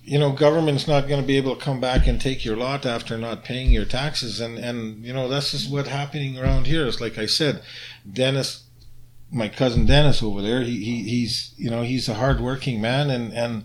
you 0.04 0.18
know, 0.18 0.30
government's 0.32 0.86
not 0.86 1.08
going 1.08 1.20
to 1.20 1.26
be 1.26 1.36
able 1.36 1.54
to 1.56 1.60
come 1.62 1.80
back 1.80 2.06
and 2.06 2.20
take 2.20 2.44
your 2.44 2.56
lot 2.56 2.86
after 2.86 3.18
not 3.18 3.44
paying 3.44 3.70
your 3.70 3.84
taxes, 3.84 4.40
and 4.40 4.58
and 4.58 5.04
you 5.04 5.12
know, 5.12 5.28
that's 5.28 5.50
just 5.50 5.70
what 5.70 5.86
happening 5.88 6.38
around 6.38 6.66
here. 6.66 6.86
Is 6.86 7.00
like 7.00 7.18
I 7.18 7.26
said, 7.26 7.62
Dennis, 8.10 8.64
my 9.32 9.48
cousin 9.48 9.84
Dennis 9.86 10.22
over 10.22 10.42
there, 10.42 10.62
he, 10.62 10.82
he 10.84 11.02
he's 11.08 11.52
you 11.56 11.70
know 11.70 11.82
he's 11.82 12.08
a 12.08 12.14
hardworking 12.14 12.80
man, 12.80 13.10
and 13.10 13.32
and 13.32 13.64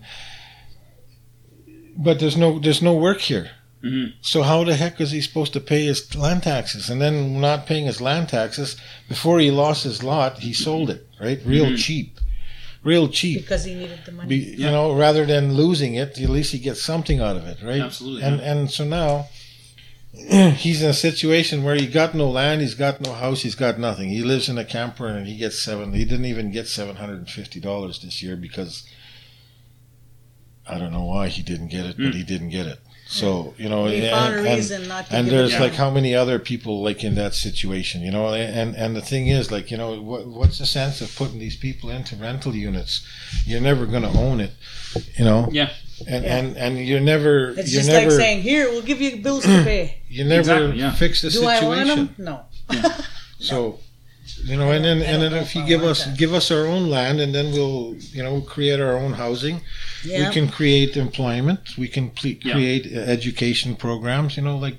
but 1.96 2.18
there's 2.18 2.36
no 2.36 2.58
there's 2.58 2.82
no 2.82 2.94
work 2.94 3.20
here. 3.20 3.50
Mhm. 3.84 4.12
So 4.22 4.42
how 4.42 4.64
the 4.64 4.76
heck 4.76 5.00
is 5.00 5.10
he 5.10 5.20
supposed 5.20 5.52
to 5.52 5.60
pay 5.60 5.84
his 5.84 6.14
land 6.14 6.42
taxes? 6.44 6.88
And 6.88 7.00
then 7.02 7.40
not 7.40 7.66
paying 7.66 7.86
his 7.86 8.00
land 8.00 8.28
taxes 8.30 8.76
before 9.08 9.38
he 9.40 9.50
lost 9.50 9.84
his 9.84 10.02
lot, 10.02 10.38
he 10.40 10.52
sold 10.54 10.88
it 10.90 11.06
right, 11.20 11.40
real 11.44 11.66
Mhm. 11.66 11.78
cheap, 11.78 12.20
real 12.82 13.08
cheap. 13.08 13.40
Because 13.42 13.64
he 13.64 13.74
needed 13.74 14.00
the 14.06 14.12
money. 14.12 14.28
Be, 14.28 14.36
Yeah. 14.56 14.66
You 14.66 14.72
know, 14.72 14.92
rather 14.92 15.26
than 15.26 15.54
losing 15.54 15.94
it, 15.96 16.18
at 16.18 16.30
least 16.30 16.52
he 16.52 16.58
gets 16.58 16.82
something 16.82 17.20
out 17.20 17.36
of 17.36 17.46
it, 17.46 17.58
right? 17.62 17.82
Absolutely, 17.82 18.22
And 18.22 18.40
yeah. 18.40 18.50
and 18.52 18.70
so 18.70 18.84
now 18.84 19.28
he's 20.56 20.80
in 20.80 20.88
a 20.90 20.94
situation 20.94 21.64
where 21.64 21.74
he 21.74 21.86
got 21.88 22.14
no 22.14 22.30
land, 22.30 22.60
he's 22.62 22.76
got 22.76 23.00
no 23.00 23.12
house, 23.12 23.42
he's 23.42 23.56
got 23.56 23.78
nothing. 23.80 24.08
He 24.10 24.22
lives 24.22 24.48
in 24.48 24.56
a 24.58 24.64
camper 24.64 25.08
and 25.08 25.26
he 25.26 25.36
gets 25.36 25.58
seven. 25.60 25.92
He 25.92 26.04
didn't 26.04 26.26
even 26.26 26.52
get 26.52 26.68
seven 26.68 26.96
hundred 26.96 27.18
and 27.18 27.28
fifty 27.28 27.58
dollars 27.60 27.98
this 27.98 28.22
year 28.22 28.36
because 28.36 28.84
I 30.66 30.78
don't 30.78 30.92
know 30.92 31.04
why 31.04 31.28
he 31.28 31.42
didn't 31.42 31.68
get 31.68 31.84
it, 31.84 31.96
but 31.98 32.12
Hmm. 32.12 32.16
he 32.18 32.22
didn't 32.22 32.50
get 32.50 32.66
it. 32.66 32.78
So 33.06 33.54
you 33.58 33.68
know, 33.68 33.84
we 33.84 33.96
and, 34.00 34.10
found 34.10 34.34
a 34.34 34.50
and- 34.50 34.88
not 34.88 35.06
to 35.06 35.14
and 35.16 35.28
there's 35.28 35.54
it 35.54 35.60
like 35.60 35.74
how 35.74 35.90
many 35.90 36.14
other 36.14 36.38
people 36.38 36.82
like 36.82 37.04
in 37.04 37.14
that 37.16 37.34
situation 37.34 38.00
you 38.02 38.10
know 38.10 38.32
and 38.32 38.74
and 38.74 38.96
the 38.96 39.02
thing 39.02 39.28
is 39.28 39.52
like 39.52 39.70
you 39.70 39.76
know 39.76 40.00
what, 40.00 40.26
what's 40.26 40.58
the 40.58 40.66
sense 40.66 41.00
of 41.02 41.14
putting 41.14 41.38
these 41.38 41.54
people 41.56 41.90
into 41.90 42.16
rental 42.16 42.54
units 42.54 43.06
you're 43.44 43.60
never 43.60 43.84
going 43.86 44.02
to 44.02 44.08
own 44.18 44.40
it 44.40 44.52
you 45.16 45.24
know 45.24 45.48
Yeah. 45.52 45.68
and 46.08 46.24
Yeah. 46.24 46.36
and 46.38 46.56
and 46.56 46.78
you're 46.78 46.98
never 47.00 47.50
It's 47.50 47.72
you're 47.72 47.82
just 47.82 47.88
never 47.88 48.10
like 48.10 48.18
saying, 48.18 48.42
"Here, 48.42 48.68
we'll 48.70 48.82
give 48.82 49.00
you 49.00 49.18
bills 49.22 49.44
to 49.44 49.62
pay." 49.62 49.98
you 50.08 50.24
never 50.24 50.40
Exactly, 50.40 50.78
yeah. 50.80 50.92
fix 50.92 51.20
the 51.22 51.30
Do 51.30 51.46
I 51.46 51.54
situation 51.60 51.86
want 51.98 52.16
them? 52.16 52.24
No. 52.26 52.90
so 53.38 53.78
you 54.44 54.56
know 54.56 54.70
and 54.70 54.84
then 54.84 55.02
and 55.02 55.22
then 55.22 55.32
if 55.34 55.48
if 55.48 55.54
you 55.56 55.64
give 55.66 55.80
want 55.80 55.90
us 55.92 56.04
that. 56.04 56.18
give 56.18 56.32
us 56.34 56.50
our 56.50 56.66
own 56.66 56.88
land 56.90 57.20
and 57.20 57.34
then 57.34 57.52
we'll 57.52 57.94
you 58.16 58.22
know 58.22 58.40
create 58.40 58.80
our 58.80 58.96
own 58.96 59.12
housing 59.12 59.60
Yeah. 60.04 60.28
we 60.28 60.34
can 60.34 60.48
create 60.48 60.96
employment 60.96 61.60
we 61.78 61.88
can 61.88 62.10
ple- 62.10 62.38
Yeah. 62.42 62.54
create 62.54 62.84
uh, 62.86 63.00
education 63.16 63.76
programs 63.76 64.36
you 64.36 64.42
know 64.42 64.56
like 64.56 64.78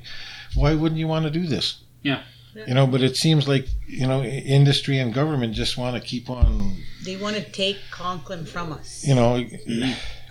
why 0.55 0.73
wouldn't 0.73 0.99
you 0.99 1.08
want 1.08 1.25
to 1.25 1.31
do 1.31 1.45
this 1.47 1.77
Yeah. 2.03 2.21
you 2.69 2.73
know 2.73 2.88
but 2.88 3.01
it 3.01 3.15
seems 3.17 3.47
like 3.47 3.67
you 3.88 4.08
know 4.08 4.23
industry 4.23 4.97
and 4.99 5.13
government 5.13 5.53
just 5.53 5.77
want 5.77 5.95
to 5.95 6.01
keep 6.12 6.29
on 6.29 6.77
They 7.03 7.15
want 7.17 7.36
to 7.36 7.43
take 7.51 7.77
Conklin 7.91 8.45
from 8.45 8.71
us. 8.73 9.03
you 9.08 9.15
know 9.15 9.31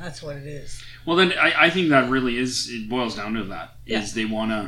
That's 0.00 0.22
what 0.22 0.36
it 0.36 0.46
is. 0.46 0.82
Well, 1.06 1.16
then 1.16 1.32
I, 1.38 1.66
I 1.66 1.70
think 1.70 1.88
that 1.90 2.10
really 2.10 2.36
is 2.36 2.68
it 2.68 2.88
boils 2.88 3.14
down 3.14 3.34
to 3.34 3.44
that 3.44 3.76
is 3.86 3.92
Yeah. 3.94 4.06
they 4.18 4.24
want 4.36 4.50
to 4.50 4.62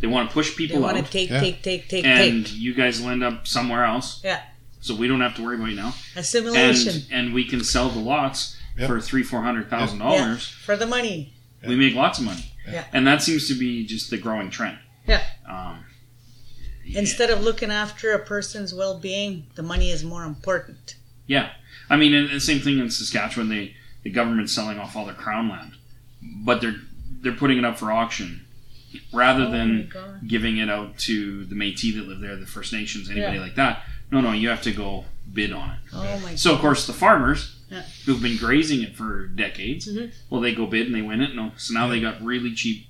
they 0.00 0.06
want 0.06 0.28
to 0.30 0.34
push 0.34 0.50
They 0.50 0.66
people 0.66 0.80
want 0.82 0.96
to 0.98 1.02
out, 1.04 1.10
take, 1.10 1.30
Yeah. 1.30 1.40
take, 1.40 1.62
take, 1.62 1.88
take, 1.88 2.04
and 2.04 2.46
take. 2.46 2.56
you 2.56 2.74
guys 2.74 3.00
will 3.00 3.10
end 3.10 3.24
up 3.24 3.46
somewhere 3.46 3.84
else. 3.84 4.20
Yeah. 4.24 4.42
So 4.80 4.94
we 4.94 5.08
don't 5.08 5.20
have 5.20 5.34
to 5.36 5.42
worry 5.42 5.56
about 5.56 5.70
you 5.70 5.76
now, 5.76 5.94
Assimilation. 6.14 6.94
and 7.10 7.26
and 7.26 7.34
we 7.34 7.44
can 7.44 7.64
sell 7.64 7.88
the 7.88 7.98
lots 7.98 8.56
Yeah. 8.78 8.86
for 8.86 9.00
three 9.00 9.22
four 9.22 9.42
hundred 9.42 9.68
thousand 9.70 9.98
yeah. 9.98 10.04
dollars. 10.04 10.48
For 10.48 10.76
the 10.76 10.86
money. 10.86 11.32
We 11.66 11.74
make 11.76 11.94
lots 11.94 12.18
of 12.20 12.24
money, 12.24 12.52
Yeah. 12.70 12.84
and 12.92 13.06
that 13.06 13.22
seems 13.22 13.48
to 13.48 13.54
be 13.54 13.84
just 13.86 14.10
the 14.10 14.18
growing 14.18 14.50
trend. 14.50 14.78
Yeah. 15.08 15.22
Um, 15.48 15.84
Instead 16.94 17.30
of 17.30 17.42
looking 17.42 17.72
after 17.72 18.12
a 18.12 18.18
person's 18.24 18.72
well-being, 18.72 19.46
the 19.56 19.62
money 19.62 19.90
is 19.90 20.04
more 20.04 20.22
important. 20.24 20.94
Yeah, 21.26 21.50
I 21.90 21.96
mean, 21.96 22.14
and 22.14 22.30
the 22.30 22.38
same 22.38 22.60
thing 22.60 22.78
in 22.78 22.90
Saskatchewan. 22.90 23.48
They 23.48 23.74
the 24.04 24.10
government's 24.10 24.52
selling 24.54 24.78
off 24.78 24.94
all 24.94 25.04
their 25.04 25.14
crown 25.14 25.48
land, 25.48 25.72
but 26.22 26.60
they're 26.60 26.76
they're 27.22 27.32
putting 27.32 27.58
it 27.58 27.64
up 27.64 27.76
for 27.78 27.90
auction 27.90 28.45
rather 29.12 29.44
Oh 29.44 29.50
than 29.50 29.90
giving 30.26 30.58
it 30.58 30.68
out 30.68 30.98
to 31.00 31.44
the 31.44 31.54
Métis 31.54 31.94
that 31.94 32.06
live 32.08 32.20
there, 32.20 32.36
the 32.36 32.46
First 32.46 32.72
Nations, 32.72 33.08
anybody 33.10 33.36
Yeah. 33.36 33.42
like 33.42 33.54
that. 33.56 33.82
No, 34.10 34.20
no, 34.20 34.32
you 34.32 34.48
have 34.48 34.62
to 34.62 34.72
go 34.72 35.04
bid 35.32 35.52
on 35.52 35.70
it. 35.70 35.78
Oh 35.92 36.18
my 36.20 36.34
So 36.36 36.54
of 36.54 36.60
course 36.60 36.86
the 36.86 36.92
farmers 36.92 37.52
Yeah. 37.70 37.82
who've 38.04 38.22
been 38.22 38.36
grazing 38.36 38.82
it 38.82 38.96
for 38.96 39.26
decades, 39.26 39.88
Mhm. 39.88 40.12
well, 40.30 40.40
they 40.40 40.54
go 40.54 40.66
bid 40.66 40.86
and 40.86 40.94
they 40.94 41.02
win 41.02 41.20
it. 41.20 41.34
No, 41.34 41.52
so 41.56 41.74
now 41.74 41.88
they 41.88 42.00
got 42.00 42.22
really 42.24 42.54
cheap, 42.54 42.86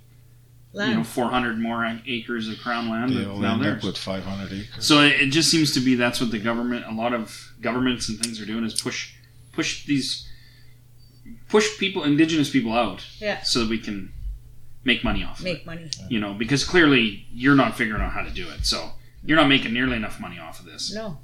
land. 0.74 0.90
you 0.90 0.96
know, 0.98 1.04
four 1.04 1.30
hundred 1.30 1.58
more 1.58 1.98
acres 2.06 2.46
of 2.48 2.58
crown 2.60 2.88
land. 2.90 3.12
that's 3.12 3.24
they'll 3.24 3.38
now 3.38 3.54
end 3.54 3.62
theirs. 3.64 3.78
up 3.78 3.84
with 3.84 3.96
500 3.98 4.52
acres 4.52 4.84
So 4.84 5.00
it, 5.02 5.20
it 5.22 5.30
just 5.30 5.50
seems 5.50 5.72
to 5.72 5.80
be 5.80 5.94
that's 5.94 6.20
what 6.20 6.30
the 6.30 6.38
government, 6.38 6.84
a 6.86 6.92
lot 6.92 7.14
of 7.14 7.52
governments 7.62 8.08
and 8.10 8.18
things 8.20 8.38
are 8.40 8.44
doing 8.46 8.64
is 8.64 8.78
push, 8.78 9.12
push 9.52 9.86
these, 9.86 10.28
push 11.48 11.66
people, 11.78 12.04
indigenous 12.04 12.50
people 12.50 12.74
out, 12.74 13.04
Yeah. 13.18 13.42
so 13.42 13.60
that 13.60 13.70
we 13.70 13.78
can 13.78 14.12
make 14.87 15.05
money 15.05 15.22
off. 15.25 15.40
of 15.40 15.46
it, 15.46 15.53
Make 15.53 15.66
money. 15.66 15.90
you 16.09 16.20
know, 16.20 16.33
because 16.33 16.64
clearly 16.64 17.27
you're 17.33 17.57
not 17.57 17.77
figuring 17.77 18.01
out 18.01 18.12
how 18.12 18.22
to 18.22 18.31
do 18.31 18.49
it, 18.49 18.64
so 18.64 18.92
you're 19.25 19.37
not 19.37 19.49
making 19.49 19.72
nearly 19.75 19.96
enough 19.96 20.18
money 20.20 20.38
off 20.38 20.61
of 20.61 20.66
this. 20.66 20.94
No. 20.94 21.18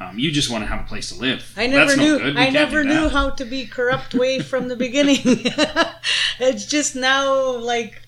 Um, 0.00 0.18
you 0.18 0.30
just 0.30 0.50
want 0.50 0.62
to 0.62 0.68
have 0.68 0.80
a 0.84 0.88
place 0.88 1.08
to 1.12 1.18
live. 1.18 1.42
I 1.56 1.66
never 1.66 1.86
That's 1.86 1.96
no 1.98 2.04
knew. 2.04 2.18
good. 2.18 2.36
I 2.36 2.50
never 2.50 2.84
knew 2.84 3.08
how 3.08 3.30
to 3.30 3.44
be 3.44 3.66
corrupt 3.66 4.14
way 4.14 4.38
from 4.40 4.68
the 4.68 4.76
beginning. 4.76 5.18
it's 6.38 6.66
just 6.66 6.94
now 6.94 7.56
like. 7.56 8.02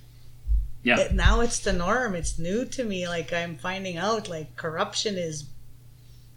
Yeah. 0.83 0.99
it- 1.01 1.13
now 1.13 1.41
it's 1.41 1.59
the 1.61 1.73
norm. 1.73 2.15
It's 2.15 2.39
new 2.39 2.65
to 2.65 2.85
me. 2.85 3.07
Like 3.09 3.33
I'm 3.33 3.57
finding 3.57 3.97
out, 3.99 4.29
like 4.29 4.55
corruption 4.57 5.17
is 5.19 5.45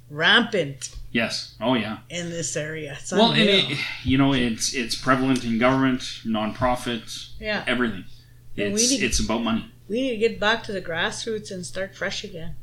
rampant 0.09 0.95
Yes. 1.11 1.55
Oh 1.61 1.75
yeah. 1.75 1.97
in 2.09 2.29
this 2.29 2.55
area. 2.57 2.97
It's 2.99 3.11
Well, 3.11 3.31
and 3.31 3.41
it, 3.49 3.77
you 4.03 4.17
know, 4.17 4.33
it's 4.33 4.73
it's 4.73 4.95
prevalent 4.95 5.43
in 5.43 5.59
government, 5.59 6.01
nonprofit, 6.25 7.29
yeah, 7.39 7.63
everything. 7.67 8.05
And 8.57 8.73
we 8.73 8.81
It's 8.81 8.91
need- 8.91 9.03
it's 9.03 9.19
about 9.19 9.43
money. 9.43 9.65
we 9.87 10.01
need 10.01 10.11
to 10.11 10.17
get 10.17 10.39
back 10.39 10.63
to 10.65 10.71
the 10.71 10.81
grassroots 10.81 11.51
and 11.51 11.65
start 11.65 11.95
fresh 11.95 12.23
again. 12.23 12.55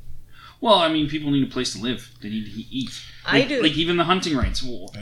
Well, 0.60 0.74
I 0.74 0.88
mean, 0.92 1.08
people 1.08 1.30
need 1.30 1.44
a 1.44 1.50
place 1.50 1.72
to 1.72 1.78
live. 1.80 2.10
They 2.20 2.28
need 2.28 2.44
to 2.44 2.60
eat. 2.70 2.90
I 3.24 3.38
Like- 3.40 3.48
do. 3.48 3.62
Like 3.62 3.76
even 3.76 3.96
the 3.96 4.04
hunting 4.04 4.36
rights. 4.36 4.62
Well, 4.62 4.94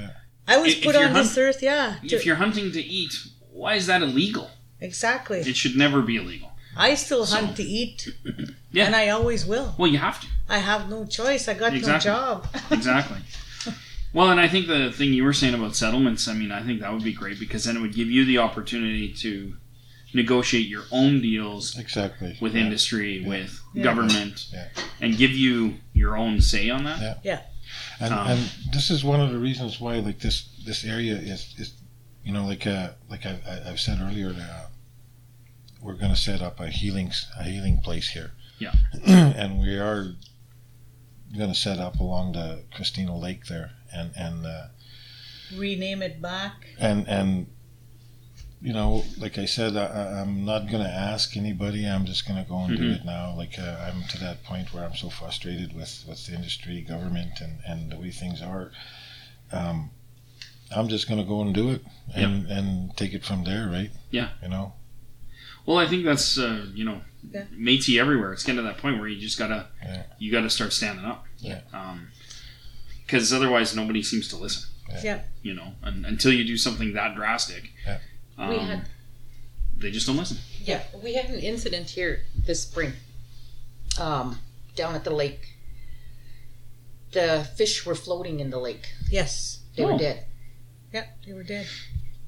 I 0.46 0.56
was 0.56 0.72
if 0.74 0.82
put 0.84 0.94
you're 0.94 1.06
on 1.06 1.12
this 1.14 1.36
earth, 1.36 1.62
yeah. 1.62 1.96
to- 2.06 2.16
if 2.16 2.24
you're 2.24 2.36
hunting 2.36 2.72
to 2.72 2.80
eat, 2.82 3.12
why 3.50 3.74
is 3.74 3.86
that 3.86 4.02
illegal? 4.02 4.50
exactly. 4.80 5.40
It 5.40 5.56
should 5.56 5.76
never 5.76 6.00
be 6.02 6.16
illegal. 6.16 6.52
I 6.76 6.94
still 6.94 7.26
So- 7.26 7.36
hunt 7.36 7.56
to 7.56 7.64
eat, 7.64 8.08
Yeah. 8.72 8.86
and 8.86 8.94
I 8.94 9.08
always 9.08 9.44
will. 9.44 9.74
Well, 9.76 9.90
you 9.90 9.98
have 9.98 10.20
to. 10.20 10.26
I 10.48 10.58
have 10.58 10.88
no 10.88 11.04
choice. 11.04 11.48
I 11.48 11.54
got 11.54 11.74
Exactly. 11.74 12.08
no 12.10 12.16
job. 12.16 12.48
Exactly. 12.70 13.18
well, 14.12 14.30
and 14.30 14.40
I 14.40 14.46
think 14.48 14.68
the 14.68 14.92
thing 14.92 15.12
you 15.12 15.24
were 15.24 15.32
saying 15.32 15.54
about 15.54 15.74
settlements, 15.74 16.28
I 16.28 16.34
mean, 16.34 16.52
I 16.52 16.62
think 16.62 16.80
that 16.80 16.92
would 16.92 17.02
be 17.02 17.12
great 17.12 17.40
because 17.40 17.64
then 17.64 17.76
it 17.76 17.80
would 17.80 17.94
give 17.94 18.08
you 18.10 18.24
the 18.24 18.38
opportunity 18.38 19.08
to 19.14 19.56
negotiate 20.14 20.66
your 20.66 20.84
own 20.90 21.20
deals 21.20 21.76
Exactly. 21.78 22.36
with 22.40 22.54
Yeah. 22.54 22.62
industry, 22.62 23.20
with 23.24 23.60
Yeah. 23.74 23.82
government, 23.84 24.46
Yeah. 24.52 24.68
and 25.00 25.16
give 25.16 25.32
you 25.32 25.78
your 25.92 26.16
own 26.16 26.40
say 26.40 26.70
on 26.70 26.84
that. 26.84 27.00
Yeah. 27.02 27.14
Yeah. 27.22 27.40
And, 28.00 28.14
Um, 28.14 28.28
and 28.28 28.50
this 28.72 28.90
is 28.90 29.04
one 29.04 29.20
of 29.20 29.30
the 29.30 29.38
reasons 29.38 29.78
why 29.80 29.96
like 29.98 30.20
this 30.20 30.48
this 30.64 30.84
area 30.84 31.16
is 31.16 31.54
is 31.58 31.74
you 32.24 32.32
know 32.32 32.46
like 32.46 32.66
uh 32.66 32.90
like 33.10 33.26
I, 33.26 33.38
I 33.46 33.70
I've 33.70 33.80
said 33.80 34.00
earlier 34.00 34.30
uh, 34.30 34.66
we're 35.80 35.94
going 35.94 36.10
to 36.14 36.20
set 36.20 36.40
up 36.42 36.58
a 36.60 36.68
healing 36.68 37.08
s- 37.08 37.26
a 37.38 37.44
healing 37.44 37.80
place 37.80 38.08
here. 38.10 38.32
Yeah. 38.58 38.74
and 39.06 39.60
we 39.60 39.78
are 39.78 40.14
going 41.36 41.52
to 41.52 41.58
set 41.58 41.78
up 41.78 42.00
along 42.00 42.32
the 42.32 42.64
Christina 42.74 43.16
Lake 43.16 43.46
there, 43.46 43.72
and 43.92 44.10
and 44.16 44.46
uh, 44.46 44.68
Rename 45.54 46.02
it 46.02 46.20
back. 46.22 46.66
and 46.78 47.06
and 47.08 47.46
you 48.60 48.72
know, 48.72 49.04
like 49.18 49.38
I 49.38 49.44
said, 49.44 49.76
I, 49.76 49.86
I- 49.86 50.20
I'm 50.20 50.44
not 50.44 50.68
going 50.70 50.82
to 50.82 50.90
ask 50.90 51.36
anybody. 51.36 51.86
I'm 51.86 52.04
just 52.06 52.26
going 52.26 52.42
to 52.42 52.48
go 52.48 52.58
and 52.64 52.76
do 52.76 52.90
Mhm. 52.90 52.96
it 53.00 53.04
now. 53.04 53.34
Like 53.36 53.58
uh, 53.58 53.76
I'm 53.86 54.02
to 54.08 54.18
that 54.18 54.42
point 54.44 54.72
where 54.74 54.84
I'm 54.84 54.96
so 54.96 55.10
frustrated 55.10 55.72
with 55.74 56.04
with 56.08 56.26
the 56.26 56.34
industry, 56.34 56.80
government, 56.80 57.40
and 57.40 57.58
and 57.66 57.92
the 57.92 57.96
way 57.98 58.10
things 58.10 58.42
are. 58.42 58.72
Um, 59.52 59.90
I'm 60.74 60.88
just 60.88 61.08
going 61.08 61.20
to 61.20 61.26
go 61.26 61.40
and 61.42 61.54
do 61.54 61.70
it 61.70 61.82
and 62.14 62.46
and 62.46 62.96
take 62.96 63.14
it 63.14 63.24
from 63.24 63.44
there, 63.44 63.68
right? 63.68 63.90
Yeah. 64.10 64.30
You 64.42 64.48
know. 64.48 64.74
Well, 65.64 65.78
I 65.78 65.86
think 65.86 66.04
that's 66.04 66.38
uh, 66.38 66.66
you 66.74 66.84
know, 66.84 67.02
Yeah. 67.32 67.44
Métis 67.54 67.98
everywhere. 68.00 68.32
It's 68.32 68.42
getting 68.44 68.56
to 68.62 68.62
that 68.68 68.78
point 68.78 68.98
where 68.98 69.08
you 69.08 69.20
just 69.20 69.38
gotta 69.38 69.68
Yeah. 69.82 70.02
you 70.18 70.32
gotta 70.32 70.50
start 70.50 70.72
standing 70.72 71.04
up. 71.04 71.26
Yeah. 71.38 71.60
Um, 71.72 72.08
because 73.06 73.32
otherwise 73.32 73.74
nobody 73.74 74.02
seems 74.02 74.28
to 74.28 74.36
listen. 74.36 74.68
Yeah. 75.04 75.20
You 75.42 75.54
know, 75.54 75.74
and, 75.82 76.04
until 76.06 76.32
you 76.32 76.44
do 76.44 76.56
something 76.56 76.94
that 76.94 77.14
drastic, 77.14 77.70
Yeah. 77.86 77.98
Um, 78.38 78.48
We 78.50 78.58
had 78.58 78.88
they 79.76 79.90
just 79.90 80.06
don't 80.06 80.16
listen. 80.16 80.38
Yeah, 80.64 80.82
we 81.04 81.14
had 81.14 81.26
an 81.26 81.38
incident 81.40 81.90
here 81.90 82.22
this 82.46 82.62
spring, 82.62 82.92
um, 84.00 84.38
down 84.74 84.94
at 84.94 85.04
the 85.04 85.10
lake. 85.14 85.54
The 87.12 87.48
fish 87.56 87.86
were 87.86 87.94
floating 87.94 88.40
in 88.40 88.50
the 88.50 88.58
lake. 88.58 88.88
Yes. 89.10 89.60
They 89.76 89.84
Oh. 89.84 89.92
were 89.92 89.98
dead. 89.98 90.24
Yeah, 90.92 91.06
they 91.24 91.32
were 91.32 91.44
dead. 91.44 91.66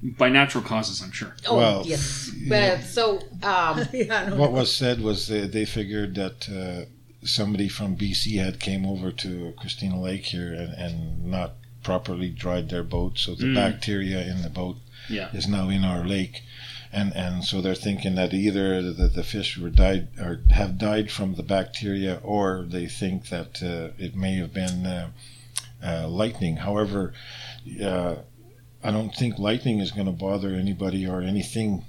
By 0.01 0.29
natural 0.29 0.63
causes, 0.63 1.01
I'm 1.01 1.11
sure. 1.11 1.35
Oh, 1.47 1.57
Well, 1.57 1.83
yes. 1.85 2.31
yeah. 2.35 2.75
But 2.77 2.85
so, 2.85 3.19
um, 3.43 3.85
yeah, 3.93 4.29
no, 4.29 4.35
What 4.37 4.51
was 4.51 4.73
said 4.73 5.01
was 5.01 5.27
they, 5.27 5.45
they 5.45 5.65
figured 5.65 6.15
that 6.15 6.49
uh, 6.49 6.85
somebody 7.25 7.67
from 7.67 7.95
BC 7.97 8.43
had 8.43 8.59
came 8.59 8.85
over 8.85 9.11
to 9.11 9.53
Christina 9.57 10.01
Lake 10.01 10.25
here 10.25 10.53
and, 10.53 10.73
and 10.73 11.25
not 11.25 11.55
properly 11.83 12.29
dried 12.29 12.69
their 12.69 12.83
boat, 12.83 13.19
so 13.19 13.35
the 13.35 13.45
Mm. 13.45 13.55
bacteria 13.55 14.21
in 14.25 14.41
the 14.41 14.49
boat 14.49 14.77
Yeah. 15.11 15.29
is 15.33 15.47
now 15.47 15.69
in 15.69 15.83
our 15.83 16.05
lake, 16.05 16.41
and 16.91 17.15
and 17.15 17.43
so 17.43 17.61
they're 17.61 17.75
thinking 17.75 18.15
that 18.15 18.33
either 18.33 18.81
the, 18.81 19.07
the 19.07 19.23
fish 19.23 19.57
were 19.57 19.69
died 19.69 20.07
or 20.19 20.41
have 20.51 20.77
died 20.77 21.11
from 21.11 21.35
the 21.35 21.43
bacteria, 21.43 22.19
or 22.23 22.63
they 22.67 22.87
think 22.87 23.29
that 23.29 23.61
uh, 23.61 23.93
it 23.97 24.15
may 24.15 24.35
have 24.37 24.53
been 24.53 24.85
uh, 24.85 25.09
uh, 25.83 26.07
lightning. 26.07 26.57
However. 26.57 27.13
Uh, 27.81 28.15
I 28.83 28.89
don't 28.89 29.13
think 29.13 29.37
lightning 29.37 29.79
is 29.79 29.91
going 29.91 30.07
to 30.07 30.11
bother 30.11 30.55
anybody 30.55 31.05
or 31.05 31.21
anything 31.21 31.85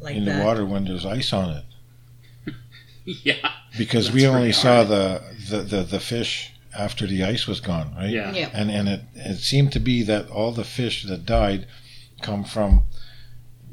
like 0.00 0.14
in 0.14 0.24
that. 0.24 0.38
the 0.38 0.44
water 0.44 0.64
when 0.64 0.84
there's 0.84 1.04
ice 1.04 1.32
on 1.32 1.50
it 2.46 2.54
yeah. 3.24 3.52
because 3.76 4.12
we 4.12 4.26
only 4.26 4.52
saw 4.52 4.84
the, 4.84 5.22
the, 5.50 5.58
the, 5.62 5.82
the 5.82 6.00
fish 6.00 6.52
after 6.76 7.06
the 7.06 7.24
ice 7.24 7.46
was 7.46 7.60
gone, 7.60 7.94
right? 7.94 8.10
Yeah. 8.10 8.32
yeah. 8.32 8.50
And 8.52 8.70
and 8.70 8.88
it, 8.88 9.00
it 9.14 9.38
seemed 9.38 9.72
to 9.72 9.80
be 9.80 10.02
that 10.04 10.30
all 10.30 10.52
the 10.52 10.64
fish 10.64 11.04
that 11.04 11.26
died 11.26 11.66
come 12.22 12.44
from 12.44 12.82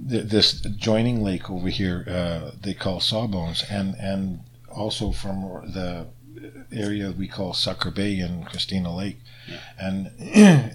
th- 0.10 0.26
this 0.26 0.64
adjoining 0.66 1.24
lake 1.24 1.50
over 1.50 1.70
here. 1.70 2.06
Uh, 2.08 2.52
they 2.62 2.74
call 2.74 3.00
Sawbones, 3.00 3.64
and 3.70 3.96
and 3.96 4.42
also 4.70 5.12
from 5.12 5.42
the 5.74 6.08
area 6.72 7.12
we 7.12 7.28
call 7.28 7.54
Sucker 7.54 7.92
Bay 7.92 8.20
and 8.20 8.46
Christina 8.46 8.96
Lake, 8.96 9.20
and 9.80 10.12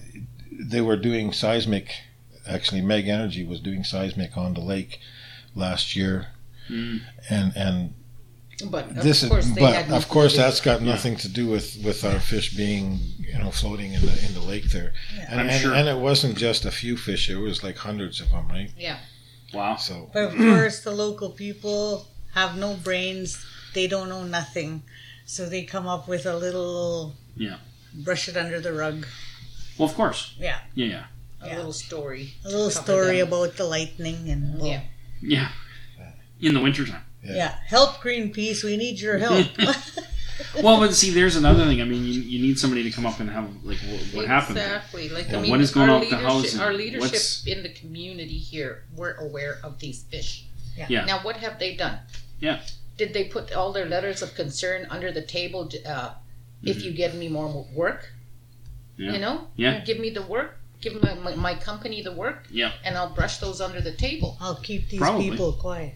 they 0.53 0.81
were 0.81 0.97
doing 0.97 1.33
seismic. 1.33 1.93
Actually, 2.47 2.81
Meg 2.81 3.07
Energy 3.07 3.45
was 3.45 3.61
doing 3.61 3.85
seismic 3.85 4.37
on 4.37 4.55
the 4.55 4.61
lake 4.61 4.99
last 5.55 5.95
year, 5.97 6.29
Mm. 6.71 7.01
and 7.29 7.53
and 7.57 7.95
But 8.63 8.91
of 8.91 9.03
this 9.03 9.27
course, 9.27 9.47
is, 9.47 9.55
they 9.55 9.61
but 9.61 9.75
had 9.75 9.91
of 9.93 10.09
course 10.09 10.37
that's 10.37 10.61
got 10.61 10.83
nothing 10.83 11.17
to 11.17 11.29
do 11.29 11.47
with 11.47 11.77
with 11.85 12.05
our 12.05 12.21
fish 12.21 12.55
being 12.57 12.99
you 13.19 13.39
know 13.39 13.51
floating 13.51 13.95
in 13.95 14.03
the 14.03 14.27
in 14.27 14.35
the 14.35 14.41
lake 14.41 14.65
there 14.71 14.93
and, 15.29 15.41
I'm 15.41 15.49
and, 15.49 15.61
sure. 15.63 15.75
and 15.75 15.89
it 15.89 15.99
wasn't 15.99 16.37
just 16.37 16.65
a 16.65 16.71
few 16.71 16.97
fish 16.97 17.31
it 17.31 17.37
was 17.37 17.63
like 17.63 17.77
hundreds 17.79 18.21
of 18.21 18.31
them 18.31 18.49
right. 18.49 18.71
Yeah. 18.77 18.99
Wow. 19.55 19.77
so 19.77 20.11
But 20.13 20.33
of 20.33 20.37
course, 20.37 20.81
the 20.85 20.91
local 20.93 21.31
people 21.31 22.07
have 22.35 22.57
no 22.57 22.75
brains. 22.75 23.45
They 23.75 23.87
don't 23.89 24.09
know 24.09 24.25
nothing. 24.25 24.83
So 25.27 25.49
they 25.49 25.63
come 25.65 25.87
up 25.89 26.07
with 26.09 26.27
a 26.27 26.37
little. 26.37 27.15
Yeah. 27.37 27.57
Brush 27.95 28.29
it 28.29 28.37
under 28.37 28.61
the 28.61 28.73
rug. 28.73 29.07
Well, 29.79 29.89
of 29.89 29.95
course. 29.97 30.35
Yeah. 30.39 30.59
Yeah. 30.75 30.87
Yeah. 30.87 31.05
A 31.43 31.47
Yeah. 31.49 31.57
little 31.57 31.73
story. 31.73 32.35
A 32.45 32.49
little 32.49 32.71
story 32.71 33.19
them. 33.19 33.29
about 33.29 33.57
the 33.57 33.65
lightning 33.65 34.29
and. 34.29 34.59
well, 34.59 34.69
Yeah. 34.69 34.83
Yeah. 35.21 35.49
In 36.41 36.55
the 36.55 36.61
wintertime. 36.61 37.03
Yeah. 37.23 37.55
Help 37.67 37.97
Greenpeace. 37.97 38.65
We 38.65 38.77
need 38.77 39.01
your 39.01 39.19
help. 39.19 39.47
Well, 40.63 40.81
but 40.81 40.95
see, 40.95 41.11
there's 41.11 41.37
another 41.37 41.67
thing. 41.67 41.83
I 41.83 41.85
mean, 41.85 42.03
you, 42.03 42.13
you 42.23 42.41
need 42.41 42.59
somebody 42.59 42.83
to 42.83 42.91
come 42.91 43.05
up 43.05 43.21
and 43.21 43.29
have 43.31 43.45
like 43.63 43.77
what, 43.81 44.01
what 44.15 44.27
happened. 44.27 44.57
Exactly. 44.57 45.11
Like 45.11 45.29
Yeah, 45.29 45.37
I 45.39 45.43
mean, 45.43 45.51
what 45.51 45.61
is 45.61 45.71
going 45.71 45.91
our 45.91 45.97
on 45.97 46.01
with 46.01 46.11
the 46.11 46.17
leadership, 46.17 46.33
housing? 46.45 46.61
Our 46.61 46.73
leadership 46.73 47.13
What's- 47.13 47.47
in 47.47 47.63
the 47.63 47.69
community 47.69 48.39
here, 48.39 48.85
we're 48.97 49.15
aware 49.17 49.59
of 49.63 49.79
these 49.81 50.03
fish. 50.05 50.47
Yeah. 50.89 51.05
Now, 51.05 51.19
what 51.21 51.37
have 51.37 51.59
they 51.59 51.77
done? 51.77 51.99
Yeah. 52.41 52.61
Did 52.97 53.13
they 53.13 53.25
put 53.25 53.53
all 53.53 53.71
their 53.73 53.85
letters 53.87 54.23
of 54.23 54.35
concern 54.35 54.87
under 54.89 55.13
the 55.13 55.23
table? 55.23 55.71
Uh, 55.87 56.15
If 56.63 56.83
you 56.85 56.91
get 56.93 57.15
me 57.15 57.29
more 57.29 57.67
work, 57.75 58.09
Mm-hmm. 58.99 59.03
Yeah. 59.05 59.13
you 59.13 59.19
know, 59.19 59.47
Yeah. 59.57 59.81
give 59.85 59.99
me 60.01 60.09
the 60.11 60.23
work, 60.23 60.59
give 60.81 61.01
my, 61.03 61.15
my, 61.15 61.35
my 61.35 61.55
company 61.55 62.01
the 62.03 62.13
work, 62.13 62.47
Yeah. 62.51 62.73
and 62.85 62.97
I'll 62.97 63.15
brush 63.15 63.37
those 63.39 63.61
under 63.61 63.81
the 63.83 63.93
table. 63.93 64.37
I'll 64.41 64.57
keep 64.61 64.89
these 64.89 65.01
Probably. 65.01 65.31
people 65.31 65.53
quiet. 65.53 65.95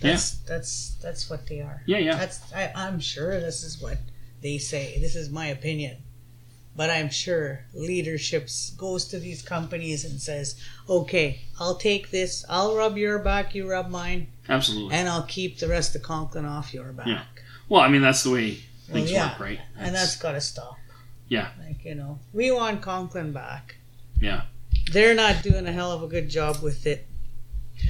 That's 0.00 0.32
that's 0.38 0.94
that's 1.02 1.30
what 1.30 1.46
they 1.46 1.60
are. 1.60 1.82
Yeah. 1.86 1.98
Yeah. 1.98 2.16
That's 2.16 2.52
I, 2.52 2.72
I'm 2.74 3.00
sure 3.00 3.40
this 3.40 3.62
is 3.62 3.80
what 3.80 3.98
they 4.42 4.58
say. 4.58 4.98
This 5.00 5.16
is 5.16 5.30
my 5.30 5.46
opinion. 5.46 5.98
But 6.76 6.90
I'm 6.90 7.08
sure 7.08 7.64
leadership 7.72 8.50
goes 8.76 9.06
to 9.06 9.18
these 9.18 9.40
companies 9.40 10.04
and 10.04 10.20
says, 10.20 10.60
"Okay, 10.90 11.40
I'll 11.58 11.76
take 11.76 12.10
this. 12.10 12.44
I'll 12.50 12.76
rub 12.76 12.98
your 12.98 13.18
back, 13.18 13.54
you 13.54 13.66
rub 13.70 13.88
mine, 13.88 14.26
Absolutely. 14.46 14.94
and 14.94 15.08
I'll 15.08 15.22
keep 15.22 15.58
the 15.58 15.68
rest 15.68 15.96
of 15.96 16.02
Conklin 16.02 16.44
off 16.44 16.74
your 16.74 16.92
back." 16.92 17.06
Yeah. 17.06 17.22
Well, 17.70 17.80
I 17.80 17.88
mean, 17.88 18.02
that's 18.02 18.22
the 18.24 18.30
way 18.30 18.48
Well, 18.88 18.96
things 18.98 19.10
yeah. 19.10 19.30
work, 19.30 19.40
right? 19.40 19.60
And 19.78 19.94
that's 19.94 20.16
got 20.16 20.32
to 20.32 20.40
stop. 20.42 20.76
Yeah. 21.28 21.48
Like 21.66 21.82
you 21.82 21.94
know, 21.94 22.18
we 22.34 22.50
want 22.52 22.82
Conklin 22.82 23.32
back. 23.32 23.76
Yeah. 24.20 24.42
They're 24.92 25.14
not 25.14 25.42
doing 25.42 25.66
a 25.66 25.72
hell 25.72 25.92
of 25.92 26.02
a 26.02 26.06
good 26.08 26.28
job 26.28 26.62
with 26.62 26.86
it. 26.86 27.06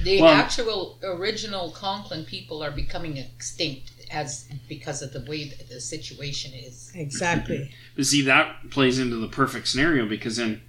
The 0.03 0.21
Well- 0.21 0.31
actual 0.33 0.99
original 1.03 1.71
Conklin 1.71 2.25
people 2.25 2.63
are 2.63 2.71
becoming 2.71 3.17
extinct 3.17 3.91
as 4.11 4.45
because 4.69 5.01
of 5.01 5.11
the 5.13 5.21
way 5.21 5.45
that 5.49 5.69
the 5.69 5.81
situation 5.81 6.53
is. 6.53 6.91
Exactly. 6.95 7.71
But 7.95 8.05
see, 8.05 8.21
that 8.23 8.69
plays 8.69 8.99
into 8.99 9.17
the 9.17 9.27
perfect 9.27 9.67
scenario 9.67 10.05
because 10.07 10.37
then, 10.37 10.61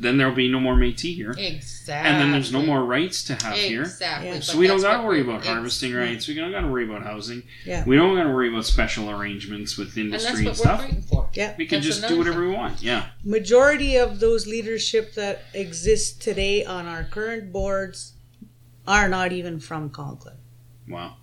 then 0.00 0.16
there'll 0.16 0.34
be 0.34 0.48
no 0.48 0.58
more 0.58 0.74
Métis 0.74 1.14
here, 1.14 1.30
Exactly. 1.38 2.10
and 2.10 2.20
then 2.20 2.32
there's 2.32 2.50
no 2.52 2.62
more 2.62 2.84
rights 2.84 3.22
to 3.24 3.34
have 3.34 3.54
here. 3.56 3.82
Exactly. 3.82 4.28
Yeah. 4.28 4.34
but 4.34 4.44
So 4.44 4.58
we 4.58 4.66
don't 4.66 4.78
that's 4.80 4.94
got 4.96 5.02
to 5.02 5.06
worry 5.06 5.20
about 5.20 5.44
harvesting 5.46 5.92
rights. 5.94 6.26
We 6.26 6.34
don't 6.34 6.50
got 6.50 6.62
to 6.62 6.66
worry 6.68 6.84
about 6.84 7.02
housing. 7.04 7.44
Yeah. 7.64 7.84
We 7.84 7.94
don't 7.94 8.16
got 8.16 8.24
to 8.24 8.30
worry 8.30 8.48
about 8.48 8.64
special 8.64 9.10
arrangements 9.10 9.76
with 9.76 9.96
And 9.96 10.12
that's 10.12 10.24
industry 10.24 10.46
what 10.46 10.50
and 10.52 10.58
we're 10.58 10.64
stuff. 10.64 10.80
fighting 10.80 11.02
for. 11.02 11.30
Yeah. 11.34 11.54
We 11.56 11.66
can 11.66 11.82
That's 11.82 11.98
just 11.98 12.08
do 12.08 12.18
whatever 12.18 12.40
thing. 12.40 12.48
we 12.50 12.54
want. 12.56 12.82
Yeah. 12.82 13.10
majority 13.22 13.96
of 13.96 14.18
those 14.18 14.46
leadership 14.48 15.14
that 15.14 15.44
exist 15.54 16.20
today 16.20 16.64
on 16.64 16.86
our 16.86 17.04
current 17.04 17.52
boards 17.52 18.14
are 18.86 19.08
not 19.08 19.32
even 19.32 19.60
from 19.60 19.90
Conklin. 19.90 20.36
Wow. 20.88 21.16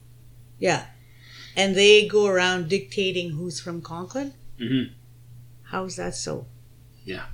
Yeah. 0.58 0.86
And 1.56 1.76
they 1.76 2.08
go 2.08 2.28
around 2.28 2.70
dictating 2.70 3.32
who's 3.32 3.60
from 3.60 3.82
Conklin? 3.82 4.34
Mhm. 4.60 4.92
How's 5.64 5.96
that 5.98 6.16
so? 6.16 6.48
Yeah. 7.04 7.26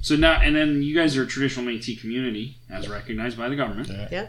So 0.00 0.14
now, 0.16 0.40
and 0.40 0.54
then 0.54 0.82
you 0.82 0.94
guys 0.94 1.16
are 1.16 1.24
a 1.24 1.26
traditional 1.26 1.66
Métis 1.66 2.00
community, 2.00 2.58
as 2.70 2.88
recognized 2.88 3.36
by 3.36 3.48
the 3.48 3.56
government. 3.56 3.88
Yeah. 3.88 4.08
Yeah. 4.10 4.26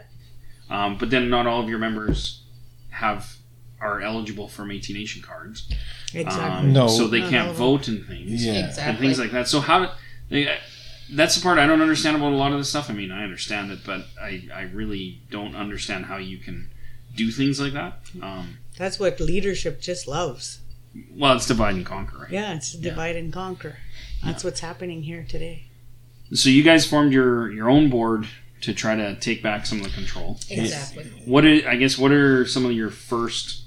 Um, 0.68 0.98
but 0.98 1.10
then 1.10 1.30
not 1.30 1.46
all 1.46 1.60
of 1.62 1.68
your 1.68 1.78
members 1.78 2.42
have 2.90 3.36
are 3.80 4.00
eligible 4.02 4.46
for 4.46 4.62
Métis 4.64 4.92
Nation 4.94 5.22
cards. 5.22 5.66
Exactly. 6.12 6.42
Um, 6.68 6.72
No. 6.72 6.86
So 6.88 7.06
they 7.06 7.20
Not 7.20 7.30
can't 7.30 7.56
vote 7.56 7.88
and 7.88 8.04
things. 8.06 8.44
Yeah. 8.44 8.72
and 8.78 8.98
things 8.98 9.18
like 9.18 9.30
that. 9.32 9.48
So 9.48 9.60
how? 9.60 9.94
They, 10.28 10.58
that's 11.12 11.36
the 11.36 11.42
part 11.42 11.58
I 11.58 11.66
don't 11.66 11.80
understand 11.82 12.16
about 12.16 12.32
a 12.32 12.36
lot 12.36 12.52
of 12.52 12.58
this 12.58 12.70
stuff. 12.70 12.90
I 12.90 12.92
mean, 12.92 13.10
I 13.10 13.24
understand 13.24 13.70
it, 13.70 13.80
but 13.84 14.06
I, 14.20 14.48
I 14.54 14.62
really 14.62 15.20
don't 15.30 15.54
understand 15.56 16.06
how 16.06 16.16
you 16.18 16.38
can 16.38 16.70
do 17.14 17.30
things 17.30 17.60
like 17.60 17.72
that. 17.72 17.94
Um, 18.22 18.58
That's 18.78 18.98
what 19.00 19.20
leadership 19.20 19.80
just 19.80 20.06
loves. 20.06 20.60
well, 21.14 21.36
it's 21.36 21.46
divide 21.46 21.74
and 21.74 21.86
conquer, 21.86 22.18
right? 22.22 22.30
Yeah, 22.30 22.54
it's 22.54 22.72
divide 22.72 23.16
and 23.16 23.32
conquer. 23.32 23.76
That's 24.24 24.44
what's 24.44 24.60
happening 24.60 25.02
here 25.02 25.24
today. 25.28 25.64
So 26.32 26.48
you 26.50 26.62
guys 26.62 26.86
formed 26.86 27.12
your 27.12 27.50
your 27.50 27.68
own 27.68 27.90
board 27.90 28.28
to 28.60 28.74
try 28.74 28.94
to 28.94 29.16
take 29.18 29.42
back 29.42 29.66
some 29.66 29.78
of 29.78 29.84
the 29.84 29.90
control. 29.90 30.38
Exactly. 30.50 31.04
What 31.24 31.44
I 31.44 31.76
guess 31.76 31.98
what 31.98 32.12
are 32.12 32.44
some 32.46 32.66
of 32.66 32.72
your 32.72 32.90
first, 32.90 33.62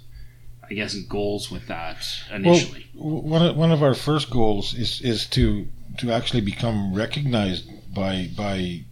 I 0.69 0.73
guess, 0.73 0.93
goals 0.95 1.49
with 1.51 1.67
that 1.67 2.05
initially? 2.31 2.87
Well, 2.93 3.21
one 3.21 3.45
of, 3.45 3.57
one 3.57 3.71
of 3.71 3.81
our 3.83 3.95
first 3.95 4.29
goals 4.29 4.73
is 4.75 5.01
is 5.01 5.25
to 5.31 5.67
to 5.97 6.11
actually 6.11 6.41
become 6.41 6.93
recognized 6.93 7.69
by 7.93 8.29
by 8.35 8.85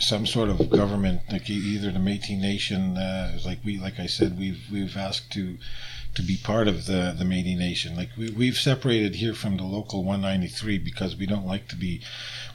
some 0.00 0.26
sort 0.26 0.48
of 0.48 0.70
government, 0.70 1.22
like 1.30 1.50
either 1.50 1.90
the 1.90 1.98
Métis 1.98 2.38
Nation, 2.40 2.96
uh, 2.96 3.38
like 3.44 3.58
we 3.64 3.78
like 3.78 3.98
I 3.98 4.06
said, 4.06 4.38
we've 4.38 4.62
we've 4.70 4.96
asked 4.96 5.32
to 5.32 5.58
to 6.14 6.22
be 6.22 6.36
part 6.36 6.68
of 6.68 6.86
the 6.86 7.14
the 7.16 7.24
Métis 7.24 7.58
Nation. 7.58 7.96
Like 7.96 8.10
we 8.16 8.30
we've 8.30 8.56
separated 8.56 9.16
here 9.16 9.34
from 9.34 9.56
the 9.56 9.64
local 9.64 10.04
193 10.04 10.78
because 10.78 11.16
we 11.16 11.26
don't 11.26 11.46
like 11.46 11.68
to 11.68 11.76
be, 11.76 12.02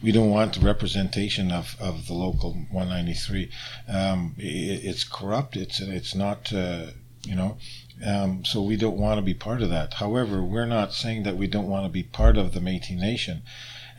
we 0.02 0.12
don't 0.12 0.30
want 0.30 0.54
the 0.56 0.66
representation 0.66 1.52
of 1.52 1.76
of 1.80 2.08
the 2.08 2.14
local 2.14 2.54
193. 2.72 3.50
Um, 3.88 4.36
it, 4.38 4.86
it's 4.86 5.04
corrupt. 5.04 5.56
It's 5.56 5.80
it's 5.80 6.16
not. 6.16 6.52
Uh, 6.54 6.88
you 7.26 7.36
know, 7.36 7.58
um, 8.06 8.44
so 8.44 8.62
we 8.62 8.76
don't 8.76 8.98
want 8.98 9.18
to 9.18 9.22
be 9.22 9.34
part 9.34 9.62
of 9.62 9.70
that. 9.70 9.94
However, 9.94 10.44
we're 10.44 10.66
not 10.66 10.94
saying 10.94 11.24
that 11.24 11.38
we 11.38 11.48
don't 11.48 11.70
want 11.70 11.86
to 11.86 11.90
be 11.90 12.04
part 12.04 12.38
of 12.38 12.54
the 12.54 12.60
Métis 12.60 13.00
Nation, 13.00 13.44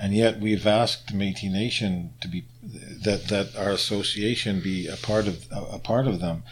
and 0.05 0.15
yet 0.15 0.39
we've 0.39 0.67
asked 0.67 1.07
the 1.07 1.15
Métis 1.15 1.51
Nation 1.51 2.13
to 2.21 2.29
be 2.29 2.45
that 3.05 3.29
that 3.29 3.57
our 3.57 3.71
association 3.71 4.61
be 4.61 4.87
a 4.87 4.97
part 4.97 5.27
of 5.27 5.47
a, 5.51 5.77
a 5.77 5.79
part 5.79 6.07
of 6.07 6.21
them, 6.21 6.43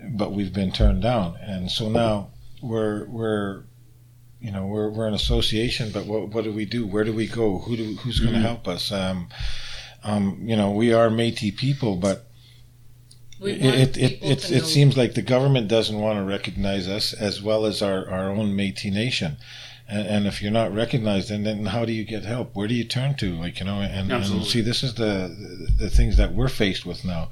but 0.00 0.30
we've 0.30 0.52
been 0.52 0.70
turned 0.70 1.02
down, 1.02 1.36
and 1.40 1.72
so 1.72 1.88
now 1.88 2.30
we're 2.62 3.04
we're 3.06 3.64
you 4.40 4.52
know 4.52 4.64
we're 4.64 4.88
we're 4.90 5.08
an 5.08 5.14
association, 5.14 5.90
but 5.92 6.06
what 6.06 6.28
what 6.28 6.44
do 6.44 6.52
we 6.52 6.64
do? 6.64 6.86
Where 6.86 7.02
do 7.02 7.12
we 7.12 7.26
go? 7.26 7.58
Who 7.58 7.76
do 7.76 7.94
who's 7.96 8.20
going 8.20 8.34
to 8.34 8.38
help 8.38 8.68
us? 8.68 8.92
Um, 8.92 9.28
um, 10.04 10.38
you 10.42 10.54
know, 10.54 10.70
we 10.70 10.92
are 10.92 11.08
Métis 11.08 11.56
people, 11.56 11.96
but 11.96 12.28
it 13.40 13.64
it, 13.64 13.96
it, 13.96 14.12
it, 14.22 14.38
to 14.38 14.54
it 14.54 14.60
know- 14.60 14.64
seems 14.66 14.96
like 14.96 15.14
the 15.14 15.22
government 15.22 15.66
doesn't 15.66 15.98
want 15.98 16.20
to 16.20 16.24
recognize 16.24 16.86
us 16.86 17.12
as 17.12 17.42
well 17.42 17.66
as 17.66 17.82
our, 17.82 18.08
our 18.08 18.30
own 18.30 18.56
Métis 18.56 18.92
nation. 18.92 19.36
And, 19.88 20.06
and 20.08 20.26
if 20.26 20.42
you're 20.42 20.50
not 20.52 20.74
recognized, 20.74 21.28
then, 21.30 21.44
then 21.44 21.66
how 21.66 21.84
do 21.84 21.92
you 21.92 22.04
get 22.04 22.24
help? 22.24 22.54
Where 22.54 22.66
do 22.68 22.74
you 22.74 22.84
turn 22.84 23.14
to? 23.16 23.34
Like, 23.38 23.60
you 23.60 23.66
know, 23.66 23.80
and, 23.80 24.08
and 24.16 24.44
see, 24.44 24.60
this 24.60 24.82
is 24.82 24.94
the, 24.94 25.34
the 25.78 25.88
things 25.90 26.16
that 26.16 26.32
we're 26.34 26.48
faced 26.48 26.84
with 26.84 27.04
now. 27.04 27.30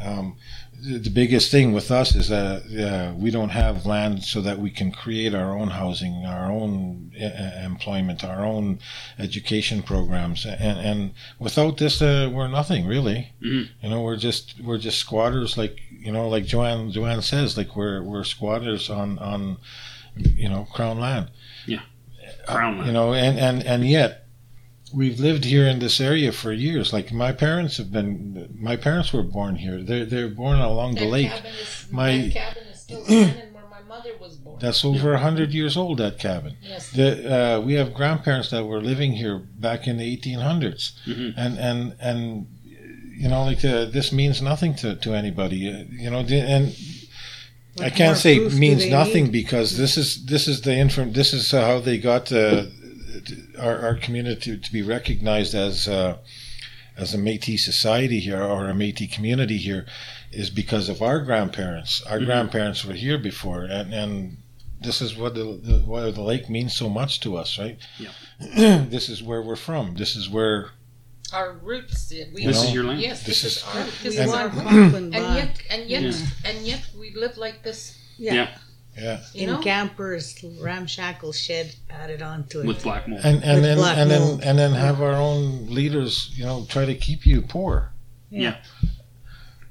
Um, 0.00 0.36
the, 0.78 0.98
the 0.98 1.10
biggest 1.10 1.50
thing 1.50 1.72
with 1.72 1.90
us 1.90 2.14
is 2.14 2.28
that 2.28 2.62
uh, 2.78 3.14
we 3.16 3.30
don't 3.30 3.48
have 3.48 3.86
land 3.86 4.22
so 4.22 4.40
that 4.42 4.58
we 4.58 4.70
can 4.70 4.92
create 4.92 5.34
our 5.34 5.56
own 5.56 5.68
housing, 5.68 6.24
our 6.26 6.50
own 6.52 7.12
uh, 7.20 7.64
employment, 7.64 8.22
our 8.22 8.44
own 8.44 8.78
education 9.18 9.82
programs. 9.82 10.44
And, 10.44 10.78
and 10.78 11.14
without 11.38 11.78
this, 11.78 12.02
uh, 12.02 12.30
we're 12.32 12.46
nothing 12.48 12.86
really. 12.86 13.32
Mhm. 13.42 13.68
You 13.82 13.88
know, 13.90 14.02
we're 14.02 14.16
just 14.18 14.60
we're 14.62 14.78
just 14.78 14.98
squatters, 14.98 15.56
like 15.56 15.80
you 15.90 16.12
know, 16.12 16.28
like 16.28 16.44
Joanne 16.44 16.92
Joanne 16.92 17.22
says, 17.22 17.56
like 17.56 17.74
we're 17.74 18.02
we're 18.02 18.22
squatters 18.24 18.90
on 18.90 19.18
on 19.18 19.56
you 20.16 20.48
know 20.48 20.66
crown 20.72 21.00
land. 21.00 21.30
Crown. 22.46 22.86
You 22.86 22.92
know, 22.92 23.12
and 23.14 23.38
and 23.38 23.62
and 23.64 23.88
yet 23.88 24.22
we've 24.94 25.18
lived 25.18 25.44
here 25.44 25.66
in 25.66 25.78
this 25.80 26.00
area 26.00 26.32
for 26.32 26.52
years. 26.52 26.92
Like 26.92 27.12
my 27.12 27.32
parents 27.32 27.76
have 27.78 27.90
been, 27.90 28.48
my 28.58 28.76
parents 28.76 29.12
were 29.12 29.22
born 29.24 29.56
here. 29.56 29.82
They're 29.82 30.04
they're 30.06 30.28
born 30.28 30.58
along 30.58 30.94
the 30.94 31.06
lake. 31.06 31.30
cabin 31.30 31.52
is, 31.52 31.86
My- 31.90 32.18
that 32.18 32.32
cabin 32.32 32.62
is 32.72 32.80
still 32.80 33.04
standing 33.04 33.52
where 33.52 33.64
my 33.70 33.82
mother 33.88 34.10
was 34.20 34.36
born. 34.36 34.58
That's 34.60 34.84
over 34.84 35.12
a 35.12 35.18
hundred 35.18 35.52
years 35.52 35.76
old. 35.76 35.98
That 35.98 36.18
cabin. 36.18 36.56
yes. 36.62 36.90
The, 36.92 37.08
uh, 37.36 37.60
we 37.60 37.74
have 37.74 37.92
grandparents 37.94 38.50
that 38.50 38.64
were 38.64 38.80
living 38.80 39.12
here 39.12 39.38
back 39.38 39.86
in 39.88 39.96
the 39.98 40.04
1800s, 40.16 40.92
Mhm. 41.06 41.34
and 41.36 41.58
and 41.58 41.94
and 42.00 42.46
you 43.18 43.28
know, 43.28 43.42
like 43.44 43.64
uh 43.64 43.86
this 43.86 44.12
means 44.12 44.40
nothing 44.40 44.74
to 44.76 44.94
to 44.96 45.14
anybody. 45.14 45.68
Uh, 45.68 45.84
you 45.90 46.10
know, 46.10 46.22
the- 46.22 46.40
and 47.76 47.86
I 47.86 47.90
can't 47.90 48.16
say 48.18 48.38
proof 48.38 48.54
means 48.54 48.86
nothing 48.88 49.24
need? 49.24 49.32
because 49.32 49.76
this 49.76 49.96
is 49.96 50.24
this 50.26 50.48
is 50.48 50.60
the 50.62 50.72
inform 50.72 51.12
this 51.12 51.32
is 51.32 51.50
how 51.50 51.80
they 51.80 51.98
got 51.98 52.32
uh, 52.32 52.64
our 53.58 53.78
our 53.86 53.94
community 53.94 54.56
to 54.58 54.72
be 54.72 54.82
recognized 54.82 55.54
as 55.54 55.86
uh, 55.88 56.16
as 56.96 57.14
a 57.14 57.18
Métis 57.18 57.60
society 57.60 58.20
here 58.20 58.42
or 58.42 58.68
a 58.68 58.72
Métis 58.72 59.12
community 59.12 59.58
here 59.58 59.86
is 60.32 60.50
because 60.50 60.88
of 60.88 61.02
our 61.02 61.20
grandparents. 61.20 62.02
Our 62.02 62.18
Mhm. 62.20 62.26
grandparents 62.26 62.84
were 62.84 62.94
here 62.94 63.18
before, 63.18 63.64
and 63.64 63.92
and 63.94 64.36
this 64.80 65.00
is 65.00 65.16
what 65.16 65.34
the, 65.34 65.44
the 65.62 65.78
why 65.84 66.10
the 66.10 66.22
lake 66.22 66.48
means 66.50 66.74
so 66.74 66.88
much 66.88 67.20
to 67.20 67.36
us, 67.36 67.58
right? 67.58 67.78
Yeah. 67.98 68.84
this 68.90 69.08
is 69.08 69.22
where 69.22 69.42
we're 69.42 69.56
from. 69.56 69.94
This 69.96 70.16
is 70.16 70.28
where 70.28 70.70
Our 71.32 71.52
roots. 71.54 72.12
uh, 72.12 72.24
We, 72.32 72.46
This 72.46 72.56
know, 72.56 72.62
is 72.68 72.74
your 72.74 72.84
land. 72.84 73.00
Yes, 73.00 73.22
This 73.24 73.42
this, 73.42 73.44
is- 73.44 73.56
is 73.58 73.64
our. 73.64 73.84
This 74.02 74.16
We 74.16 74.22
is 74.22 74.28
want 74.28 74.40
our 74.42 74.48
home. 74.48 74.94
And 74.94 75.12
yet, 75.14 75.62
and 75.70 75.90
yet, 75.90 76.02
Yeah. 76.02 76.26
and 76.44 76.66
yet, 76.66 76.82
we 76.98 77.12
live 77.14 77.36
like 77.36 77.62
this. 77.62 77.96
Yeah. 78.18 78.34
Yeah. 78.34 78.58
yeah. 78.96 79.20
You 79.34 79.42
In 79.48 79.54
know. 79.54 79.60
campers, 79.62 80.42
ramshackle 80.60 81.32
shed 81.32 81.74
added 81.90 82.22
onto 82.22 82.60
it. 82.60 82.66
with 82.66 82.82
black 82.82 83.08
mold. 83.08 83.20
And 83.24 83.42
and 83.44 83.64
then 83.64 83.76
black 83.78 83.98
and 83.98 84.10
then 84.10 84.40
and 84.42 84.58
then 84.58 84.72
have 84.72 85.02
our 85.02 85.14
own 85.14 85.66
leaders, 85.68 86.30
you 86.36 86.44
know, 86.44 86.64
try 86.68 86.84
to 86.86 86.94
keep 86.94 87.26
you 87.26 87.42
poor. 87.42 87.92
Yeah. 88.30 88.56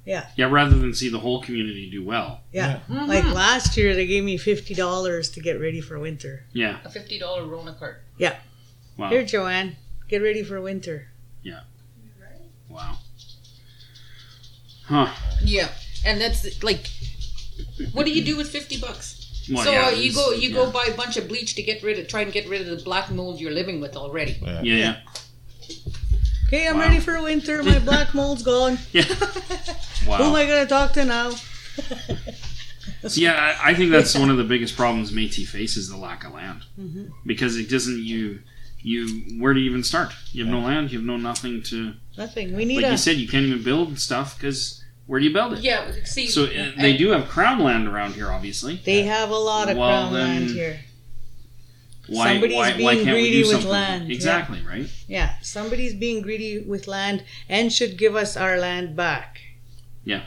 Yeah. 0.05 0.27
Yeah, 0.35 0.45
rather 0.51 0.77
than 0.77 0.93
see 0.93 1.09
the 1.09 1.17
whole 1.19 1.41
community 1.41 1.89
do 1.89 2.03
well. 2.05 2.41
Yeah. 2.51 2.81
Mhm. 2.87 3.07
Like 3.07 3.23
last 3.33 3.75
year, 3.75 3.95
they 3.95 4.05
gave 4.05 4.23
me 4.23 4.37
fifty 4.37 4.75
dollars 4.75 5.31
to 5.31 5.39
get 5.41 5.59
ready 5.59 5.81
for 5.81 5.97
winter. 5.97 6.43
Yeah. 6.53 6.77
a 6.85 6.89
fifty 6.91 7.17
dollar 7.17 7.45
Rona 7.45 7.73
cart. 7.73 8.03
Wow. 8.97 9.09
Here, 9.09 9.25
Joanne, 9.25 9.75
get 10.07 10.21
ready 10.21 10.41
for 10.43 10.61
winter. 10.61 11.07
Wow. 12.69 12.97
Huh. 14.85 15.09
Yeah, 15.41 15.69
and 16.05 16.19
that's 16.19 16.61
like, 16.63 16.89
what 17.93 18.05
do 18.05 18.11
you 18.11 18.23
do 18.23 18.37
with 18.37 18.49
fifty 18.49 18.79
bucks? 18.79 19.47
Well, 19.51 19.63
so 19.63 19.71
yeah, 19.71 19.87
uh, 19.87 19.89
you 19.91 20.13
go, 20.13 20.31
you 20.31 20.49
yeah. 20.49 20.55
go 20.55 20.71
buy 20.71 20.85
a 20.85 20.95
bunch 20.95 21.17
of 21.17 21.27
bleach 21.27 21.55
to 21.55 21.63
get 21.63 21.83
rid 21.83 21.99
of, 21.99 22.07
try 22.07 22.21
and 22.21 22.33
get 22.33 22.49
rid 22.49 22.61
of 22.61 22.77
the 22.77 22.83
black 22.83 23.11
mold 23.11 23.39
you're 23.39 23.51
living 23.51 23.79
with 23.79 23.95
already. 23.95 24.37
Yeah, 24.41 24.61
yeah. 24.61 24.97
Okay, 26.47 26.67
I'm 26.67 26.75
Wow. 26.77 26.81
ready 26.81 26.99
for 26.99 27.21
winter. 27.21 27.63
My 27.63 27.79
black 27.79 28.13
mold's 28.19 28.43
gone. 28.43 28.77
Yeah. 28.91 29.05
wow. 30.07 30.17
Who 30.17 30.23
am 30.25 30.35
I 30.35 30.45
gonna 30.45 30.65
talk 30.65 30.93
to 30.93 31.05
now? 31.05 31.31
Yeah, 33.13 33.55
I, 33.61 33.69
I 33.69 33.73
think 33.75 33.91
that's 33.91 34.17
one 34.17 34.31
of 34.31 34.37
the 34.37 34.43
biggest 34.43 34.75
problems 34.75 35.11
Métis 35.11 35.45
faces: 35.45 35.89
the 35.89 35.97
lack 35.97 36.23
of 36.23 36.33
land. 36.33 36.63
Mm-hmm. 36.79 37.05
Because 37.23 37.55
it 37.55 37.69
doesn't 37.69 37.99
you 37.99 38.39
you 38.85 39.39
where 39.41 39.53
do 39.53 39.59
you 39.59 39.69
even 39.69 39.83
start? 39.83 40.13
You 40.31 40.45
have 40.45 40.53
no 40.53 40.59
land. 40.59 40.91
You 40.91 40.99
have 40.99 41.05
no 41.07 41.17
nothing 41.17 41.63
to. 41.63 41.93
Nothing. 42.17 42.55
We 42.55 42.65
need 42.65 42.77
Like 42.77 42.85
a. 42.85 42.91
you 42.91 42.97
said, 42.97 43.17
you 43.17 43.27
can't 43.27 43.45
even 43.45 43.63
build 43.63 43.99
stuff 43.99 44.37
because 44.37 44.83
where 45.07 45.19
do 45.19 45.25
you 45.25 45.33
build 45.33 45.53
it? 45.53 45.59
Yeah, 45.59 45.91
see, 46.03 46.27
So 46.27 46.45
uh, 46.45 46.71
they 46.79 46.95
do 46.95 47.09
have 47.09 47.27
crown 47.27 47.59
land 47.59 47.87
around 47.87 48.13
here, 48.13 48.31
obviously. 48.31 48.79
they 48.85 49.03
have 49.03 49.29
a 49.29 49.35
lot 49.37 49.69
of 49.69 49.77
Well, 49.77 49.87
crown 50.09 50.13
then- 50.13 50.27
land 50.41 50.49
here. 50.51 50.79
Why, 52.07 52.33
Somebody's 52.33 52.55
why, 52.55 52.71
why 52.73 52.77
being 52.93 53.03
can't 53.05 53.15
we 53.15 53.21
greedy 53.23 53.31
do 53.41 53.47
with 53.47 53.51
something? 53.53 53.69
land, 53.71 54.07
yeah. 54.09 54.13
Exactly, 54.15 54.61
right? 54.61 54.87
Yeah, 55.07 55.33
somebody's 55.41 55.95
being 55.95 56.21
greedy 56.21 56.59
with 56.59 56.87
land 56.87 57.23
and 57.49 57.73
should 57.73 57.97
give 57.97 58.15
us 58.15 58.37
our 58.37 58.59
land 58.59 58.95
back. 58.95 59.41
Yeah. 60.03 60.21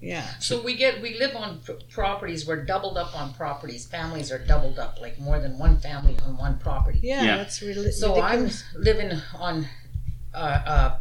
Yeah. 0.00 0.08
Yeah. 0.22 0.38
So 0.38 0.62
we 0.62 0.76
get 0.76 1.02
we 1.02 1.18
live 1.18 1.34
on 1.36 1.58
p- 1.66 1.74
properties. 1.90 2.46
We're 2.46 2.64
doubled 2.64 2.96
up 2.96 3.18
on 3.18 3.34
properties. 3.34 3.86
Families 3.86 4.30
are 4.30 4.38
doubled 4.38 4.78
up, 4.78 5.00
like 5.00 5.18
more 5.18 5.40
than 5.40 5.58
one 5.58 5.78
family 5.78 6.16
on 6.24 6.36
one 6.36 6.58
property. 6.58 7.00
Yeah, 7.02 7.22
Yeah. 7.24 7.36
that's 7.38 7.60
really 7.62 7.90
So 7.90 8.20
I'm 8.20 8.48
living 8.76 9.12
on 9.34 9.66
uh, 10.34 10.36
uh, 10.66 10.96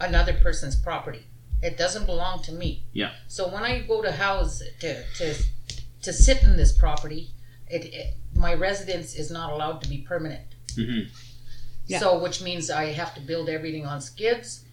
another 0.00 0.34
person's 0.34 0.76
property. 0.76 1.26
It 1.62 1.78
doesn't 1.78 2.04
belong 2.06 2.42
to 2.42 2.52
me. 2.52 2.84
Yeah. 2.92 3.12
So 3.28 3.48
when 3.48 3.62
I 3.62 3.80
go 3.80 4.02
to 4.02 4.12
house 4.12 4.62
to 4.80 5.02
to 5.18 5.34
to 6.02 6.12
sit 6.12 6.42
in 6.42 6.56
this 6.56 6.76
property, 6.76 7.30
it, 7.68 7.86
it 7.86 8.14
my 8.34 8.52
residence 8.54 9.14
is 9.14 9.30
not 9.30 9.50
allowed 9.52 9.82
to 9.82 9.88
be 9.88 9.98
permanent. 9.98 10.44
Mm-hmm. 10.76 11.08
Yeah. 11.86 12.00
So 12.00 12.18
which 12.18 12.42
means 12.42 12.70
I 12.70 12.92
have 12.92 13.14
to 13.14 13.20
build 13.20 13.48
everything 13.48 13.86
on 13.86 14.00
skids. 14.02 14.64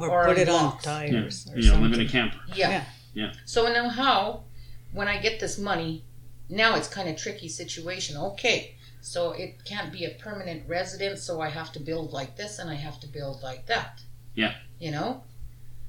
Or, 0.00 0.10
or 0.10 0.24
put 0.26 0.38
it 0.38 0.48
on 0.48 0.60
blocks. 0.60 0.84
tires 0.84 1.50
or 1.52 1.58
You 1.58 1.72
know, 1.72 1.78
live 1.78 1.92
in 1.92 2.00
a 2.00 2.08
camper. 2.08 2.38
Yeah. 2.54 2.70
Yeah. 2.70 2.84
Yeah. 3.14 3.32
So 3.44 3.72
now 3.72 3.88
how, 3.88 4.44
when 4.92 5.08
I 5.08 5.18
get 5.18 5.40
this 5.40 5.58
money, 5.58 6.04
now 6.48 6.76
it's 6.76 6.88
kind 6.88 7.08
of 7.08 7.16
tricky 7.16 7.48
situation. 7.48 8.16
Okay, 8.16 8.76
so 9.00 9.32
it 9.32 9.64
can't 9.64 9.92
be 9.92 10.04
a 10.04 10.10
permanent 10.10 10.68
residence, 10.68 11.22
so 11.22 11.40
I 11.40 11.48
have 11.48 11.72
to 11.72 11.80
build 11.80 12.12
like 12.12 12.36
this 12.36 12.58
and 12.58 12.70
I 12.70 12.74
have 12.74 13.00
to 13.00 13.06
build 13.06 13.42
like 13.42 13.66
that. 13.66 14.02
Yeah. 14.34 14.54
You 14.78 14.92
know. 14.92 15.22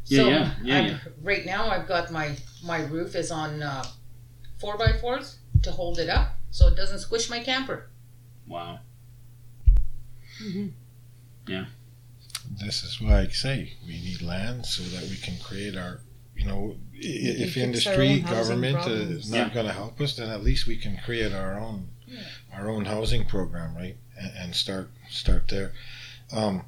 Yeah, 0.05 0.18
so 0.18 0.30
yeah, 0.30 0.51
yeah, 0.64 0.82
yeah. 0.88 0.97
Right 1.22 1.45
now, 1.45 1.70
I've 1.70 1.88
got 1.88 2.12
my 2.12 2.36
my 2.64 2.82
roof 2.84 3.16
is 3.16 3.32
on 3.32 3.62
uh, 3.62 3.84
four 4.57 4.78
by 4.78 4.93
fours 4.93 5.38
to 5.62 5.72
hold 5.72 5.99
it 5.99 6.10
up, 6.10 6.30
so 6.49 6.68
it 6.68 6.76
doesn't 6.76 6.99
squish 6.99 7.30
my 7.30 7.41
camper. 7.41 7.89
Wow. 8.47 8.80
This 12.59 12.83
is 12.83 12.99
why 13.01 13.21
I 13.21 13.27
say 13.27 13.73
we 13.85 13.93
need 13.93 14.21
land 14.21 14.65
so 14.65 14.83
that 14.83 15.09
we 15.09 15.17
can 15.17 15.37
create 15.39 15.75
our 15.77 16.01
you 16.35 16.45
know, 16.45 16.77
i- 16.95 16.99
if 17.01 17.57
industry, 17.57 18.19
government 18.21 18.87
uh, 18.87 18.91
is 18.91 19.29
not 19.29 19.47
Yeah. 19.49 19.53
going 19.53 19.65
to 19.65 19.73
help 19.73 19.99
us, 19.99 20.15
then 20.15 20.29
at 20.29 20.41
least 20.41 20.67
we 20.67 20.77
can 20.77 20.97
create 20.97 21.33
our 21.33 21.59
own 21.59 21.89
our 22.53 22.69
own 22.69 22.85
housing 22.85 23.25
program, 23.25 23.75
right? 23.75 23.97
And, 24.17 24.31
and 24.37 24.55
start 24.55 24.89
start 25.09 25.49
there. 25.49 25.73
Um, 26.31 26.63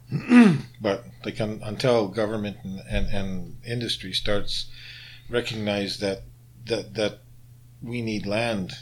but 0.81 1.05
like 1.23 1.39
un, 1.39 1.61
until 1.63 2.07
government 2.09 2.57
and, 2.63 2.79
and, 2.89 3.07
and 3.07 3.57
industry 3.65 4.11
starts 4.13 4.65
recognize 5.29 5.99
that 5.99 6.23
that 6.65 6.93
that 6.95 7.19
we 7.81 8.01
need 8.01 8.25
land, 8.25 8.73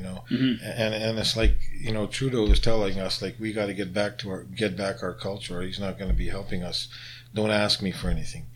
you 0.00 0.06
know, 0.06 0.24
Mhm. 0.30 0.58
and 0.62 0.94
and 0.94 1.18
it's 1.18 1.36
like 1.36 1.56
you 1.78 1.92
know 1.92 2.06
Trudeau 2.06 2.46
is 2.46 2.60
telling 2.60 2.98
us 2.98 3.20
like 3.20 3.36
we 3.38 3.52
got 3.52 3.66
to 3.66 3.74
get 3.74 3.92
back 3.92 4.16
to 4.18 4.30
our 4.30 4.44
get 4.44 4.76
back 4.76 5.02
our 5.02 5.14
culture. 5.14 5.58
Or 5.58 5.62
he's 5.62 5.78
not 5.80 5.98
going 5.98 6.10
to 6.10 6.16
be 6.16 6.28
helping 6.28 6.62
us. 6.62 6.88
Don't 7.34 7.50
ask 7.50 7.82
me 7.82 7.90
for 7.92 8.08
anything, 8.08 8.46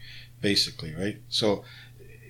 basically, 0.40 0.94
right? 0.94 1.18
So 1.28 1.64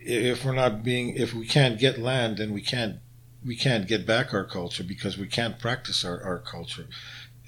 if 0.04 0.44
we're 0.44 0.52
not 0.52 0.82
being 0.82 1.16
if 1.16 1.32
we 1.32 1.46
can't 1.46 1.78
get 1.78 1.98
land, 1.98 2.38
then 2.38 2.52
we 2.52 2.60
can't 2.60 2.96
we 3.44 3.56
can't 3.56 3.86
get 3.86 4.06
back 4.06 4.34
our 4.34 4.44
culture 4.44 4.82
because 4.84 5.16
we 5.18 5.26
can't 5.26 5.58
practice 5.58 6.04
our, 6.04 6.20
our 6.22 6.38
culture. 6.38 6.86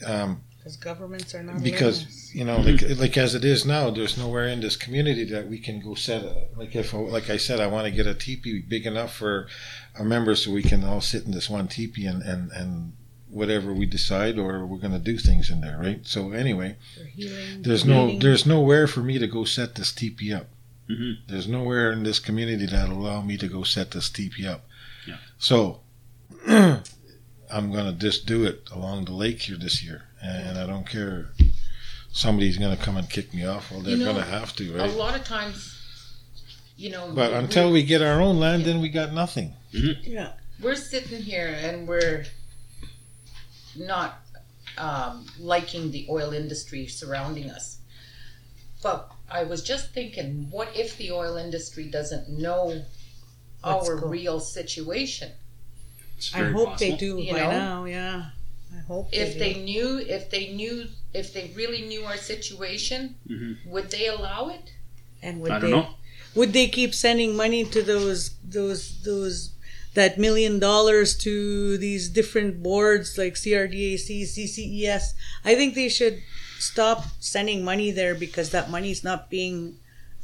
Um, 0.04 0.42
Because 0.66 0.78
governments 0.78 1.32
are 1.32 1.44
not 1.44 1.62
because 1.62 2.34
you 2.34 2.44
know 2.44 2.56
like 2.56 2.82
like 2.98 3.16
as 3.16 3.36
it 3.36 3.44
is 3.44 3.64
now 3.64 3.88
there's 3.88 4.18
nowhere 4.18 4.48
in 4.48 4.58
this 4.58 4.74
community 4.74 5.22
that 5.26 5.46
we 5.46 5.60
can 5.60 5.78
go 5.78 5.94
set 5.94 6.24
a, 6.24 6.48
like 6.56 6.74
if 6.74 6.92
like 6.92 7.30
i 7.30 7.36
said 7.36 7.60
i 7.60 7.68
want 7.68 7.84
to 7.84 7.92
get 7.92 8.08
a 8.08 8.14
teepee 8.14 8.62
big 8.62 8.84
enough 8.84 9.14
for 9.14 9.46
our 9.96 10.04
members 10.04 10.44
so 10.44 10.50
we 10.50 10.64
can 10.64 10.82
all 10.82 11.00
sit 11.00 11.24
in 11.24 11.30
this 11.30 11.48
one 11.48 11.68
teepee 11.68 12.04
and 12.04 12.20
and 12.20 12.50
and 12.50 12.94
whatever 13.30 13.72
we 13.72 13.86
decide 13.86 14.40
or 14.40 14.66
we're 14.66 14.78
going 14.78 14.92
to 14.92 14.98
do 15.12 15.16
things 15.18 15.50
in 15.50 15.60
there 15.60 15.78
right 15.78 16.04
so 16.04 16.32
anyway 16.32 16.74
healing. 17.14 17.62
there's 17.62 17.84
no 17.84 18.06
healing. 18.06 18.18
there's 18.18 18.44
nowhere 18.44 18.88
for 18.88 19.04
me 19.04 19.20
to 19.20 19.28
go 19.28 19.44
set 19.44 19.76
this 19.76 19.92
teepee 19.92 20.32
up 20.32 20.48
Mhm. 20.90 21.18
there's 21.28 21.46
nowhere 21.46 21.92
in 21.92 22.02
this 22.02 22.18
community 22.18 22.66
that'll 22.66 22.98
allow 22.98 23.22
me 23.22 23.36
to 23.36 23.46
go 23.46 23.62
set 23.62 23.92
this 23.92 24.10
teepee 24.10 24.48
up 24.48 24.66
Yeah. 25.06 25.18
so 25.38 25.78
i'm 26.48 27.70
going 27.70 27.86
to 27.86 27.92
just 27.92 28.26
do 28.26 28.44
it 28.44 28.68
along 28.72 29.04
the 29.04 29.12
lake 29.12 29.42
here 29.42 29.56
this 29.56 29.80
year 29.84 30.02
and 30.26 30.58
i 30.58 30.66
don't 30.66 30.86
care 30.88 31.26
somebody's 32.12 32.56
going 32.56 32.76
to 32.76 32.82
come 32.82 32.96
and 32.96 33.08
kick 33.10 33.32
me 33.34 33.44
off 33.46 33.70
well 33.70 33.80
they're 33.80 33.96
You 33.96 34.04
know, 34.04 34.12
going 34.12 34.24
to 34.24 34.30
have 34.30 34.54
to 34.56 34.74
right? 34.76 34.90
A 34.90 34.92
lot 34.94 35.14
of 35.14 35.24
times, 35.24 35.58
you 36.76 36.90
know, 36.90 37.10
but 37.14 37.30
we- 37.32 37.36
until 37.38 37.70
we 37.72 37.82
get 37.82 38.02
our 38.02 38.20
own 38.20 38.38
land 38.40 38.64
then 38.64 38.80
we 38.80 38.88
got 38.88 39.12
nothing 39.12 39.54
Yeah. 39.70 40.32
we're 40.60 40.74
sitting 40.76 41.20
here 41.22 41.54
and 41.60 41.86
we're 41.86 42.24
not 43.76 44.20
um, 44.78 45.26
liking 45.38 45.90
the 45.90 46.06
oil 46.10 46.32
industry 46.32 46.86
surrounding 46.86 47.50
us. 47.50 47.78
But 48.82 49.10
I 49.30 49.44
was 49.44 49.62
just 49.62 49.92
thinking, 49.92 50.48
what 50.50 50.68
if 50.76 50.96
the 50.98 51.10
oil 51.12 51.36
industry 51.36 51.84
doesn't 51.90 52.28
know 52.28 52.82
What's 53.62 53.88
our 53.88 53.96
go- 53.96 54.08
real 54.08 54.40
situation? 54.40 55.32
It's 56.16 56.34
I 56.34 56.40
very 56.40 56.52
hope 56.52 56.78
they 56.78 56.96
do 56.96 57.18
You 57.18 57.32
by 57.32 57.38
know? 57.40 57.50
now. 57.50 57.84
Yeah. 57.84 58.30
I 58.74 58.80
hope 58.80 59.08
If 59.12 59.34
they, 59.38 59.52
they 59.54 59.60
knew, 59.62 59.98
if 59.98 60.30
they 60.30 60.52
knew, 60.52 60.86
if 61.14 61.32
they 61.32 61.50
really 61.54 61.82
knew 61.82 62.02
our 62.04 62.16
situation, 62.16 63.14
Mhm. 63.28 63.56
would 63.66 63.90
they 63.90 64.06
allow 64.06 64.48
it? 64.48 64.72
and 65.22 65.40
would 65.40 65.50
I 65.50 65.58
they 65.58 65.70
don't 65.70 65.84
know. 65.84 65.94
would 66.34 66.52
they 66.52 66.68
keep 66.68 66.94
sending 66.94 67.34
money 67.36 67.64
to 67.64 67.82
those 67.82 68.30
those 68.44 69.02
those 69.02 69.50
that 69.94 70.18
million 70.18 70.58
dollars 70.60 71.16
to 71.16 71.78
these 71.78 72.08
different 72.10 72.62
boards 72.62 73.16
like 73.16 73.34
CRDAC, 73.34 74.26
CCES? 74.28 75.14
I 75.44 75.54
think 75.54 75.74
they 75.74 75.88
should 75.88 76.20
stop 76.58 77.06
sending 77.18 77.64
money 77.64 77.90
there 77.90 78.14
because 78.14 78.50
that 78.50 78.70
money 78.70 78.90
is 78.90 79.02
not 79.02 79.30
being 79.30 79.76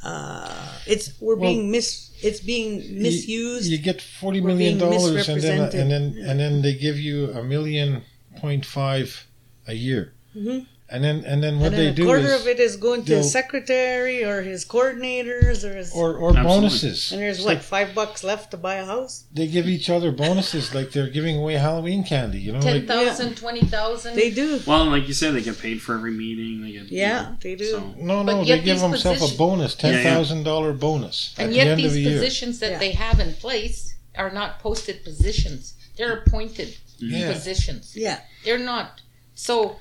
uh, 0.03 0.77
it's 0.85 1.11
we're 1.19 1.35
Well, 1.35 1.49
being 1.49 1.71
mis 1.71 2.11
it's 2.21 2.39
being 2.39 3.01
misused. 3.01 3.65
you, 3.71 3.77
you 3.77 3.83
get 3.83 4.01
40 4.01 4.41
We're 4.41 4.47
million 4.49 4.77
being 4.77 4.91
dollars 4.91 5.27
and 5.29 5.41
then 5.41 5.59
and 5.73 5.89
then 5.91 6.03
and 6.29 6.39
then 6.39 6.61
they 6.61 6.75
give 6.75 6.99
you 6.99 7.31
a 7.31 7.43
million 7.43 8.03
point 8.43 8.65
five 8.65 9.25
a 9.67 9.73
year 9.73 10.11
Mhm. 10.35 10.65
and 10.89 11.01
then 11.01 11.23
and 11.23 11.41
then 11.41 11.61
what 11.61 11.67
and 11.71 11.77
they 11.81 11.87
a 11.87 11.91
do 11.93 12.03
quarter 12.03 12.27
is 12.35 12.41
of 12.41 12.45
it 12.53 12.59
is 12.59 12.75
going 12.75 13.05
to 13.05 13.15
his 13.15 13.31
secretary 13.31 14.21
or 14.25 14.41
his 14.41 14.65
coordinators 14.65 15.63
or 15.63 15.73
his 15.77 15.93
or, 15.93 16.09
or 16.17 16.31
Absolutely. 16.31 16.43
bonuses 16.43 17.11
and 17.13 17.21
there's 17.21 17.37
It's 17.37 17.45
what 17.45 17.53
like 17.53 17.63
five 17.63 17.95
bucks 17.95 18.21
left 18.21 18.51
to 18.51 18.57
buy 18.57 18.75
a 18.75 18.85
house. 18.85 19.23
they 19.33 19.47
give 19.47 19.65
each 19.69 19.89
other 19.89 20.11
bonuses 20.11 20.75
like 20.75 20.91
they're 20.91 21.07
giving 21.19 21.37
away 21.37 21.53
halloween 21.53 22.03
candy 22.03 22.39
you 22.41 22.51
know 22.51 22.59
like 22.59 22.85
10,000, 22.85 23.35
20,000? 23.37 24.15
They 24.17 24.29
do. 24.31 24.59
Well, 24.67 24.85
like 24.95 25.07
you 25.07 25.13
said, 25.13 25.35
they 25.35 25.41
get 25.49 25.57
paid 25.67 25.81
for 25.81 25.95
every 25.95 26.11
meeting. 26.11 26.61
They 26.63 26.71
get 26.73 26.91
Yeah, 26.91 27.35
they 27.39 27.55
do. 27.55 27.69
So, 27.71 27.79
no 27.97 28.21
no 28.23 28.41
yet 28.41 28.55
they 28.59 28.65
give 28.65 28.75
these 28.75 28.81
themselves 28.81 29.21
a 29.21 29.23
position- 29.31 29.37
bonus 29.37 29.77
Yeah, 29.81 29.91
yeah. 29.91 30.03
$10000 30.03 30.73
bonus 30.87 31.17
at 31.37 31.43
And 31.45 31.51
the 31.53 31.57
yet 31.59 31.67
end 31.67 31.71
of 31.73 31.77
these 31.85 31.93
the 31.93 32.01
year 32.09 32.19
positions 32.19 32.59
that 32.59 32.71
Yeah. 32.71 32.79
they 32.83 32.91
have 32.91 33.21
in 33.21 33.31
place 33.45 33.93
are 34.17 34.31
not 34.39 34.59
posted 34.59 34.97
positions. 35.05 35.75
They're 35.97 36.17
appointed 36.25 36.69
Yeah. 37.11 37.31
positions. 37.33 37.95
Yeah. 37.95 38.19
They're 38.45 38.57
not. 38.59 39.01
So 39.35 39.77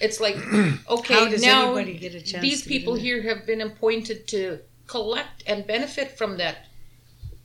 it's 0.00 0.20
like, 0.20 0.36
okay, 0.88 1.14
How 1.14 1.28
does 1.28 1.42
now 1.42 1.74
anybody 1.74 1.98
get 1.98 2.14
a 2.14 2.20
chance 2.22 2.42
these 2.42 2.62
people 2.66 2.94
here 2.94 3.22
have 3.22 3.46
been 3.46 3.60
appointed 3.60 4.26
to 4.28 4.60
collect 4.86 5.42
and 5.46 5.66
benefit 5.66 6.16
from 6.18 6.36
that 6.38 6.66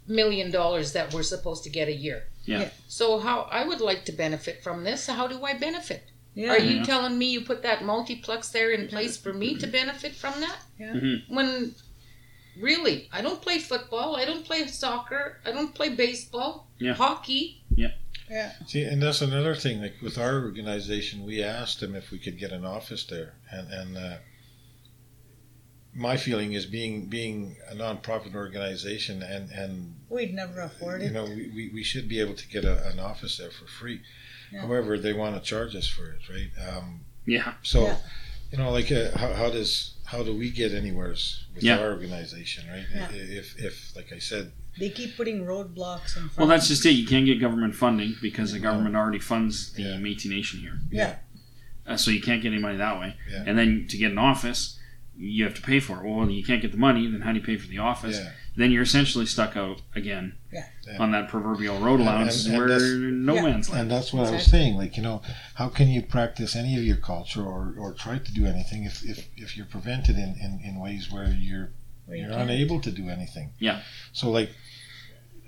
million 0.07 0.51
dollars 0.51 0.93
that 0.93 1.13
we're 1.13 1.23
supposed 1.23 1.63
to 1.63 1.69
get 1.69 1.87
a 1.87 1.93
year. 1.93 2.23
Yeah. 2.45 2.59
Yeah. 2.61 2.69
So 2.87 3.19
how 3.19 3.47
I 3.51 3.65
would 3.67 3.81
like 3.81 4.05
to 4.05 4.11
benefit 4.11 4.63
from 4.63 4.83
this. 4.83 5.07
How 5.07 5.27
do 5.27 5.43
I 5.43 5.53
benefit? 5.53 6.03
Yeah. 6.35 6.51
Are 6.51 6.59
you 6.59 6.77
Yeah. 6.77 6.83
telling 6.83 7.17
me 7.17 7.27
you 7.31 7.41
put 7.41 7.63
that 7.63 7.83
multiplex 7.83 8.49
there 8.49 8.71
in 8.71 8.87
place 8.87 9.17
for 9.17 9.33
me 9.33 9.55
to 9.57 9.67
benefit 9.67 10.13
from 10.13 10.39
that? 10.41 10.59
Yeah. 10.79 10.93
Mhm. 10.93 11.29
When 11.29 11.75
really, 12.59 13.09
I 13.11 13.21
don't 13.21 13.41
play 13.41 13.59
football, 13.59 14.15
I 14.15 14.25
don't 14.25 14.45
play 14.45 14.65
soccer, 14.67 15.39
I 15.45 15.51
don't 15.51 15.73
play 15.73 15.89
baseball, 15.89 16.67
Yeah. 16.79 16.93
hockey. 16.93 17.63
See, 18.65 18.83
and 18.83 19.01
that's 19.01 19.21
another 19.21 19.55
thing. 19.55 19.81
Like 19.81 19.95
with 20.01 20.17
our 20.17 20.41
organization, 20.41 21.25
we 21.25 21.43
asked 21.43 21.79
them 21.79 21.95
if 21.95 22.11
we 22.11 22.17
could 22.19 22.37
get 22.39 22.51
an 22.51 22.65
office 22.65 23.05
there, 23.05 23.33
and 23.51 23.71
and 23.71 23.97
uh, 23.97 24.17
my 25.93 26.17
feeling 26.17 26.53
is 26.53 26.65
being 26.65 27.05
being 27.05 27.55
a 27.69 27.75
nonprofit 27.75 28.35
organization, 28.35 29.21
and 29.23 29.49
and 29.51 29.95
We'd 30.09 30.33
never 30.33 30.61
afford 30.61 31.01
it. 31.01 31.05
you 31.05 31.11
know 31.11 31.25
we, 31.25 31.51
we, 31.55 31.71
we 31.73 31.83
should 31.83 32.07
be 32.09 32.19
able 32.19 32.33
to 32.35 32.47
get 32.47 32.65
a, 32.65 32.87
an 32.89 32.99
office 32.99 33.37
there 33.37 33.51
for 33.51 33.65
free. 33.67 34.01
Yeah. 34.51 34.61
However, 34.61 34.97
they 34.97 35.13
want 35.13 35.35
to 35.35 35.41
charge 35.41 35.75
us 35.75 35.87
for 35.87 36.09
it, 36.09 36.19
right? 36.29 36.51
Um, 36.69 37.01
yeah. 37.25 37.53
so, 37.63 37.83
Yeah. 37.85 37.97
you 38.51 38.57
know, 38.59 38.71
like 38.71 38.91
uh, 38.91 39.17
how, 39.17 39.33
how 39.33 39.49
does 39.49 39.93
how 40.05 40.21
do 40.23 40.35
we 40.37 40.49
get 40.51 40.71
anywheres 40.73 41.45
with 41.55 41.63
Yeah. 41.63 41.79
our 41.79 41.91
organization, 41.91 42.65
right? 42.69 42.85
Yeah. 42.93 43.09
If 43.11 43.55
if 43.57 43.95
like 43.95 44.11
I 44.13 44.19
said, 44.19 44.51
They 44.79 44.89
keep 44.89 45.15
putting 45.15 45.45
roadblocks 45.45 46.17
in 46.17 46.23
front. 46.23 46.37
Well, 46.37 46.47
that's 46.47 46.67
just 46.67 46.85
it. 46.85 46.91
You 46.91 47.07
can't 47.07 47.25
get 47.25 47.39
government 47.39 47.75
funding 47.75 48.15
because 48.21 48.51
the 48.51 48.59
government 48.59 48.95
already 48.95 49.19
funds 49.19 49.71
the 49.73 49.83
Yeah. 49.83 49.89
Métis 49.97 50.29
Nation 50.29 50.59
here. 50.59 50.79
Yeah. 50.91 51.15
Uh, 51.87 51.95
so 51.97 52.11
you 52.11 52.21
can't 52.21 52.41
get 52.41 52.51
any 52.51 52.61
money 52.61 52.77
that 52.77 52.99
way. 52.99 53.15
Yeah. 53.31 53.43
And 53.45 53.57
then 53.57 53.85
to 53.89 53.97
get 53.97 54.11
an 54.11 54.17
office, 54.17 54.77
you 55.17 55.43
have 55.45 55.53
to 55.55 55.61
pay 55.61 55.79
for 55.79 56.03
it. 56.03 56.09
Well, 56.09 56.29
you 56.29 56.43
can't 56.43 56.61
get 56.61 56.71
the 56.71 56.77
money. 56.77 57.07
Then 57.07 57.21
how 57.21 57.31
do 57.31 57.39
you 57.39 57.45
pay 57.45 57.57
for 57.57 57.67
the 57.67 57.77
office? 57.77 58.17
yeah, 58.17 58.31
Then 58.57 58.71
you're 58.71 58.83
essentially 58.83 59.25
stuck 59.25 59.55
out 59.55 59.81
again 59.95 60.33
Yeah. 60.51 60.65
Yeah. 60.87 60.97
on 60.97 61.11
that 61.11 61.29
proverbial 61.29 61.79
road 61.79 61.99
And- 61.99 62.09
allowance 62.09 62.45
and- 62.45 62.53
and 62.53 62.57
where 62.59 62.67
that's- 62.69 62.89
no 62.91 63.35
Yeah. 63.35 63.41
man's 63.43 63.69
land. 63.69 63.81
And 63.83 63.91
that's 63.91 64.11
what 64.11 64.19
I 64.27 64.31
was 64.31 64.41
Exactly. 64.41 64.51
saying. 64.59 64.75
Like, 64.75 64.97
you 64.97 65.03
know, 65.03 65.21
how 65.55 65.69
can 65.69 65.87
you 65.89 66.01
practice 66.01 66.55
any 66.55 66.75
of 66.77 66.83
your 66.83 66.97
culture 66.97 67.43
or, 67.43 67.75
or 67.77 67.93
try 67.93 68.17
to 68.17 68.33
do 68.33 68.45
anything 68.45 68.83
if, 68.83 69.03
if, 69.05 69.27
if 69.37 69.55
you're 69.55 69.65
prevented 69.67 70.17
in, 70.17 70.35
in, 70.41 70.59
in 70.63 70.79
ways 70.79 71.09
where 71.11 71.31
you're 71.31 71.71
Where 72.07 72.17
you 72.17 72.23
you're 72.23 72.31
can't. 72.31 72.49
unable 72.49 72.79
to 72.81 72.91
do 72.91 73.09
anything? 73.09 73.51
Yeah. 73.59 73.81
So 74.13 74.29
like 74.31 74.49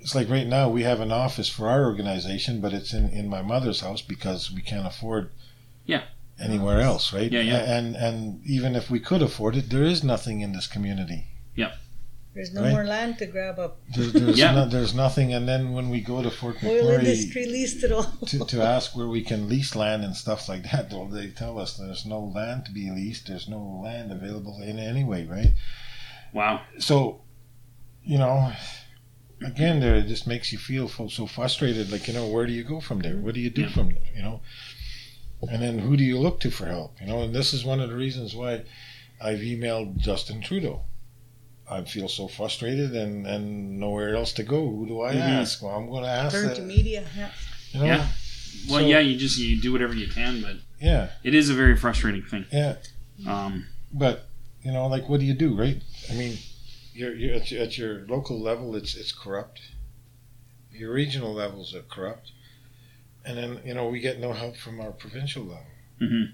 it's 0.00 0.14
like 0.14 0.28
right 0.28 0.46
now 0.46 0.68
we 0.68 0.82
have 0.84 1.00
an 1.00 1.12
office 1.12 1.48
for 1.48 1.68
our 1.68 1.84
organization, 1.84 2.60
but 2.60 2.72
it's 2.72 2.92
in, 2.92 3.08
in 3.10 3.28
my 3.28 3.42
mother's 3.42 3.80
house 3.80 4.02
because 4.02 4.50
we 4.50 4.62
can't 4.62 4.86
afford 4.86 5.30
Yeah. 5.86 6.02
anywhere 6.38 6.80
else, 6.80 7.12
right? 7.12 7.30
Yeah, 7.32 7.40
yeah. 7.40 7.76
And 7.76 7.96
and 7.96 8.40
even 8.46 8.74
if 8.76 8.90
we 8.90 9.00
could 9.00 9.22
afford 9.22 9.56
it, 9.56 9.70
there 9.70 9.82
is 9.84 10.02
nothing 10.04 10.40
in 10.40 10.52
this 10.52 10.66
community. 10.66 11.26
Yeah. 11.56 11.72
There's 12.34 12.52
no 12.54 12.62
Right. 12.62 12.70
more 12.70 12.84
land 12.84 13.18
to 13.18 13.26
grab 13.26 13.58
up. 13.58 13.78
There's 13.96 14.12
there's, 14.12 14.38
Yeah. 14.38 14.52
no, 14.54 14.66
there's 14.68 14.94
nothing. 14.94 15.34
And 15.34 15.48
then 15.48 15.72
when 15.72 15.88
we 15.90 16.00
go 16.00 16.22
to 16.22 16.30
Fort 16.30 16.62
Oil 16.62 16.84
McMurray 16.84 16.98
industry 17.00 17.46
leased 17.46 17.82
it 17.82 17.90
all. 17.90 18.04
to, 18.26 18.44
to 18.44 18.62
ask 18.62 18.94
where 18.96 19.08
we 19.08 19.22
can 19.22 19.48
lease 19.48 19.74
land 19.74 20.04
and 20.04 20.14
stuff 20.14 20.48
like 20.48 20.62
that, 20.70 20.92
well, 20.92 21.06
they 21.06 21.28
tell 21.28 21.58
us 21.58 21.76
there's 21.76 22.06
no 22.06 22.20
land 22.20 22.66
to 22.66 22.70
be 22.72 22.90
leased. 22.90 23.26
There's 23.26 23.48
no 23.48 23.80
land 23.84 24.12
available 24.12 24.62
in 24.62 24.78
any 24.78 25.02
way, 25.02 25.24
right? 25.24 25.52
Wow. 26.32 26.60
So, 26.78 27.22
you 28.04 28.18
know, 28.18 28.52
again, 29.44 29.80
there 29.80 29.96
it 29.96 30.06
just 30.06 30.26
makes 30.26 30.52
you 30.52 30.58
feel 30.58 30.88
so 30.88 31.26
frustrated. 31.26 31.90
Like, 31.92 32.08
you 32.08 32.14
know, 32.14 32.26
where 32.28 32.46
do 32.46 32.52
you 32.52 32.64
go 32.64 32.80
from 32.80 33.00
there? 33.00 33.16
What 33.16 33.34
do 33.34 33.40
you 33.40 33.50
do 33.50 33.62
Yeah. 33.62 33.68
from 33.72 33.88
there? 33.90 34.02
You 34.16 34.22
know, 34.22 34.40
and 35.50 35.62
then 35.62 35.78
who 35.78 35.96
do 35.96 36.04
you 36.04 36.18
look 36.18 36.40
to 36.40 36.50
for 36.50 36.66
help? 36.66 37.00
You 37.00 37.06
know, 37.06 37.22
and 37.22 37.34
this 37.34 37.52
is 37.54 37.64
one 37.64 37.80
of 37.80 37.88
the 37.90 37.96
reasons 37.96 38.34
why 38.34 38.62
I've 39.20 39.40
emailed 39.40 39.98
Justin 39.98 40.40
Trudeau. 40.40 40.82
I 41.70 41.82
feel 41.84 42.08
so 42.08 42.28
frustrated 42.28 42.96
and, 42.96 43.26
and 43.26 43.78
nowhere 43.78 44.14
else 44.16 44.32
to 44.34 44.42
go. 44.42 44.68
Who 44.70 44.86
do 44.86 45.02
I 45.02 45.14
Mhm. 45.14 45.20
ask? 45.20 45.62
Well, 45.62 45.74
I'm 45.76 45.88
going 45.90 46.02
to 46.04 46.08
ask. 46.10 46.34
Turn 46.34 46.48
the- 46.48 46.54
to 46.56 46.62
media. 46.62 47.04
Yeah. 47.16 47.30
You 47.72 47.80
know, 47.80 47.86
Yeah. 47.86 48.08
Well, 48.68 48.80
So- 48.80 48.86
yeah, 48.86 49.00
you 49.00 49.18
just 49.18 49.38
you 49.38 49.60
do 49.60 49.70
whatever 49.72 49.94
you 49.94 50.08
can, 50.08 50.40
but 50.40 50.56
yeah, 50.80 51.10
it 51.22 51.34
is 51.34 51.50
a 51.50 51.54
very 51.54 51.76
frustrating 51.76 52.22
thing. 52.22 52.46
yeah. 52.50 52.76
Um, 53.26 53.66
But 53.92 54.28
you 54.64 54.72
know, 54.72 54.86
like, 54.86 55.08
what 55.08 55.20
do 55.20 55.26
you 55.26 55.34
do, 55.34 55.54
right? 55.54 55.80
I 56.10 56.14
mean, 56.14 56.38
your, 56.98 57.14
your, 57.14 57.34
at, 57.36 57.50
your, 57.50 57.62
at 57.62 57.78
your 57.78 58.06
local 58.06 58.40
level, 58.40 58.74
it's 58.76 58.94
it's 58.96 59.12
corrupt. 59.12 59.60
Your 60.72 60.92
regional 60.92 61.32
levels 61.32 61.74
are 61.74 61.82
corrupt, 61.82 62.32
and 63.24 63.36
then 63.38 63.60
you 63.64 63.74
know 63.74 63.88
we 63.88 64.00
get 64.00 64.18
no 64.20 64.32
help 64.32 64.56
from 64.56 64.80
our 64.80 64.92
provincial 64.92 65.44
level. 65.44 65.66
Mhm. 66.00 66.32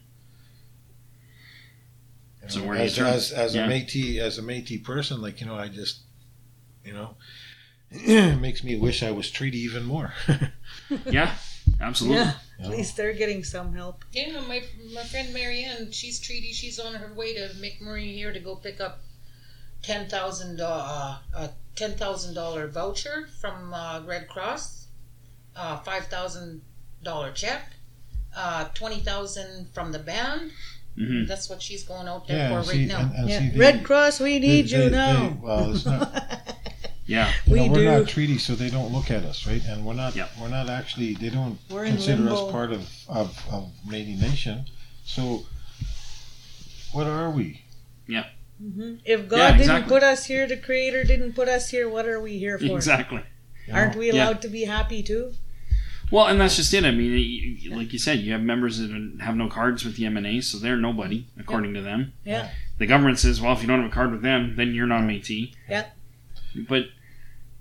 You 2.42 2.48
So 2.48 2.60
know, 2.60 2.66
where 2.66 2.74
do 2.76 2.80
you 2.82 2.86
as, 2.86 2.96
turn? 2.96 3.06
as 3.06 3.32
as 3.32 3.54
Yeah. 3.54 3.66
a 3.66 3.68
Métis 3.68 4.18
as 4.18 4.38
a 4.38 4.42
Métis 4.42 4.82
person, 4.84 5.20
like 5.22 5.40
you 5.40 5.46
know, 5.46 5.54
I 5.54 5.68
just 5.68 6.00
you 6.84 6.92
know, 6.92 7.16
it 7.90 8.36
makes 8.46 8.62
me 8.62 8.76
wish 8.76 9.02
I 9.02 9.10
was 9.10 9.30
treaty 9.30 9.58
even 9.60 9.84
more. 9.84 10.12
Yeah, 11.06 11.34
absolutely. 11.80 12.18
Yeah. 12.18 12.34
You 12.58 12.64
At 12.66 12.70
least 12.70 12.96
they're 12.96 13.14
getting 13.14 13.42
some 13.42 13.72
help. 13.74 14.04
Yeah, 14.12 14.40
my 14.42 14.62
my 14.92 15.02
friend 15.04 15.32
Marianne, 15.32 15.90
she's 15.92 16.20
treaty. 16.20 16.52
She's 16.52 16.78
on 16.78 16.94
her 16.94 17.12
way 17.14 17.34
to 17.34 17.48
McMurray 17.60 18.14
here 18.14 18.32
to 18.32 18.38
go 18.40 18.56
pick 18.56 18.80
up 18.80 19.00
ten 19.84 20.08
thousand 20.08 20.60
uh, 20.60 21.18
a 21.36 21.50
ten 21.76 21.92
thousand 21.92 22.34
dollar 22.34 22.66
voucher 22.68 23.28
from 23.40 23.72
uh, 23.74 24.00
Red 24.06 24.28
Cross, 24.28 24.88
uh, 25.56 25.78
five 25.78 26.06
thousand 26.06 26.62
dollar 27.02 27.30
check, 27.32 27.72
uh, 28.36 28.64
twenty 28.74 29.00
thousand 29.00 29.68
from 29.74 29.92
the 29.92 29.98
band. 29.98 30.50
hmm 30.96 31.24
That's 31.26 31.48
what 31.50 31.60
she's 31.60 31.84
going 31.84 32.08
out 32.08 32.26
there 32.28 32.38
yeah, 32.38 32.48
for 32.50 32.58
and 32.60 32.66
right 32.68 32.76
see, 32.76 32.86
now. 32.86 33.00
and, 33.00 33.14
and 33.14 33.28
Yeah. 33.28 33.38
see, 33.40 33.48
they- 33.50 33.58
Red 33.58 33.84
Cross, 33.84 34.20
we 34.20 34.38
need 34.38 34.68
they- 34.68 34.76
you 34.76 34.90
they- 34.90 34.96
now. 34.96 35.28
they- 35.28 35.36
well, 35.42 35.74
it's 35.74 35.84
not. 35.86 36.40
Yeah. 37.06 37.30
You 37.44 37.52
We 37.52 37.66
know, 37.66 37.72
we're 37.72 37.78
do. 37.80 37.98
not 38.00 38.08
treaty, 38.08 38.38
so 38.38 38.54
they 38.54 38.70
don't 38.70 38.90
look 38.90 39.10
at 39.10 39.24
us, 39.24 39.46
right? 39.46 39.62
And 39.66 39.84
we're 39.84 39.92
not. 39.92 40.16
Yeah. 40.16 40.28
We're 40.40 40.48
not 40.48 40.70
actually. 40.70 41.12
They 41.12 41.28
don't 41.28 41.58
We're 41.68 41.84
consider 41.84 42.30
us 42.30 42.50
part 42.50 42.72
of 42.72 42.88
of 43.08 43.28
of 43.52 43.70
Métis 43.86 44.18
Nation. 44.22 44.64
So, 45.04 45.44
what 46.92 47.06
are 47.06 47.30
we? 47.30 47.60
Mhm. 48.64 49.00
If 49.04 49.28
God 49.28 49.36
Yeah, 49.36 49.46
didn't 49.52 49.60
exactly. 49.60 49.88
put 49.88 50.02
us 50.02 50.24
here, 50.26 50.46
the 50.46 50.56
Creator 50.56 51.04
didn't 51.04 51.32
put 51.34 51.48
us 51.48 51.70
here, 51.70 51.88
what 51.88 52.06
are 52.06 52.20
we 52.20 52.38
here 52.38 52.58
for? 52.58 52.74
Exactly. 52.76 53.22
You 53.66 53.74
Aren't 53.74 53.92
know? 53.94 53.98
we 53.98 54.06
Yeah. 54.06 54.12
allowed 54.24 54.42
to 54.42 54.48
be 54.48 54.64
happy 54.64 55.02
too? 55.02 55.34
Well, 56.10 56.26
and 56.26 56.40
that's 56.40 56.56
just 56.56 56.72
it. 56.74 56.84
I 56.84 56.90
mean, 56.90 57.12
you- 57.18 57.74
like 57.76 57.92
you 57.92 57.98
said, 57.98 58.20
you 58.20 58.32
have 58.32 58.42
members 58.42 58.78
that 58.78 58.90
have 59.20 59.36
no 59.36 59.48
cards 59.48 59.84
with 59.84 59.96
the 59.96 60.04
MNA, 60.06 60.40
so 60.42 60.58
they're 60.58 60.76
nobody 60.76 61.26
according 61.38 61.74
to 61.74 61.82
them. 61.82 62.12
Yeah. 62.24 62.50
The 62.78 62.86
government 62.86 63.18
says, 63.18 63.40
well, 63.40 63.52
if 63.54 63.62
you 63.62 63.68
don't 63.68 63.82
have 63.82 63.90
a 63.90 63.94
card 63.94 64.12
with 64.12 64.22
them, 64.22 64.54
then 64.56 64.74
you're 64.74 64.86
not 64.86 65.00
a 65.02 65.06
Métis. 65.06 65.52
Yeah. 65.68 65.86
But 66.54 66.84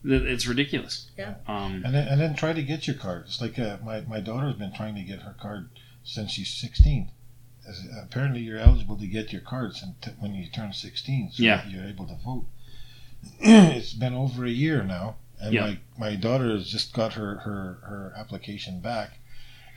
th- 0.06 0.22
it's 0.24 0.46
ridiculous. 0.46 1.10
Yeah. 1.18 1.36
Um, 1.48 1.84
And 1.86 1.96
then, 1.96 2.08
and 2.08 2.20
then 2.22 2.36
try 2.36 2.54
to 2.54 2.62
get 2.62 2.86
your 2.88 2.96
card. 2.98 3.24
It's 3.28 3.42
like 3.42 3.58
uh, 3.58 3.78
my 3.84 4.02
my 4.02 4.20
daughter's 4.20 4.56
been 4.56 4.74
trying 4.74 4.96
to 4.96 5.02
get 5.04 5.20
her 5.22 5.36
card 5.40 5.70
since 6.04 6.32
she's 6.32 6.50
16. 6.50 7.10
As, 7.68 7.86
apparently, 8.02 8.42
you're 8.42 8.58
eligible 8.60 8.98
to 8.98 9.08
get 9.08 9.32
your 9.32 9.42
cards 9.42 9.84
when 10.20 10.34
you 10.36 10.48
turn 10.50 10.74
16, 10.74 11.32
so 11.32 11.44
Yeah. 11.44 11.66
you're 11.68 11.86
able 11.86 12.08
to 12.08 12.16
vote. 12.16 12.46
it's 13.40 13.94
been 13.94 14.14
over 14.14 14.46
a 14.46 14.50
year 14.50 14.84
now, 14.84 15.16
and 15.40 15.54
Yeah. 15.54 15.62
my 15.62 15.78
my 15.98 16.16
daughter 16.16 16.50
has 16.52 16.70
just 16.70 16.94
got 16.94 17.14
her 17.14 17.36
her 17.40 17.80
her 17.84 18.14
application 18.18 18.82
back, 18.82 19.20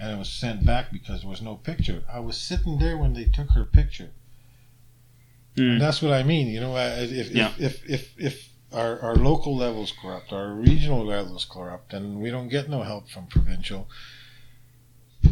and 0.01 0.11
it 0.11 0.18
was 0.18 0.28
sent 0.28 0.66
back 0.66 0.91
because 0.93 1.20
there 1.20 1.30
was 1.30 1.43
no 1.43 1.55
picture. 1.57 2.03
I 2.12 2.18
was 2.20 2.37
sitting 2.37 2.78
there 2.78 2.97
when 2.99 3.12
they 3.14 3.24
took 3.26 3.51
her 3.53 3.64
picture. 3.64 4.11
mm, 5.57 5.72
And 5.72 5.80
that's 5.80 6.03
what 6.03 6.12
I 6.12 6.22
mean. 6.24 6.49
You 6.49 6.61
know, 6.61 6.74
uh, 6.76 6.97
if 6.99 7.30
Yeah. 7.30 7.53
if, 7.59 7.61
if 7.89 7.91
if 7.91 8.14
if 8.18 8.49
our 8.72 8.99
our 9.01 9.14
local 9.16 9.57
levels 9.57 9.93
corrupt, 9.93 10.32
our 10.32 10.53
regional 10.53 11.05
levels 11.05 11.45
corrupt, 11.49 11.95
and 11.95 12.20
we 12.20 12.30
don't 12.30 12.49
get 12.49 12.68
no 12.68 12.82
help 12.82 13.09
from 13.09 13.26
provincial. 13.28 13.89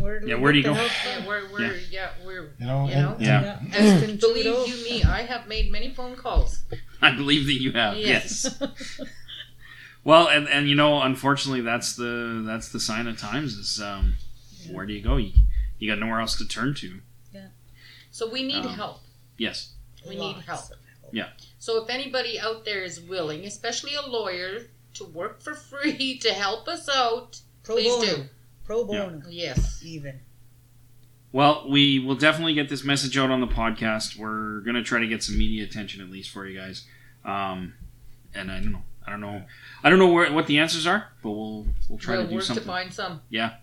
Where 0.00 0.20
do 0.20 0.26
Yeah, 0.28 0.34
we 0.36 0.40
where 0.42 0.52
do 0.52 0.58
you 0.58 0.64
the 0.64 0.74
go? 0.74 0.80
Yeah, 0.82 0.88
from? 1.16 1.26
we're, 1.26 1.50
we're 1.52 1.76
yeah, 1.90 2.10
we're 2.24 2.42
You 2.58 2.66
know, 2.66 2.86
You 2.86 2.92
and, 2.92 3.02
know? 3.02 3.12
and- 3.14 3.22
Yeah. 3.22 3.58
Yeah. 3.62 3.68
Justin 3.70 4.16
believe 4.18 4.44
you 4.68 4.84
me, 4.84 5.02
I 5.04 5.22
have 5.22 5.46
made 5.48 5.70
many 5.72 5.92
phone 5.94 6.16
calls. 6.16 6.62
I 7.02 7.12
believe 7.14 7.46
that 7.46 7.60
you 7.60 7.72
have. 7.72 7.96
Yes. 7.96 8.56
Yes. 8.60 9.00
Well, 10.06 10.28
and, 10.28 10.46
and 10.48 10.68
you 10.68 10.74
know, 10.74 11.00
unfortunately, 11.00 11.62
that's 11.62 11.96
the 11.96 12.42
that's 12.46 12.68
the 12.68 12.78
sign 12.78 13.06
of 13.06 13.18
times. 13.18 13.54
Is 13.54 13.80
um, 13.80 14.14
where 14.70 14.84
do 14.84 14.92
you 14.92 15.02
go? 15.02 15.16
You, 15.16 15.32
you 15.78 15.90
got 15.90 15.98
nowhere 15.98 16.20
else 16.20 16.36
to 16.36 16.46
turn 16.46 16.74
to. 16.74 17.00
Yeah. 17.32 17.46
So 18.10 18.28
we 18.30 18.42
need 18.42 18.66
Um, 18.66 18.74
help. 18.74 19.00
Yes. 19.38 19.70
We 20.06 20.16
need 20.16 20.36
Lots 20.36 20.46
help. 20.46 20.62
Yeah. 21.10 21.28
So 21.58 21.82
if 21.82 21.88
anybody 21.88 22.38
out 22.38 22.66
there 22.66 22.82
is 22.84 23.00
willing, 23.00 23.46
especially 23.46 23.94
a 23.94 24.02
lawyer, 24.06 24.66
to 24.94 25.04
work 25.04 25.40
for 25.42 25.54
free 25.54 26.18
to 26.22 26.34
help 26.34 26.68
us 26.68 26.86
out, 26.94 27.40
Pro 27.62 27.76
please 27.76 27.94
bono. 27.94 28.16
do. 28.16 28.22
Pro 28.64 28.84
bono. 28.84 29.22
Yes. 29.28 29.82
Even. 29.84 30.20
Well, 31.32 31.66
we 31.68 31.98
will 31.98 32.14
definitely 32.14 32.54
get 32.54 32.68
this 32.68 32.84
message 32.84 33.18
out 33.18 33.30
on 33.30 33.40
the 33.40 33.46
podcast. 33.46 34.16
We're 34.16 34.60
gonna 34.60 34.82
try 34.84 35.00
to 35.00 35.06
get 35.06 35.22
some 35.22 35.36
media 35.36 35.64
attention 35.64 36.00
at 36.00 36.10
least 36.10 36.30
for 36.30 36.46
you 36.46 36.58
guys. 36.58 36.84
Um, 37.24 37.74
and 38.34 38.50
I 38.50 38.60
don't 38.60 38.72
know. 38.72 38.82
I 39.06 39.10
don't 39.10 39.20
know. 39.20 39.42
I 39.82 39.90
don't 39.90 39.98
know 39.98 40.06
where, 40.12 40.32
what 40.32 40.46
the 40.46 40.58
answers 40.58 40.86
are, 40.86 41.08
but 41.22 41.30
we'll 41.30 41.66
we'll 41.88 41.98
try 41.98 42.14
we'll 42.16 42.24
to 42.24 42.28
do 42.30 42.34
work 42.36 42.44
something. 42.44 42.62
to 42.64 42.68
find 42.70 42.92
some. 42.92 43.20
Yeah. 43.30 43.54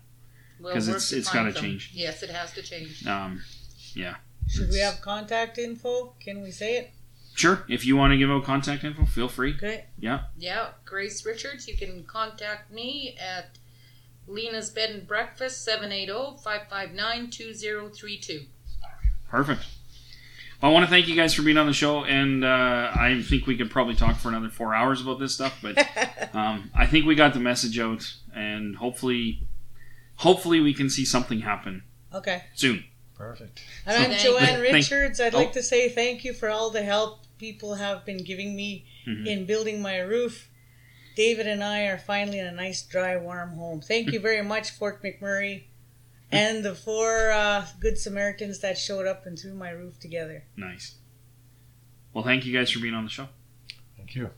We'll 0.60 0.72
'Cause 0.74 0.86
work 0.86 0.96
it's- 0.96 1.08
to 1.10 1.16
it's 1.18 1.28
find 1.30 1.46
gotta 1.46 1.54
some. 1.54 1.64
change. 1.64 1.90
Yes, 1.94 2.22
it 2.22 2.30
has 2.30 2.52
to 2.52 2.62
change. 2.62 3.06
Um, 3.06 3.42
yeah. 3.94 4.16
Should 4.48 4.70
we 4.70 4.78
have 4.78 5.00
contact 5.00 5.58
info? 5.58 6.14
Can 6.20 6.42
we 6.42 6.50
say 6.50 6.76
it? 6.76 6.90
Sure. 7.34 7.64
If 7.68 7.86
you 7.86 7.96
want 7.96 8.12
to 8.12 8.18
give 8.18 8.30
out 8.30 8.44
contact 8.44 8.84
info, 8.84 9.06
feel 9.06 9.28
free. 9.28 9.54
Okay. 9.54 9.86
Yeah. 9.98 10.24
Yeah, 10.38 10.68
Grace 10.84 11.24
Richards, 11.24 11.66
you 11.66 11.76
can 11.76 12.04
contact 12.04 12.70
me 12.70 13.16
at 13.18 13.56
Lena's 14.32 14.70
Bed 14.70 14.90
and 14.90 15.06
Breakfast, 15.06 15.68
oh, 15.68 16.36
780-559-2032. 16.42 18.46
Perfect. 19.28 19.66
Well, 20.60 20.70
I 20.70 20.74
want 20.74 20.84
to 20.84 20.90
thank 20.90 21.08
you 21.08 21.16
guys 21.16 21.34
for 21.34 21.42
being 21.42 21.56
on 21.56 21.66
the 21.66 21.72
show, 21.72 22.04
and 22.04 22.44
uh, 22.44 22.92
I 22.94 23.22
think 23.28 23.46
we 23.46 23.56
could 23.56 23.70
probably 23.70 23.94
talk 23.96 24.16
for 24.16 24.28
another 24.28 24.48
four 24.48 24.74
hours 24.74 25.00
about 25.00 25.18
this 25.18 25.34
stuff, 25.34 25.58
but 25.60 25.76
um, 26.34 26.70
I 26.74 26.86
think 26.86 27.06
we 27.06 27.14
got 27.14 27.34
the 27.34 27.40
message 27.40 27.78
out, 27.80 28.14
and 28.34 28.76
hopefully, 28.76 29.40
hopefully 30.16 30.60
we 30.60 30.72
can 30.72 30.88
see 30.88 31.04
something 31.04 31.40
happen 31.40 31.82
okay. 32.14 32.44
soon. 32.54 32.84
perfect. 33.16 33.62
And 33.86 33.96
I'm 33.96 34.10
Thank- 34.10 34.20
Joanne 34.22 34.60
Richards. 34.60 35.20
I'd 35.20 35.34
Oh. 35.34 35.38
like 35.38 35.52
to 35.54 35.62
say 35.62 35.88
thank 35.88 36.24
you 36.24 36.32
for 36.32 36.48
all 36.48 36.70
the 36.70 36.82
help 36.82 37.20
people 37.38 37.74
have 37.74 38.04
been 38.04 38.22
giving 38.22 38.54
me 38.56 38.84
Mhm. 39.06 39.26
in 39.26 39.46
building 39.46 39.82
my 39.82 39.98
roof. 39.98 40.48
David 41.14 41.46
and 41.46 41.62
I 41.62 41.82
are 41.82 41.98
finally 41.98 42.38
in 42.38 42.46
a 42.46 42.52
nice, 42.52 42.82
dry, 42.82 43.16
warm 43.16 43.50
home. 43.50 43.80
Thank 43.80 44.12
you 44.12 44.20
very 44.20 44.42
much, 44.42 44.70
Fort 44.70 45.02
McMurray, 45.02 45.64
and 46.30 46.64
the 46.64 46.74
four 46.74 47.30
uh, 47.30 47.66
Good 47.80 47.98
Samaritans 47.98 48.60
that 48.60 48.78
showed 48.78 49.06
up 49.06 49.26
and 49.26 49.38
threw 49.38 49.54
my 49.54 49.70
roof 49.70 49.98
together. 50.00 50.44
Nice. 50.56 50.96
Well, 52.12 52.24
thank 52.24 52.44
you 52.44 52.52
guys 52.56 52.70
for 52.70 52.80
being 52.80 52.94
on 52.94 53.04
the 53.04 53.10
show. 53.10 53.28
Thank 53.96 54.14
you. 54.14 54.30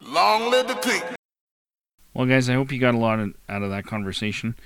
Long 0.00 0.50
live 0.50 0.68
the 0.68 0.74
king. 0.74 1.02
Well, 2.14 2.26
guys, 2.26 2.48
I 2.48 2.54
hope 2.54 2.72
you 2.72 2.78
got 2.78 2.94
a 2.94 2.98
lot 2.98 3.18
of, 3.18 3.34
out 3.48 3.62
of 3.62 3.70
that 3.70 3.84
conversation. 3.84 4.56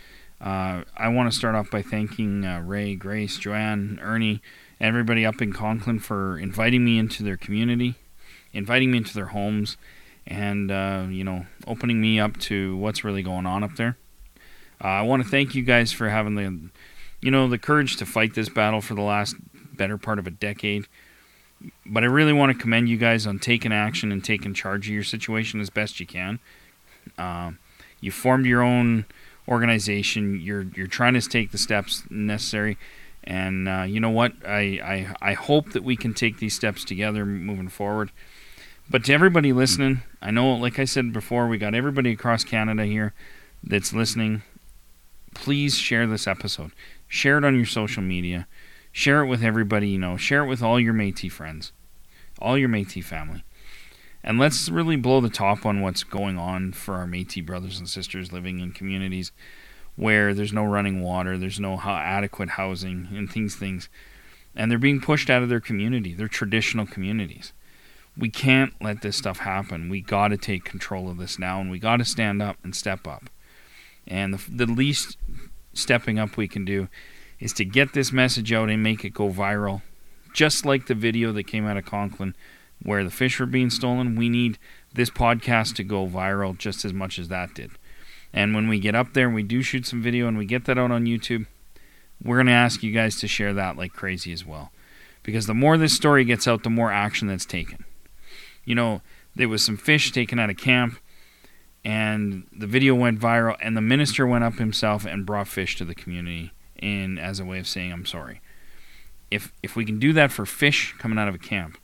Uh, 0.41 0.85
I 0.97 1.09
want 1.09 1.31
to 1.31 1.37
start 1.37 1.55
off 1.55 1.71
by 1.71 1.83
thanking 1.83 2.45
uh, 2.45 2.61
Ray, 2.65 2.95
Grace, 2.95 3.39
Joanne, 3.39 3.99
Ernie, 4.03 4.41
everybody 4.81 5.27
up 5.27 5.43
in 5.43 5.53
Conklin 5.53 5.99
for 5.99 6.39
inviting 6.39 6.85
me 6.85 6.99
into 6.99 7.23
their 7.23 7.37
community, 7.37 7.97
inviting 8.53 8.91
me 8.91 8.99
into 8.99 9.15
their 9.15 9.27
homes, 9.27 9.77
and 10.27 10.71
uh, 10.71 11.07
you 11.09 11.25
know, 11.25 11.47
opening 11.67 12.01
me 12.01 12.21
up 12.21 12.39
to 12.39 12.77
what's 12.77 13.05
really 13.05 13.23
going 13.23 13.47
on 13.47 13.63
up 13.63 13.77
there. 13.77 13.97
Uh, 14.83 14.89
I 14.89 15.03
want 15.03 15.23
to 15.23 15.29
thank 15.29 15.55
you 15.55 15.63
guys 15.63 15.93
for 15.93 16.09
having 16.09 16.35
the, 16.35 16.71
you 17.21 17.31
know, 17.31 17.49
the 17.49 17.59
courage 17.59 17.97
to 17.99 18.07
fight 18.07 18.35
this 18.35 18.49
battle 18.49 18.81
for 18.81 18.95
the 18.95 19.03
last 19.03 19.37
better 19.77 19.99
part 19.99 20.19
of 20.19 20.27
a 20.27 20.31
decade. 20.31 20.87
But 21.85 22.03
I 22.03 22.07
really 22.07 22.33
want 22.33 22.53
to 22.53 22.59
commend 22.59 22.89
you 22.89 22.97
guys 22.97 23.27
on 23.27 23.39
taking 23.39 23.73
action 23.73 24.11
and 24.11 24.25
taking 24.25 24.55
charge 24.55 24.89
of 24.89 24.95
your 24.95 25.05
situation 25.05 25.61
as 25.61 25.69
best 25.69 26.01
you 26.01 26.07
can. 26.07 26.39
Um, 27.19 27.59
you 28.01 28.11
formed 28.11 28.47
your 28.47 28.63
own 28.63 29.05
organization. 29.47 30.41
You're 30.41 30.67
you're 30.75 30.87
trying 30.87 31.15
to 31.15 31.21
take 31.21 31.51
the 31.51 31.59
steps 31.59 32.05
necessary, 32.09 32.79
and 33.25 33.69
uh, 33.69 33.83
you 33.83 34.01
know 34.01 34.11
what? 34.11 34.33
I, 34.47 35.15
I 35.21 35.31
I 35.31 35.33
hope 35.35 35.73
that 35.73 35.85
we 35.85 35.97
can 35.97 36.15
take 36.15 36.39
these 36.39 36.55
steps 36.55 36.85
together 36.85 37.27
moving 37.27 37.69
forward. 37.69 38.11
But 38.91 39.05
to 39.05 39.13
everybody 39.13 39.53
listening, 39.53 40.03
I 40.21 40.33
know, 40.33 40.53
like 40.53 40.81
I 40.81 40.85
said 40.85 41.13
before, 41.13 41.47
we 41.47 41.59
got 41.59 41.77
everybody 41.77 42.11
across 42.11 42.43
Canada 42.43 42.85
here 42.87 43.15
that's 43.63 43.93
listening. 43.93 44.43
Please 45.33 45.77
share 45.77 46.09
this 46.09 46.27
episode. 46.27 46.73
Share 47.07 47.39
it 47.39 47.45
on 47.45 47.55
your 47.55 47.67
social 47.67 48.03
media. 48.03 48.49
Share 48.91 49.23
it 49.23 49.29
with 49.29 49.45
everybody 49.45 49.91
you 49.91 49.99
know. 49.99 50.17
Share 50.17 50.43
it 50.43 50.49
with 50.49 50.61
all 50.61 50.81
your 50.81 50.93
Métis 50.93 51.31
friends, 51.31 51.71
all 52.41 52.59
your 52.59 52.69
Métis 52.69 53.05
family. 53.05 53.45
And 54.25 54.41
let's 54.41 54.69
really 54.69 54.97
blow 54.97 55.21
the 55.21 55.31
top 55.31 55.65
on 55.65 55.83
what's 55.83 56.03
going 56.03 56.37
on 56.37 56.73
for 56.73 56.97
our 56.97 57.07
Métis 57.07 57.47
brothers 57.47 57.79
and 57.79 57.89
sisters 57.89 58.33
living 58.33 58.59
in 58.59 58.73
communities 58.73 59.31
where 59.95 60.35
there's 60.35 60.53
no 60.53 60.65
running 60.65 61.01
water, 61.01 61.39
there's 61.39 61.61
no 61.61 61.79
adequate 61.79 62.51
housing, 62.51 63.07
and 63.13 63.31
things, 63.31 63.55
things, 63.55 63.89
and 64.57 64.69
they're 64.69 64.79
being 64.79 65.01
pushed 65.01 65.31
out 65.31 65.45
of 65.45 65.49
their 65.49 65.61
community, 65.61 66.13
their 66.13 66.27
traditional 66.27 66.87
communities. 66.87 67.53
We 68.21 68.29
can't 68.29 68.75
let 68.83 69.01
this 69.01 69.17
stuff 69.17 69.39
happen. 69.39 69.89
We 69.89 70.03
got 70.03 70.29
to 70.29 70.37
take 70.37 70.65
control 70.65 71.09
of 71.09 71.17
this 71.17 71.39
now, 71.39 71.59
and 71.61 71.71
we 71.71 71.79
got 71.79 71.97
to 71.97 72.05
stand 72.05 72.43
up 72.43 72.59
and 72.63 72.77
step 72.77 73.07
up. 73.07 73.31
And 74.07 74.35
the, 74.35 74.67
the 74.67 74.71
least 74.71 75.17
stepping 75.73 76.19
up 76.19 76.37
we 76.37 76.47
can 76.47 76.67
do 76.67 76.89
is 77.39 77.55
to 77.55 77.65
get 77.65 77.95
this 77.95 78.13
message 78.13 78.53
out 78.53 78.69
and 78.69 78.83
make 78.83 79.07
it 79.07 79.15
go 79.15 79.31
viral, 79.31 79.81
just 80.35 80.67
like 80.67 80.87
the 80.87 80.95
video 80.95 81.33
that 81.33 81.47
came 81.47 81.67
out 81.67 81.79
of 81.79 81.87
Conklin 81.87 82.35
where 82.83 83.05
the 83.05 83.11
fish 83.11 83.41
were 83.41 83.47
being 83.47 83.71
stolen. 83.71 84.17
We 84.17 84.29
need 84.29 84.59
this 84.93 85.11
podcast 85.11 85.77
to 85.77 85.85
go 85.85 86.07
viral 86.07 86.57
just 86.57 86.85
as 86.85 86.93
much 86.93 87.19
as 87.19 87.29
that 87.29 87.55
did. 87.55 87.73
And 88.33 88.55
when 88.55 88.69
we 88.69 88.79
get 88.79 88.95
up 88.95 89.13
there 89.15 89.27
and 89.27 89.35
we 89.35 89.43
do 89.43 89.63
shoot 89.63 89.87
some 89.87 90.03
video 90.03 90.29
and 90.29 90.39
we 90.39 90.45
get 90.45 90.67
that 90.67 90.79
out 90.79 90.91
on 90.91 91.05
YouTube, 91.05 91.47
we're 92.23 92.37
going 92.37 92.47
to 92.47 92.53
ask 92.53 92.83
you 92.83 92.93
guys 92.93 93.19
to 93.21 93.29
share 93.29 93.55
that 93.55 93.77
like 93.77 93.93
crazy 93.93 94.33
as 94.33 94.45
well. 94.45 94.73
Because 95.23 95.47
the 95.47 95.55
more 95.55 95.77
this 95.77 95.95
story 95.95 96.25
gets 96.25 96.47
out, 96.47 96.63
the 96.63 96.71
more 96.71 96.93
action 96.93 97.29
that's 97.29 97.45
taken. 97.47 97.85
You 98.71 98.77
know, 98.77 99.03
there 99.35 99.49
was 99.49 99.65
some 99.65 99.77
fish 99.77 100.13
taken 100.13 100.39
out 100.39 100.49
of 100.49 100.57
camp 100.57 100.97
and 101.85 102.47
the 102.53 102.69
video 102.69 102.95
went 102.95 103.19
viral 103.19 103.57
and 103.61 103.77
the 103.77 103.81
minister 103.81 104.29
went 104.29 104.45
up 104.45 104.59
himself 104.59 105.05
and 105.05 105.27
brought 105.27 105.49
fish 105.49 105.77
to 105.79 105.85
the 105.85 105.93
community 105.93 106.53
in 106.77 107.19
as 107.19 107.41
a 107.41 107.45
way 107.45 107.59
of 107.59 107.67
saying 107.67 107.93
I'm 107.93 108.07
sorry. 108.07 108.41
If 109.29 109.53
if 109.61 109.75
we 109.75 109.85
can 109.85 109.99
do 109.99 110.13
that 110.13 110.31
for 110.31 110.47
fish 110.47 110.95
coming 111.01 111.19
out 111.19 111.27
of 111.27 111.35
a 111.35 111.39
camp, 111.39 111.79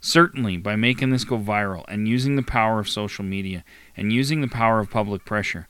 certainly 0.00 0.56
by 0.56 0.76
making 0.76 1.10
this 1.10 1.24
go 1.24 1.36
viral 1.36 1.84
and 1.88 2.08
using 2.08 2.36
the 2.36 2.42
power 2.42 2.78
of 2.78 2.88
social 2.88 3.22
media 3.22 3.62
and 3.94 4.10
using 4.10 4.40
the 4.40 4.48
power 4.48 4.80
of 4.80 4.88
public 4.88 5.26
pressure, 5.26 5.68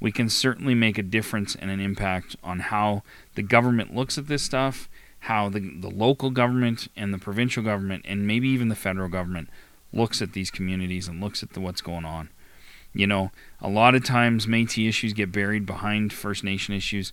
we 0.00 0.10
can 0.10 0.28
certainly 0.28 0.74
make 0.74 0.98
a 0.98 1.02
difference 1.04 1.54
and 1.54 1.70
an 1.70 1.78
impact 1.78 2.34
on 2.42 2.58
how 2.58 3.04
the 3.36 3.42
government 3.42 3.94
looks 3.94 4.18
at 4.18 4.26
this 4.26 4.42
stuff, 4.42 4.88
how 5.20 5.48
the, 5.48 5.60
the 5.60 5.90
local 5.90 6.30
government 6.30 6.88
and 6.96 7.14
the 7.14 7.18
provincial 7.18 7.62
government 7.62 8.04
and 8.04 8.26
maybe 8.26 8.48
even 8.48 8.68
the 8.68 8.74
federal 8.74 9.08
government 9.08 9.48
looks 9.96 10.20
at 10.20 10.32
these 10.32 10.50
communities 10.50 11.08
and 11.08 11.20
looks 11.20 11.42
at 11.42 11.52
the, 11.52 11.60
what's 11.60 11.80
going 11.80 12.04
on. 12.04 12.28
You 12.92 13.06
know, 13.06 13.30
a 13.60 13.68
lot 13.68 13.94
of 13.94 14.04
times 14.04 14.46
Métis 14.46 14.88
issues 14.88 15.12
get 15.12 15.32
buried 15.32 15.66
behind 15.66 16.12
First 16.12 16.44
Nation 16.44 16.74
issues, 16.74 17.12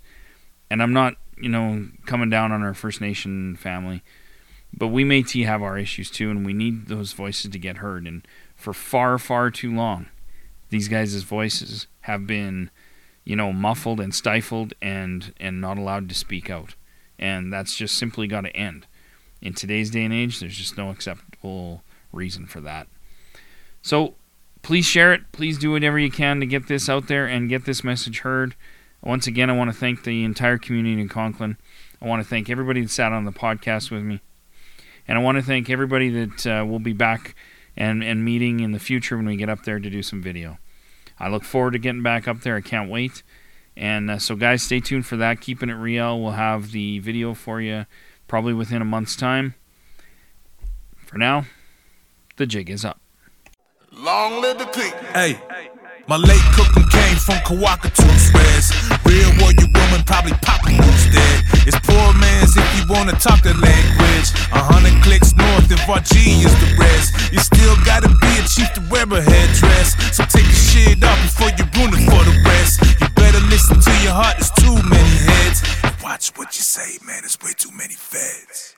and 0.70 0.82
I'm 0.82 0.94
not, 0.94 1.16
you 1.38 1.50
know, 1.50 1.88
coming 2.06 2.30
down 2.30 2.52
on 2.52 2.64
our 2.64 2.74
First 2.74 3.02
Nation 3.02 3.56
family, 3.58 4.02
but 4.76 4.88
we 4.88 5.04
Métis 5.04 5.46
have 5.46 5.62
our 5.62 5.78
issues 5.78 6.10
too, 6.10 6.32
and 6.32 6.46
we 6.46 6.54
need 6.54 6.88
those 6.88 7.12
voices 7.14 7.52
to 7.52 7.60
get 7.60 7.78
heard. 7.78 8.08
And 8.08 8.26
for 8.56 8.74
far, 8.74 9.18
far 9.18 9.52
too 9.52 9.76
long, 9.76 10.08
these 10.70 10.88
guys' 10.88 11.22
voices 11.24 11.88
have 12.02 12.26
been, 12.26 12.72
you 13.26 13.36
know, 13.36 13.52
muffled 13.52 14.00
and 14.00 14.16
stifled 14.16 14.74
and 14.82 15.34
and 15.40 15.60
not 15.60 15.78
allowed 15.78 16.08
to 16.10 16.16
speak 16.16 16.50
out, 16.50 16.76
and 17.20 17.52
that's 17.52 17.76
just 17.76 17.98
simply 17.98 18.28
got 18.28 18.42
to 18.42 18.56
end. 18.56 18.88
In 19.42 19.54
today's 19.54 19.90
day 19.90 20.06
and 20.06 20.14
age, 20.14 20.40
there's 20.40 20.58
just 20.58 20.78
no 20.78 20.90
acceptable 20.90 21.84
reason 22.14 22.46
for 22.46 22.62
that. 22.62 22.88
So 23.82 24.14
please 24.62 24.86
share 24.86 25.14
it. 25.14 25.32
Please 25.32 25.58
do 25.58 25.72
whatever 25.72 26.00
you 26.00 26.12
can 26.12 26.40
to 26.40 26.46
get 26.46 26.68
this 26.68 26.88
out 26.88 27.08
there 27.08 27.26
and 27.26 27.50
get 27.50 27.66
this 27.66 27.84
message 27.84 28.20
heard. 28.20 28.56
Once 29.02 29.28
again, 29.28 29.50
I 29.50 29.58
want 29.58 29.72
to 29.72 29.78
thank 29.78 30.04
the 30.04 30.24
entire 30.24 30.58
community 30.58 31.02
in 31.02 31.10
Conklin. 31.10 31.58
I 32.02 32.08
want 32.08 32.24
to 32.24 32.28
thank 32.28 32.50
everybody 32.50 32.82
that 32.82 32.90
sat 32.90 33.12
on 33.12 33.26
the 33.26 33.32
podcast 33.32 33.92
with 33.92 34.04
me. 34.04 34.22
And 35.08 35.18
I 35.18 35.22
want 35.22 35.38
to 35.38 35.44
thank 35.44 35.70
everybody 35.70 36.10
that 36.10 36.48
uh, 36.48 36.66
will 36.66 36.80
be 36.80 36.94
back 36.94 37.36
and, 37.76 38.04
and 38.04 38.24
meeting 38.24 38.62
in 38.62 38.72
the 38.72 38.80
future 38.80 39.18
when 39.18 39.26
we 39.26 39.36
get 39.36 39.50
up 39.50 39.64
there 39.64 39.80
to 39.80 39.90
do 39.90 40.02
some 40.02 40.22
video. 40.22 40.58
I 41.20 41.28
look 41.28 41.44
forward 41.44 41.72
to 41.72 41.80
getting 41.80 42.04
back 42.04 42.28
up 42.28 42.42
there. 42.42 42.56
I 42.56 42.62
can't 42.62 42.90
wait. 42.90 43.24
And 43.76 44.10
uh, 44.10 44.20
so, 44.20 44.36
guys, 44.36 44.64
stay 44.64 44.80
tuned 44.80 45.06
for 45.06 45.18
that. 45.18 45.42
Keeping 45.42 45.70
it 45.70 45.74
real. 45.74 46.22
We'll 46.22 46.32
have 46.32 46.72
the 46.72 47.00
video 47.00 47.34
for 47.34 47.60
you 47.60 47.86
probably 48.28 48.54
within 48.54 48.82
a 48.82 48.86
month's 48.86 49.16
time. 49.16 49.56
For 51.06 51.18
now, 51.18 51.46
the 52.44 52.48
jig 52.48 52.70
is 52.70 52.84
up. 52.84 53.00
Long 53.96 54.42
live 54.42 54.60
the 54.60 54.68
pig. 54.76 54.92
Hey. 55.16 55.40
My 56.12 56.20
late 56.20 56.44
cooking 56.52 56.84
came 56.92 57.16
from 57.16 57.40
Kawakatus 57.48 58.36
Reds. 58.36 58.68
Real 59.08 59.32
warrior 59.40 59.72
woman 59.72 60.04
probably 60.04 60.36
popping 60.44 60.76
loose 60.76 61.08
dead. 61.08 61.40
It's 61.64 61.80
poor 61.88 62.12
man's 62.20 62.52
if 62.60 62.68
you 62.76 62.84
wanna 62.92 63.16
talk 63.16 63.40
the 63.48 63.56
language. 63.56 64.28
A 64.52 64.60
hundred 64.60 65.00
clicks 65.08 65.32
north 65.40 65.72
if 65.72 65.80
RG 65.88 66.44
is 66.44 66.52
the 66.60 66.70
rest. 66.76 67.32
You 67.32 67.40
still 67.40 67.80
gotta 67.88 68.12
be 68.12 68.32
a 68.36 68.44
chief 68.44 68.68
to 68.76 68.84
wear 68.92 69.08
a 69.08 69.24
headdress. 69.24 69.96
So 70.12 70.28
take 70.28 70.44
the 70.44 70.60
shit 70.68 71.00
off 71.00 71.16
before 71.24 71.56
you 71.56 71.64
ruin 71.80 71.96
it 71.96 72.04
for 72.12 72.28
the 72.28 72.36
rest. 72.44 72.84
You 73.00 73.08
better 73.16 73.40
listen 73.48 73.80
to 73.80 73.94
your 74.04 74.20
heart, 74.20 74.36
there's 74.36 74.52
too 74.60 74.76
many 74.92 75.16
heads. 75.32 75.64
And 75.88 75.96
watch 76.04 76.36
what 76.36 76.52
you 76.60 76.64
say, 76.76 77.00
man, 77.08 77.24
there's 77.24 77.40
way 77.40 77.56
too 77.56 77.72
many 77.72 77.96